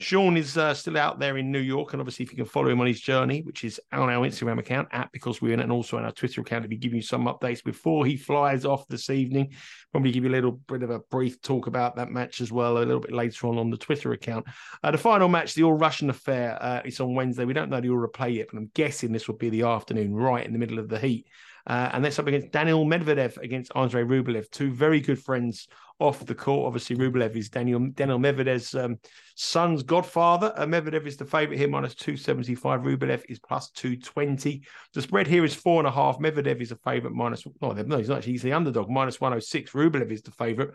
Sean 0.00 0.36
is 0.36 0.56
uh, 0.56 0.72
still 0.72 0.96
out 0.96 1.18
there 1.18 1.36
in 1.36 1.52
New 1.52 1.60
York, 1.60 1.92
and 1.92 2.00
obviously, 2.00 2.24
if 2.24 2.32
you 2.32 2.36
can 2.36 2.46
follow 2.46 2.70
him 2.70 2.80
on 2.80 2.86
his 2.86 3.00
journey, 3.00 3.42
which 3.42 3.62
is 3.62 3.80
on 3.92 4.08
our 4.08 4.26
Instagram 4.26 4.58
account 4.58 4.88
at 4.90 5.12
because 5.12 5.42
we're 5.42 5.52
in, 5.52 5.60
and 5.60 5.70
also 5.70 5.98
on 5.98 6.04
our 6.04 6.12
Twitter 6.12 6.40
account, 6.40 6.62
to 6.62 6.68
be 6.68 6.76
giving 6.76 6.96
you 6.96 7.02
some 7.02 7.26
updates 7.26 7.62
before 7.62 8.06
he 8.06 8.16
flies 8.16 8.64
off 8.64 8.88
this 8.88 9.10
evening. 9.10 9.52
Probably 9.92 10.10
give 10.10 10.24
you 10.24 10.30
a 10.30 10.32
little 10.32 10.52
bit 10.52 10.82
of 10.82 10.90
a 10.90 11.00
brief 11.10 11.42
talk 11.42 11.66
about 11.66 11.96
that 11.96 12.10
match 12.10 12.40
as 12.40 12.50
well 12.50 12.78
a 12.78 12.80
little 12.80 13.00
bit 13.00 13.12
later 13.12 13.46
on 13.46 13.58
on 13.58 13.70
the 13.70 13.76
Twitter 13.76 14.12
account. 14.12 14.46
Uh, 14.82 14.90
the 14.90 14.98
final 14.98 15.28
match, 15.28 15.54
the 15.54 15.64
All 15.64 15.74
Russian 15.74 16.08
Affair, 16.08 16.58
uh, 16.60 16.80
it's 16.84 17.00
on 17.00 17.14
Wednesday. 17.14 17.44
We 17.44 17.52
don't 17.52 17.70
know 17.70 17.80
the 17.80 17.90
All 17.90 17.96
replay 17.96 18.36
yet, 18.36 18.48
but 18.50 18.58
I'm 18.58 18.70
guessing 18.74 19.12
this 19.12 19.28
will 19.28 19.36
be 19.36 19.50
the 19.50 19.62
afternoon, 19.62 20.14
right 20.14 20.46
in 20.46 20.52
the 20.54 20.58
middle 20.58 20.78
of 20.78 20.88
the 20.88 20.98
heat. 20.98 21.26
Uh, 21.66 21.90
and 21.92 22.04
that's 22.04 22.18
up 22.18 22.26
against 22.26 22.50
Daniil 22.50 22.84
Medvedev 22.84 23.36
against 23.38 23.72
Andrei 23.76 24.02
Rublev, 24.02 24.50
two 24.50 24.72
very 24.72 25.00
good 25.00 25.22
friends 25.22 25.68
off 26.02 26.26
the 26.26 26.34
court. 26.34 26.66
Obviously, 26.66 26.96
Rublev 26.96 27.36
is 27.36 27.48
Daniil 27.48 27.90
Daniil 27.94 28.18
Medvedev's 28.18 28.74
um, 28.74 28.98
son's 29.36 29.82
godfather. 29.82 30.52
Uh, 30.56 30.66
Medvedev 30.66 31.06
is 31.06 31.16
the 31.16 31.24
favourite 31.24 31.58
here, 31.58 31.68
minus 31.68 31.94
275. 31.94 32.80
Rublev 32.80 33.22
is 33.28 33.38
plus 33.38 33.70
220. 33.70 34.62
The 34.94 35.02
spread 35.02 35.26
here 35.28 35.44
is 35.44 35.54
four 35.54 35.78
and 35.78 35.86
a 35.86 35.92
half. 35.92 36.18
Medvedev 36.18 36.60
is 36.60 36.72
a 36.72 36.76
favourite, 36.76 37.14
minus, 37.14 37.44
no, 37.60 37.72
no, 37.72 37.98
he's 37.98 38.08
not. 38.08 38.24
He's 38.24 38.42
the 38.42 38.52
underdog, 38.52 38.90
minus 38.90 39.20
106. 39.20 39.70
Rublev 39.72 40.10
is 40.10 40.22
the 40.22 40.32
favourite. 40.32 40.70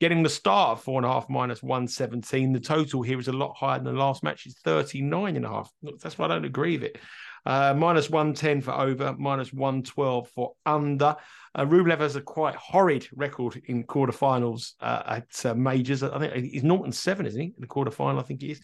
Getting 0.00 0.22
the 0.22 0.28
start 0.28 0.78
of 0.78 0.84
four 0.84 1.00
and 1.00 1.06
a 1.06 1.12
half 1.12 1.28
minus 1.28 1.60
117. 1.60 2.52
The 2.52 2.60
total 2.60 3.02
here 3.02 3.18
is 3.18 3.26
a 3.26 3.32
lot 3.32 3.56
higher 3.56 3.78
than 3.78 3.92
the 3.94 3.98
last 3.98 4.22
match. 4.22 4.46
It's 4.46 4.60
39 4.60 5.34
and 5.34 5.44
a 5.44 5.48
half. 5.48 5.72
That's 6.00 6.16
why 6.16 6.26
I 6.26 6.28
don't 6.28 6.44
agree 6.44 6.78
with 6.78 6.84
it. 6.84 6.98
Uh, 7.46 7.74
minus 7.74 8.10
110 8.10 8.60
for 8.60 8.72
over, 8.72 9.14
minus 9.18 9.52
112 9.52 10.28
for 10.30 10.52
under. 10.66 11.16
Uh, 11.54 11.64
Rublev 11.64 11.98
has 11.98 12.14
a 12.16 12.20
quite 12.20 12.54
horrid 12.54 13.08
record 13.14 13.60
in 13.66 13.84
quarterfinals 13.84 14.74
uh, 14.80 15.02
at 15.06 15.46
uh, 15.46 15.54
majors. 15.54 16.02
I 16.02 16.18
think 16.18 16.32
he's 16.34 16.62
Norton 16.62 16.92
seven, 16.92 17.26
isn't 17.26 17.40
he? 17.40 17.46
In 17.48 17.54
the 17.58 17.66
quarterfinal, 17.66 18.20
I 18.20 18.22
think 18.22 18.42
he 18.42 18.52
is. 18.52 18.60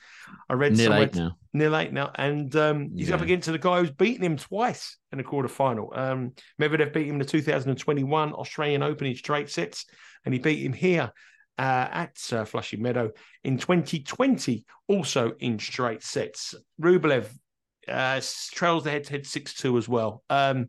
I 0.48 0.54
read 0.54 0.76
nil 0.76 0.94
eight 0.94 1.14
now. 1.14 1.36
Nil 1.52 1.76
eight 1.76 1.92
now, 1.92 2.12
and 2.14 2.54
um, 2.56 2.90
he's 2.94 3.08
yeah. 3.08 3.16
up 3.16 3.22
against 3.22 3.50
the 3.50 3.58
guy 3.58 3.80
who's 3.80 3.90
beaten 3.90 4.24
him 4.24 4.36
twice 4.36 4.98
in 5.12 5.18
the 5.18 5.24
quarterfinal. 5.24 5.96
Um, 5.96 6.32
Medvedev 6.60 6.92
beat 6.92 7.06
him 7.06 7.14
in 7.14 7.18
the 7.18 7.24
2021 7.24 8.32
Australian 8.32 8.82
Open 8.82 9.06
in 9.06 9.16
straight 9.16 9.50
sets, 9.50 9.86
and 10.24 10.34
he 10.34 10.40
beat 10.40 10.64
him 10.64 10.72
here. 10.72 11.10
Uh, 11.56 11.86
at 11.92 12.18
uh, 12.32 12.44
Flushing 12.44 12.82
Meadow 12.82 13.12
in 13.44 13.58
2020, 13.58 14.64
also 14.88 15.34
in 15.38 15.60
straight 15.60 16.02
sets. 16.02 16.52
Rublev 16.82 17.28
uh, 17.88 18.20
trails 18.52 18.84
the 18.84 18.90
head 18.90 19.04
to 19.04 19.12
head 19.12 19.26
6 19.26 19.54
2 19.54 19.78
as 19.78 19.88
well. 19.88 20.22
Um, 20.30 20.68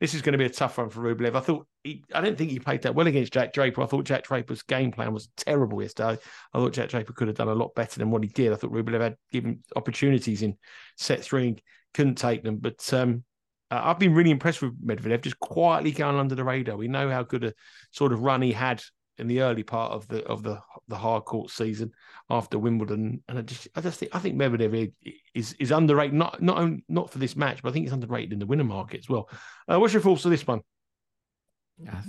this 0.00 0.12
is 0.12 0.20
going 0.20 0.32
to 0.32 0.38
be 0.38 0.44
a 0.44 0.50
tough 0.50 0.76
one 0.76 0.90
for 0.90 1.00
Rublev. 1.00 1.34
I 1.34 1.40
thought 1.40 1.66
he, 1.82 2.04
I 2.12 2.20
didn't 2.20 2.36
think 2.36 2.50
he 2.50 2.58
played 2.58 2.82
that 2.82 2.94
well 2.94 3.06
against 3.06 3.32
Jack 3.32 3.54
Draper. 3.54 3.82
I 3.82 3.86
thought 3.86 4.04
Jack 4.04 4.24
Draper's 4.24 4.62
game 4.62 4.92
plan 4.92 5.14
was 5.14 5.30
terrible 5.38 5.80
yesterday. 5.80 6.18
I 6.52 6.58
thought 6.58 6.74
Jack 6.74 6.90
Draper 6.90 7.14
could 7.14 7.28
have 7.28 7.36
done 7.36 7.48
a 7.48 7.54
lot 7.54 7.74
better 7.74 7.98
than 7.98 8.10
what 8.10 8.22
he 8.22 8.28
did. 8.28 8.52
I 8.52 8.56
thought 8.56 8.72
Rublev 8.72 9.00
had 9.00 9.16
given 9.32 9.62
opportunities 9.74 10.42
in 10.42 10.58
set 10.96 11.22
three 11.22 11.48
and 11.48 11.62
couldn't 11.94 12.16
take 12.16 12.42
them. 12.42 12.58
But 12.58 12.92
um, 12.92 13.24
uh, 13.70 13.80
I've 13.84 13.98
been 13.98 14.14
really 14.14 14.30
impressed 14.30 14.60
with 14.60 14.78
Medvedev, 14.84 15.22
just 15.22 15.40
quietly 15.40 15.92
going 15.92 16.16
under 16.16 16.34
the 16.34 16.44
radar. 16.44 16.76
We 16.76 16.88
know 16.88 17.10
how 17.10 17.22
good 17.22 17.44
a 17.44 17.54
sort 17.90 18.12
of 18.12 18.20
run 18.20 18.42
he 18.42 18.52
had 18.52 18.82
in 19.18 19.26
the 19.26 19.40
early 19.40 19.62
part 19.62 19.92
of 19.92 20.06
the 20.08 20.24
of 20.26 20.42
the 20.42 20.60
the 20.88 20.96
hard 20.96 21.24
court 21.24 21.50
season 21.50 21.92
after 22.30 22.58
Wimbledon, 22.58 23.22
and 23.28 23.38
I 23.38 23.42
just 23.42 23.68
I 23.74 23.80
just 23.80 23.98
think 23.98 24.14
I 24.14 24.18
think 24.18 24.36
Medvedev 24.36 24.92
is 25.34 25.54
is 25.58 25.70
underrated 25.70 26.14
not 26.14 26.42
not 26.42 26.58
only, 26.58 26.84
not 26.88 27.10
for 27.10 27.18
this 27.18 27.36
match, 27.36 27.62
but 27.62 27.70
I 27.70 27.72
think 27.72 27.84
he's 27.84 27.92
underrated 27.92 28.32
in 28.32 28.38
the 28.38 28.46
winner 28.46 28.64
market 28.64 29.00
as 29.00 29.08
well. 29.08 29.28
Uh, 29.68 29.78
what's 29.80 29.92
your 29.92 30.02
thoughts 30.02 30.24
on 30.24 30.32
this 30.32 30.46
one? 30.46 30.60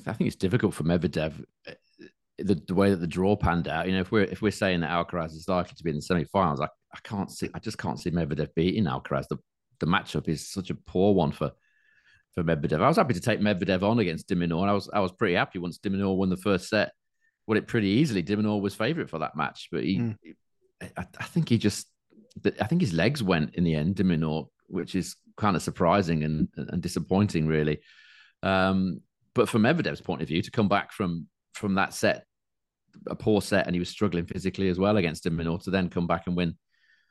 I 0.06 0.14
think 0.14 0.28
it's 0.28 0.36
difficult 0.36 0.74
for 0.74 0.84
Medvedev 0.84 1.44
uh, 1.68 1.74
the, 2.40 2.56
the 2.56 2.76
way 2.76 2.90
that 2.90 2.98
the 2.98 3.08
draw 3.08 3.36
panned 3.36 3.68
out. 3.68 3.88
You 3.88 3.94
know, 3.94 4.02
if 4.02 4.12
we're 4.12 4.24
if 4.24 4.42
we're 4.42 4.52
saying 4.52 4.82
that 4.82 4.92
Alcaraz 4.92 5.34
is 5.34 5.48
likely 5.48 5.76
to 5.76 5.84
be 5.84 5.90
in 5.90 5.98
the 5.98 6.02
semi-finals, 6.02 6.62
I, 6.62 6.66
I 6.94 7.00
can't 7.04 7.32
see 7.32 7.50
I 7.54 7.60
just 7.60 7.78
can't 7.78 8.00
see 8.00 8.12
Medvedev 8.12 8.54
beating 8.56 8.86
Alcaraz. 8.86 9.28
The 9.28 9.38
the 9.80 9.88
matchup 9.88 10.28
is 10.28 10.50
such 10.50 10.70
a 10.70 10.76
poor 10.76 11.14
one 11.14 11.32
for 11.32 11.52
for 12.38 12.44
Medvedev. 12.44 12.84
I 12.84 12.88
was 12.88 12.98
happy 12.98 13.16
to 13.16 13.20
take 13.20 13.40
Medvedev 13.40 13.82
on 13.82 13.98
against 13.98 14.28
de 14.28 14.36
Minaur, 14.36 14.62
and 14.62 14.70
I 14.70 14.74
was 14.74 14.88
I 14.94 15.00
was 15.00 15.12
pretty 15.12 15.34
happy 15.34 15.58
once 15.58 15.80
de 15.80 15.90
Minaur 15.90 16.16
won 16.16 16.30
the 16.30 16.38
first 16.38 16.70
set. 16.70 16.92
Won 17.48 17.58
it 17.58 17.66
pretty 17.66 17.88
easily. 17.88 18.22
de 18.22 18.38
Minaur 18.38 18.62
was 18.62 18.76
favourite 18.76 19.10
for 19.10 19.18
that 19.20 19.36
match, 19.36 19.70
but 19.72 19.84
he, 19.84 19.98
mm. 19.98 20.16
I, 20.82 21.06
I, 21.20 21.24
think 21.24 21.50
he 21.50 21.58
just, 21.58 21.88
I 22.60 22.68
think 22.68 22.82
his 22.82 22.94
legs 22.94 23.24
went 23.24 23.56
in 23.56 23.64
the 23.64 23.74
end, 23.74 23.96
de 23.96 24.04
Minaur, 24.04 24.50
which 24.68 24.94
is 24.94 25.16
kind 25.36 25.56
of 25.56 25.64
surprising 25.64 26.24
and 26.26 26.48
and 26.56 26.80
disappointing, 26.80 27.48
really. 27.48 27.80
Um, 28.44 29.02
but 29.34 29.50
from 29.50 29.64
Medvedev's 29.64 30.02
point 30.02 30.22
of 30.22 30.28
view, 30.28 30.44
to 30.44 30.52
come 30.52 30.68
back 30.68 30.92
from 30.92 31.26
from 31.56 31.74
that 31.74 31.96
set, 31.96 32.24
a 33.08 33.16
poor 33.16 33.42
set, 33.42 33.66
and 33.66 33.76
he 33.76 33.80
was 33.80 33.90
struggling 33.90 34.28
physically 34.28 34.70
as 34.70 34.78
well 34.78 34.98
against 34.98 35.24
de 35.24 35.32
Minaur, 35.32 35.64
to 35.64 35.72
then 35.72 35.90
come 35.90 36.06
back 36.06 36.28
and 36.28 36.38
win 36.38 36.56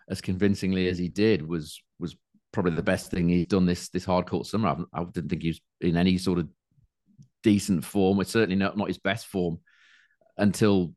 as 0.08 0.20
convincingly 0.20 0.86
as 0.86 0.98
he 0.98 1.08
did 1.08 1.42
was 1.42 1.82
was 1.98 2.14
probably 2.56 2.74
the 2.74 2.82
best 2.82 3.10
thing 3.10 3.28
he's 3.28 3.46
done 3.46 3.66
this 3.66 3.90
this 3.90 4.06
hard 4.06 4.26
court 4.26 4.46
summer. 4.46 4.68
I, 4.68 5.00
I 5.00 5.04
didn't 5.04 5.28
think 5.28 5.42
he 5.42 5.48
was 5.48 5.60
in 5.82 5.94
any 5.94 6.16
sort 6.16 6.38
of 6.38 6.48
decent 7.42 7.84
form. 7.84 8.18
It's 8.18 8.30
certainly 8.30 8.56
not 8.56 8.78
not 8.78 8.88
his 8.88 8.96
best 8.96 9.26
form 9.26 9.58
until 10.38 10.94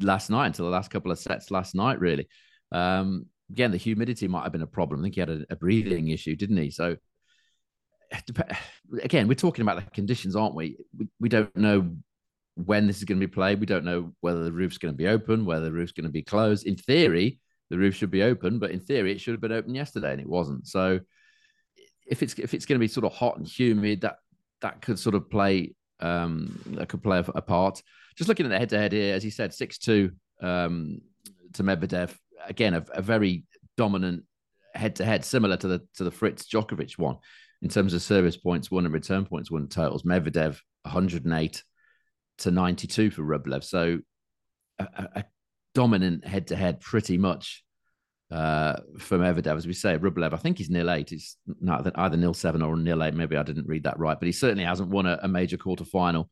last 0.00 0.30
night, 0.30 0.46
until 0.46 0.64
the 0.64 0.70
last 0.70 0.90
couple 0.90 1.12
of 1.12 1.18
sets 1.18 1.50
last 1.50 1.74
night. 1.74 2.00
Really, 2.00 2.28
um, 2.72 3.26
again, 3.50 3.72
the 3.72 3.76
humidity 3.76 4.26
might 4.26 4.44
have 4.44 4.52
been 4.52 4.62
a 4.62 4.66
problem. 4.66 5.00
I 5.00 5.02
think 5.02 5.16
he 5.16 5.20
had 5.20 5.28
a, 5.28 5.44
a 5.50 5.56
breathing 5.56 6.08
issue, 6.08 6.34
didn't 6.34 6.56
he? 6.56 6.70
So 6.70 6.96
again, 9.02 9.28
we're 9.28 9.34
talking 9.34 9.60
about 9.60 9.76
the 9.76 9.90
conditions, 9.90 10.34
aren't 10.34 10.54
we? 10.54 10.78
We, 10.96 11.08
we 11.20 11.28
don't 11.28 11.54
know 11.54 11.94
when 12.54 12.86
this 12.86 12.96
is 12.96 13.04
going 13.04 13.20
to 13.20 13.26
be 13.26 13.30
played. 13.30 13.60
We 13.60 13.66
don't 13.66 13.84
know 13.84 14.14
whether 14.22 14.44
the 14.44 14.52
roof's 14.52 14.78
going 14.78 14.94
to 14.94 14.96
be 14.96 15.08
open, 15.08 15.44
whether 15.44 15.66
the 15.66 15.72
roof's 15.72 15.92
going 15.92 16.04
to 16.04 16.10
be 16.10 16.22
closed. 16.22 16.66
In 16.66 16.76
theory, 16.76 17.38
the 17.70 17.78
roof 17.78 17.94
should 17.94 18.10
be 18.10 18.22
open, 18.22 18.58
but 18.58 18.70
in 18.70 18.80
theory, 18.80 19.12
it 19.12 19.20
should 19.20 19.34
have 19.34 19.40
been 19.40 19.52
open 19.52 19.74
yesterday, 19.74 20.12
and 20.12 20.20
it 20.20 20.28
wasn't. 20.28 20.66
So, 20.66 21.00
if 22.06 22.22
it's 22.22 22.34
if 22.34 22.54
it's 22.54 22.66
going 22.66 22.78
to 22.78 22.84
be 22.84 22.88
sort 22.88 23.06
of 23.06 23.12
hot 23.12 23.36
and 23.36 23.46
humid, 23.46 24.02
that 24.02 24.16
that 24.60 24.80
could 24.80 24.98
sort 24.98 25.14
of 25.14 25.30
play 25.30 25.74
um, 26.00 26.60
that 26.66 26.88
could 26.88 27.02
play 27.02 27.18
a, 27.18 27.24
a 27.34 27.42
part. 27.42 27.82
Just 28.16 28.28
looking 28.28 28.46
at 28.46 28.50
the 28.50 28.58
head 28.58 28.70
to 28.70 28.78
head 28.78 28.92
here, 28.92 29.14
as 29.14 29.24
you 29.24 29.30
said, 29.30 29.52
six 29.52 29.78
two 29.78 30.12
um, 30.40 31.00
to 31.54 31.62
Medvedev. 31.62 32.14
Again, 32.46 32.74
a, 32.74 32.84
a 32.92 33.02
very 33.02 33.44
dominant 33.76 34.24
head 34.74 34.96
to 34.96 35.04
head, 35.04 35.24
similar 35.24 35.56
to 35.56 35.68
the 35.68 35.82
to 35.96 36.04
the 36.04 36.10
Fritz 36.10 36.46
Djokovic 36.46 36.98
one 36.98 37.16
in 37.62 37.68
terms 37.68 37.94
of 37.94 38.02
service 38.02 38.36
points 38.36 38.70
won 38.70 38.84
and 38.84 38.94
return 38.94 39.24
points 39.24 39.50
won 39.50 39.68
totals. 39.68 40.02
Medvedev 40.02 40.58
108 40.82 41.64
to 42.38 42.50
92 42.50 43.10
for 43.10 43.22
Rublev. 43.22 43.64
So 43.64 44.00
a, 44.78 44.84
a, 45.14 45.24
dominant 45.76 46.26
head 46.26 46.46
to 46.46 46.56
head 46.56 46.80
pretty 46.80 47.18
much 47.18 47.62
uh, 48.30 48.76
for 48.98 49.18
Medvedev. 49.18 49.58
As 49.58 49.66
we 49.66 49.74
say, 49.74 49.98
Rublev, 49.98 50.32
I 50.32 50.38
think 50.38 50.56
he's 50.56 50.70
nil 50.70 50.90
eight. 50.90 51.10
He's 51.10 51.36
not 51.60 51.86
either 51.94 52.16
nil 52.16 52.32
seven 52.32 52.62
or 52.62 52.76
nil 52.76 53.04
eight. 53.04 53.12
Maybe 53.12 53.36
I 53.36 53.42
didn't 53.42 53.68
read 53.68 53.84
that 53.84 53.98
right, 53.98 54.18
but 54.18 54.26
he 54.26 54.32
certainly 54.32 54.64
hasn't 54.64 54.88
won 54.88 55.06
a, 55.06 55.18
a 55.22 55.28
major 55.28 55.58
quarter 55.58 55.84
final 55.84 56.30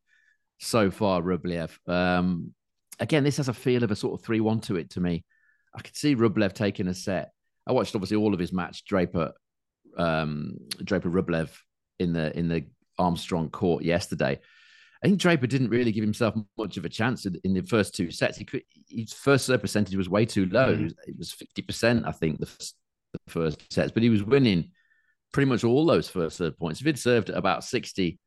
so 0.58 0.90
far. 0.90 1.20
Rublev. 1.20 1.70
Um, 1.86 2.54
again, 2.98 3.22
this 3.22 3.36
has 3.36 3.48
a 3.48 3.54
feel 3.54 3.84
of 3.84 3.90
a 3.90 3.96
sort 3.96 4.18
of 4.18 4.24
three 4.24 4.40
one 4.40 4.60
to 4.62 4.76
it 4.76 4.90
to 4.90 5.00
me. 5.00 5.24
I 5.76 5.82
could 5.82 5.96
see 5.96 6.16
Rublev 6.16 6.54
taking 6.54 6.88
a 6.88 6.94
set. 6.94 7.32
I 7.66 7.72
watched 7.72 7.94
obviously 7.94 8.16
all 8.16 8.32
of 8.32 8.40
his 8.40 8.52
match 8.52 8.84
Draper, 8.86 9.32
um, 9.98 10.56
Draper 10.82 11.10
Rublev 11.10 11.50
in 11.98 12.14
the 12.14 12.36
in 12.38 12.48
the 12.48 12.64
Armstrong 12.98 13.50
court 13.50 13.84
yesterday. 13.84 14.40
I 15.04 15.08
think 15.08 15.20
Draper 15.20 15.46
didn't 15.46 15.68
really 15.68 15.92
give 15.92 16.02
himself 16.02 16.34
much 16.56 16.78
of 16.78 16.86
a 16.86 16.88
chance 16.88 17.26
in, 17.26 17.52
the 17.52 17.62
first 17.62 17.94
two 17.94 18.10
sets. 18.10 18.38
He 18.38 18.44
could, 18.46 18.62
his 18.88 19.12
first 19.12 19.44
serve 19.44 19.60
percentage 19.60 19.96
was 19.96 20.08
way 20.08 20.24
too 20.24 20.46
low. 20.46 20.74
Mm. 20.74 20.94
It 21.06 21.18
was 21.18 21.30
fifty 21.30 21.60
percent, 21.60 22.06
I 22.06 22.12
think, 22.12 22.40
the 22.40 22.46
first, 22.46 22.74
the 23.12 23.18
first 23.30 23.72
sets, 23.72 23.92
but 23.92 24.02
he 24.02 24.08
was 24.08 24.24
winning 24.24 24.70
pretty 25.34 25.50
much 25.50 25.62
all 25.62 25.84
those 25.84 26.08
first 26.08 26.38
serve 26.38 26.58
points. 26.58 26.80
If 26.80 26.86
he'd 26.86 26.98
served 26.98 27.28
at 27.28 27.36
about 27.36 27.64
60, 27.64 28.18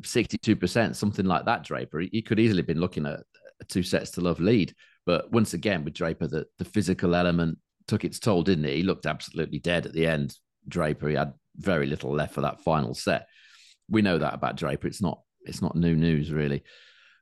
62%, 0.00 0.94
something 0.94 1.24
like 1.24 1.46
that, 1.46 1.64
Draper, 1.64 2.00
he 2.00 2.20
could 2.20 2.38
easily 2.38 2.58
have 2.58 2.66
been 2.66 2.80
looking 2.80 3.06
at 3.06 3.20
a 3.60 3.64
two 3.68 3.82
sets 3.82 4.10
to 4.12 4.20
love 4.20 4.40
lead. 4.40 4.74
But 5.06 5.32
once 5.32 5.54
again, 5.54 5.84
with 5.84 5.94
Draper, 5.94 6.26
the, 6.26 6.44
the 6.58 6.64
physical 6.64 7.14
element 7.14 7.58
took 7.86 8.04
its 8.04 8.18
toll, 8.18 8.42
didn't 8.42 8.64
it? 8.64 8.76
He 8.76 8.82
looked 8.82 9.06
absolutely 9.06 9.60
dead 9.60 9.86
at 9.86 9.92
the 9.92 10.06
end. 10.06 10.36
Draper, 10.68 11.08
he 11.08 11.14
had 11.14 11.32
very 11.56 11.86
little 11.86 12.12
left 12.12 12.34
for 12.34 12.42
that 12.42 12.60
final 12.62 12.94
set. 12.94 13.26
We 13.88 14.02
know 14.02 14.18
that 14.18 14.34
about 14.34 14.56
Draper. 14.56 14.88
It's 14.88 15.00
not 15.00 15.22
it's 15.44 15.62
not 15.62 15.76
new 15.76 15.94
news 15.94 16.30
really. 16.32 16.62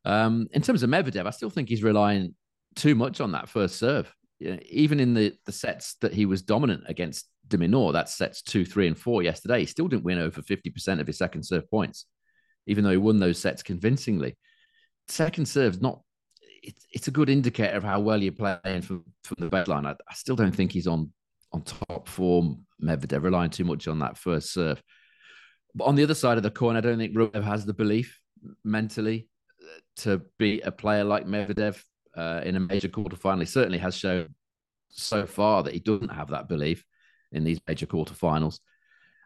Um, 0.05 0.49
in 0.53 0.63
terms 0.63 0.83
of 0.83 0.91
Medvedev, 0.91 1.27
I 1.27 1.31
still 1.31 1.51
think 1.51 1.69
he's 1.69 1.83
relying 1.83 2.35
too 2.75 2.95
much 2.95 3.21
on 3.21 3.33
that 3.33 3.49
first 3.49 3.77
serve. 3.77 4.13
You 4.39 4.53
know, 4.53 4.59
even 4.71 5.01
in 5.01 5.15
the 5.15 5.35
the 5.45 5.53
sets 5.53 5.97
that 6.01 6.15
he 6.15 6.25
was 6.27 6.43
dominant 6.43 6.85
against 6.87 7.29
de 7.47 7.59
Minaur, 7.59 7.93
that's 7.93 8.15
sets 8.15 8.43
two, 8.43 8.65
three, 8.65 8.87
and 8.87 8.97
four 8.99 9.23
yesterday, 9.23 9.61
he 9.61 9.67
still 9.67 9.89
didn't 9.89 10.05
win 10.05 10.19
over 10.19 10.41
fifty 10.41 10.71
percent 10.71 11.01
of 11.01 11.07
his 11.07 11.19
second 11.19 11.43
serve 11.43 11.69
points, 11.71 12.07
even 12.67 12.85
though 12.85 12.91
he 12.91 12.97
won 12.97 13.19
those 13.19 13.39
sets 13.39 13.63
convincingly. 13.63 14.37
Second 15.09 15.47
serve's 15.47 15.81
not. 15.81 16.01
It's, 16.63 16.87
it's 16.93 17.09
a 17.09 17.11
good 17.11 17.29
indicator 17.31 17.77
of 17.77 17.85
how 17.85 18.01
well 18.01 18.23
you're 18.23 18.33
playing 18.33 18.83
from, 18.83 19.05
from 19.25 19.37
the 19.39 19.51
baseline. 19.51 19.87
I, 19.87 19.93
I 20.09 20.15
still 20.15 20.37
don't 20.37 20.55
think 20.55 20.73
he's 20.73 20.87
on 20.87 21.13
on 21.53 21.63
top 21.63 22.09
form. 22.09 22.65
Medvedev 22.83 23.23
relying 23.23 23.51
too 23.51 23.65
much 23.65 23.89
on 23.89 23.99
that 23.99 24.17
first 24.17 24.53
serve. 24.53 24.83
But 25.75 25.85
on 25.85 25.95
the 25.95 26.03
other 26.03 26.15
side 26.15 26.37
of 26.37 26.43
the 26.43 26.51
coin, 26.51 26.77
I 26.77 26.81
don't 26.81 26.99
think 26.99 27.15
Rublev 27.15 27.45
has 27.45 27.65
the 27.65 27.75
belief 27.75 28.21
mentally 28.65 29.29
uh, 29.63 29.81
to 30.03 30.23
be 30.39 30.61
a 30.61 30.73
player 30.73 31.05
like 31.05 31.27
Medvedev 31.27 31.81
uh, 32.17 32.41
in 32.45 32.57
a 32.57 32.61
major 32.61 32.89
quarterfinal. 32.89 33.41
He 33.41 33.47
certainly 33.47 33.79
has 33.79 33.97
shown 33.97 34.35
so 34.91 35.27
far 35.27 35.63
that 35.63 35.75
he 35.75 35.81
doesn't 35.81 36.11
have 36.11 36.31
that 36.31 36.49
belief 36.49 36.85
in 37.33 37.45
these 37.45 37.61
major 37.69 37.87
quarterfinals. 37.87 38.59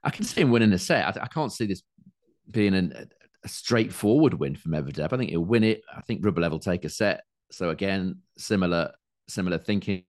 I 0.03 0.11
can 0.11 0.25
see 0.25 0.43
him 0.43 0.51
winning 0.51 0.73
a 0.73 0.79
set. 0.79 1.17
I, 1.17 1.23
I 1.23 1.27
can't 1.29 1.53
see 1.53 1.67
this 1.67 1.83
being 2.51 2.75
an, 2.75 3.09
a 3.43 3.49
straightforward 3.49 4.35
win 4.35 4.55
for 4.55 4.69
Medvedev. 4.69 5.13
I 5.13 5.17
think 5.17 5.31
he'll 5.31 5.45
win 5.45 5.65
it. 5.65 5.83
I 5.95 6.03
think 6.03 6.23
Rublev 6.23 6.51
will 6.51 6.59
take 6.59 6.85
a 6.85 6.91
set. 6.91 7.25
So 7.51 7.71
again, 7.71 8.19
similar 8.37 8.93
similar 9.29 9.59
thinking. 9.59 10.05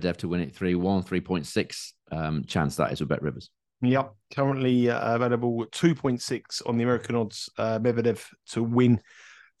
Dev 0.00 0.16
to 0.18 0.28
win 0.28 0.40
it 0.40 0.54
3 0.54 0.74
1, 0.74 1.02
3.6 1.04 1.92
um, 2.10 2.44
chance 2.44 2.76
that 2.76 2.92
is 2.92 3.00
with 3.00 3.08
BetRivers. 3.08 3.48
Yep, 3.82 4.14
currently 4.34 4.88
uh, 4.88 5.16
available 5.16 5.66
2.6 5.66 6.62
on 6.66 6.76
the 6.76 6.84
American 6.84 7.16
odds. 7.16 7.50
Uh, 7.58 7.80
Medvedev 7.80 8.24
to 8.50 8.62
win 8.62 9.00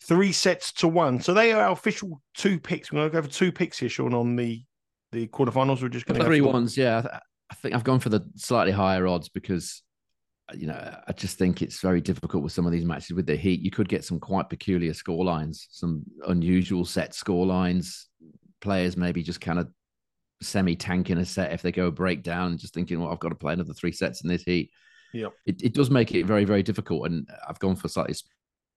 three 0.02 0.32
sets 0.32 0.72
to 0.74 0.88
one. 0.88 1.20
So 1.20 1.34
they 1.34 1.52
are 1.52 1.62
our 1.64 1.72
official 1.72 2.20
two 2.34 2.60
picks. 2.60 2.92
We're 2.92 3.00
going 3.00 3.10
to 3.10 3.16
go 3.16 3.22
for 3.22 3.32
two 3.32 3.52
picks 3.52 3.78
here, 3.78 3.88
Sean, 3.88 4.14
on 4.14 4.36
the 4.36 4.62
the 5.10 5.26
quarterfinals. 5.28 5.82
We're 5.82 5.88
just 5.88 6.06
going 6.06 6.20
to 6.20 6.24
three 6.26 6.40
ones. 6.40 6.76
Yeah, 6.76 7.02
I 7.50 7.54
think 7.56 7.74
I've 7.74 7.84
gone 7.84 8.00
for 8.00 8.08
the 8.08 8.22
slightly 8.36 8.72
higher 8.72 9.06
odds 9.06 9.28
because 9.28 9.82
you 10.54 10.66
know 10.66 10.96
I 11.06 11.12
just 11.12 11.36
think 11.36 11.60
it's 11.60 11.80
very 11.80 12.00
difficult 12.00 12.44
with 12.44 12.52
some 12.52 12.66
of 12.66 12.72
these 12.72 12.84
matches 12.84 13.14
with 13.14 13.26
the 13.26 13.36
heat. 13.36 13.60
You 13.60 13.70
could 13.70 13.88
get 13.88 14.04
some 14.04 14.20
quite 14.20 14.48
peculiar 14.48 14.94
score 14.94 15.24
lines, 15.24 15.66
some 15.70 16.04
unusual 16.26 16.84
set 16.84 17.14
score 17.14 17.44
lines. 17.44 18.08
Players 18.60 18.96
maybe 18.96 19.24
just 19.24 19.40
kind 19.40 19.58
of 19.58 19.68
semi 20.42 20.76
tanking 20.76 21.18
a 21.18 21.24
set 21.24 21.52
if 21.52 21.62
they 21.62 21.72
go 21.72 21.90
breakdown, 21.90 22.58
just 22.58 22.74
thinking, 22.74 23.00
well, 23.00 23.10
I've 23.10 23.20
got 23.20 23.30
to 23.30 23.34
play 23.34 23.52
another 23.52 23.74
three 23.74 23.92
sets 23.92 24.22
in 24.22 24.28
this 24.28 24.42
heat. 24.42 24.70
Yeah, 25.12 25.28
it, 25.46 25.62
it 25.62 25.74
does 25.74 25.90
make 25.90 26.14
it 26.14 26.26
very 26.26 26.44
very 26.44 26.62
difficult, 26.62 27.06
and 27.06 27.28
I've 27.48 27.58
gone 27.58 27.76
for 27.76 27.88
slightly 27.88 28.14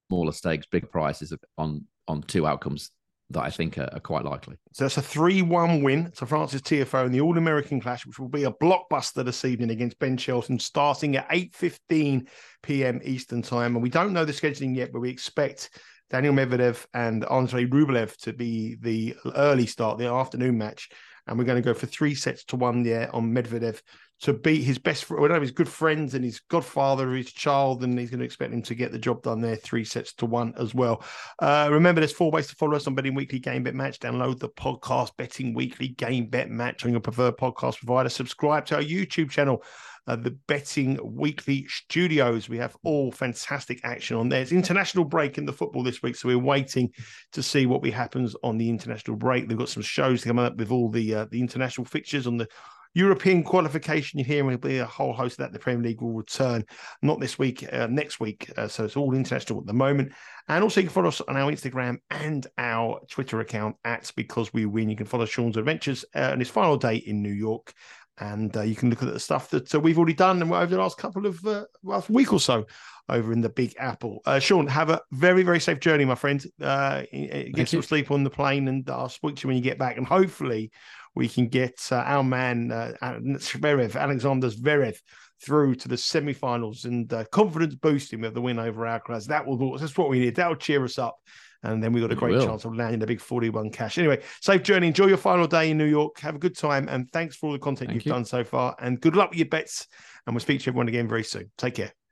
smaller 0.10 0.32
stakes, 0.32 0.68
big 0.68 0.90
prices 0.92 1.34
on 1.58 1.86
on 2.08 2.22
two 2.24 2.46
outcomes 2.46 2.92
that 3.32 3.42
I 3.42 3.50
think 3.50 3.78
are, 3.78 3.90
are 3.92 4.00
quite 4.00 4.24
likely. 4.24 4.56
So 4.74 4.84
that's 4.84 4.98
a 4.98 5.02
3 5.02 5.42
1 5.42 5.82
win 5.82 6.12
to 6.18 6.26
Frances 6.26 6.62
Tiafoe 6.62 7.08
in 7.08 7.12
the 7.12 7.22
All 7.22 7.38
American 7.38 7.82
Clash, 7.82 8.06
which 8.06 8.20
will 8.20 8.30
be 8.30 8.44
a 8.44 8.52
blockbuster 8.52 9.26
this 9.26 9.46
evening 9.46 9.72
against 9.72 10.00
Ben 10.00 10.18
Shelton, 10.18 10.60
starting 10.60 11.16
at 11.16 11.30
8.15 11.30 12.28
p.m. 12.62 13.02
Eastern 13.04 13.42
Time. 13.42 13.76
And 13.76 13.82
we 13.82 13.90
don't 13.90 14.14
know 14.14 14.26
the 14.26 14.32
scheduling 14.32 14.76
yet, 14.76 14.92
but 14.92 15.00
we 15.00 15.10
expect 15.10 15.72
Daniil 16.12 16.34
Medvedev 16.34 16.86
and 16.94 17.26
Andrei 17.26 17.66
Rublev 17.66 18.16
to 18.18 18.34
be 18.34 18.76
the 18.80 19.16
early 19.36 19.66
start, 19.66 19.98
the 19.98 20.08
afternoon 20.08 20.58
match 20.58 20.90
and 21.28 21.38
we're 21.38 21.46
going 21.46 21.62
to 21.62 21.68
go 21.68 21.74
for 21.74 21.86
three 21.86 22.16
sets 22.16 22.44
to 22.46 22.56
one 22.56 22.84
there 22.84 23.14
on 23.16 23.34
Medvedev 23.34 23.82
to 24.22 24.34
beat 24.34 24.64
his 24.64 24.78
best, 24.78 25.10
one 25.10 25.32
of 25.32 25.42
his 25.42 25.52
good 25.52 25.68
friends 25.68 26.14
and 26.14 26.24
his 26.24 26.40
godfather, 26.50 27.12
his 27.12 27.32
child, 27.32 27.84
and 27.84 28.00
he's 28.00 28.10
going 28.10 28.20
to 28.20 28.26
expect 28.26 28.54
him 28.54 28.62
to 28.62 28.76
get 28.76 28.92
the 28.92 29.00
job 29.00 29.22
done 29.22 29.42
there, 29.42 29.56
three 29.56 29.84
sets 29.84 30.14
to 30.14 30.26
one 30.26 30.54
as 30.58 30.74
well. 30.74 31.04
Uh, 31.42 31.68
remember, 31.72 32.00
there's 32.00 32.14
four 32.14 32.32
ways 32.32 32.48
to 32.48 32.56
follow 32.56 32.76
us 32.76 32.88
on 32.88 32.96
Betting 32.96 33.14
Weekly 33.14 33.40
Game 33.40 33.64
Bet 33.64 33.76
Match. 33.76 34.00
Download 34.00 34.40
the 34.40 34.50
podcast 34.50 35.12
Betting 35.18 35.54
Weekly 35.54 35.90
Game 35.90 36.28
Bet 36.28 36.50
Match 36.50 36.86
on 36.86 36.92
your 36.92 37.02
preferred 37.02 37.38
podcast 37.38 37.78
provider. 37.78 38.10
Subscribe 38.10 38.66
to 38.68 38.76
our 38.76 38.82
YouTube 38.82 39.30
channel. 39.30 39.64
Uh, 40.08 40.16
the 40.16 40.38
Betting 40.48 41.00
Weekly 41.04 41.66
Studios. 41.68 42.48
We 42.48 42.60
have 42.60 42.78
all 42.84 43.12
fantastic 43.12 43.82
action 43.84 44.18
on 44.18 44.30
there. 44.30 44.42
It's 44.42 44.52
international 44.52 45.04
break 45.04 45.40
in 45.40 45.48
the 45.48 45.52
football 45.52 45.82
this 45.82 46.04
week, 46.04 46.16
so 46.16 46.28
we're 46.28 46.38
waiting 46.38 46.92
to 47.32 47.42
see 47.42 47.66
what 47.66 47.82
we 47.82 47.90
happens 47.90 48.36
on 48.44 48.60
the 48.60 48.70
international 48.70 49.18
break. 49.18 49.48
They've 49.48 49.58
got 49.58 49.70
some 49.70 49.82
shows 49.82 50.24
coming 50.24 50.46
up 50.46 50.58
with 50.58 50.72
all 50.72 50.90
the 50.90 51.16
uh, 51.16 51.26
the 51.32 51.42
international 51.42 51.86
fixtures 51.86 52.28
on 52.28 52.38
the 52.38 52.48
European 52.96 53.44
qualification, 53.44 54.18
you're 54.18 54.26
hearing 54.26 54.48
will 54.48 54.58
be 54.58 54.80
a 54.80 54.86
whole 54.86 55.14
host 55.14 55.34
of 55.34 55.38
that. 55.40 55.54
The 55.54 55.60
Premier 55.60 55.84
League 55.84 56.02
will 56.02 56.14
return 56.14 56.64
not 57.02 57.20
this 57.20 57.38
week, 57.38 57.68
uh, 57.72 57.88
next 57.88 58.22
week. 58.22 58.50
Uh, 58.58 58.70
so 58.70 58.86
it's 58.86 58.96
all 58.96 59.14
international 59.14 59.60
at 59.60 59.68
the 59.68 59.74
moment. 59.74 60.14
And 60.48 60.64
also, 60.64 60.80
you 60.80 60.88
can 60.88 60.94
follow 60.94 61.10
us 61.10 61.20
on 61.22 61.36
our 61.36 61.52
Instagram 61.52 61.98
and 62.10 62.48
our 62.58 63.02
Twitter 63.10 63.42
account 63.42 63.76
at 63.84 64.10
Because 64.16 64.54
We 64.54 64.66
Win. 64.66 64.90
You 64.90 64.96
can 64.96 65.06
follow 65.06 65.26
Sean's 65.26 65.58
adventures 65.58 66.06
uh, 66.16 66.30
on 66.32 66.40
his 66.40 66.50
final 66.50 66.78
day 66.78 66.96
in 66.96 67.22
New 67.22 67.34
York. 67.34 67.74
And 68.18 68.56
uh, 68.56 68.62
you 68.62 68.76
can 68.76 68.90
look 68.90 69.04
at 69.04 69.12
the 69.12 69.20
stuff 69.20 69.50
that 69.50 69.76
uh, 69.76 69.80
we've 69.80 69.98
already 69.98 70.14
done 70.14 70.42
over 70.42 70.66
the 70.68 70.78
last 70.78 70.98
couple 70.98 71.26
of 71.26 71.46
uh, 71.46 71.66
last 71.84 72.10
week 72.10 72.32
or 72.32 72.40
so 72.40 72.66
over 73.10 73.34
in 73.34 73.42
the 73.42 73.50
Big 73.50 73.76
Apple. 73.78 74.22
Uh, 74.26 74.40
Sean, 74.40 74.68
have 74.68 74.90
a 74.90 75.02
very, 75.12 75.44
very 75.44 75.60
safe 75.60 75.82
journey, 75.82 76.06
my 76.06 76.16
friend. 76.16 76.46
Uh, 76.62 77.04
get 77.12 77.68
some 77.68 77.82
sleep 77.82 78.12
on 78.12 78.24
the 78.24 78.30
plane, 78.30 78.70
and 78.70 78.90
I'll 78.90 79.10
speak 79.10 79.36
to 79.36 79.44
you 79.44 79.48
when 79.50 79.58
you 79.58 79.64
get 79.64 79.78
back. 79.78 79.98
And 79.98 80.08
hopefully, 80.08 80.72
we 81.16 81.28
can 81.30 81.48
get 81.48 81.80
uh, 81.92 81.96
our 81.96 82.24
man 82.24 82.72
uh, 82.72 82.94
Zverev, 83.02 83.96
Alexander 83.96 84.50
Zverev, 84.50 84.98
through 85.42 85.76
to 85.76 85.88
the 85.88 85.98
semi-finals 85.98 86.86
and 86.86 87.12
uh, 87.14 87.26
confidence 87.32 87.76
boosting 87.76 88.22
with 88.22 88.34
the 88.34 88.42
win 88.42 88.60
over 88.60 88.84
Alcaraz. 88.84 89.28
That 89.28 89.46
will 89.46 89.78
that's 89.78 89.98
what 89.98 90.10
we 90.10 90.20
need. 90.20 90.36
That 90.36 90.50
will 90.50 90.56
cheer 90.56 90.84
us 90.84 90.98
up. 90.98 91.18
And 91.64 91.82
then 91.82 91.94
we 91.94 92.02
got 92.02 92.12
a 92.12 92.16
great 92.16 92.40
chance 92.42 92.64
of 92.64 92.76
landing 92.76 93.02
a 93.02 93.08
big 93.08 93.20
41 93.20 93.72
cash. 93.72 93.98
Anyway, 93.98 94.22
safe 94.40 94.62
journey. 94.62 94.88
Enjoy 94.88 95.08
your 95.08 95.18
final 95.18 95.48
day 95.48 95.72
in 95.72 95.80
New 95.80 95.86
York. 95.86 96.20
Have 96.20 96.36
a 96.36 96.40
good 96.40 96.56
time. 96.56 96.88
And 96.90 97.12
thanks 97.12 97.36
for 97.36 97.48
all 97.48 97.54
the 97.54 97.60
content 97.60 97.90
Thank 97.90 97.96
you've 97.96 98.06
you. 98.06 98.12
done 98.12 98.26
so 98.26 98.44
far. 98.44 98.76
And 98.80 99.02
good 99.02 99.16
luck 99.16 99.32
with 99.32 99.40
your 99.40 99.48
bets. 99.48 99.88
And 100.28 100.36
we'll 100.36 100.42
speak 100.42 100.62
to 100.62 100.70
everyone 100.70 100.90
again 100.90 101.08
very 101.08 101.24
soon. 101.24 101.50
Take 101.58 101.76
care. 101.76 102.05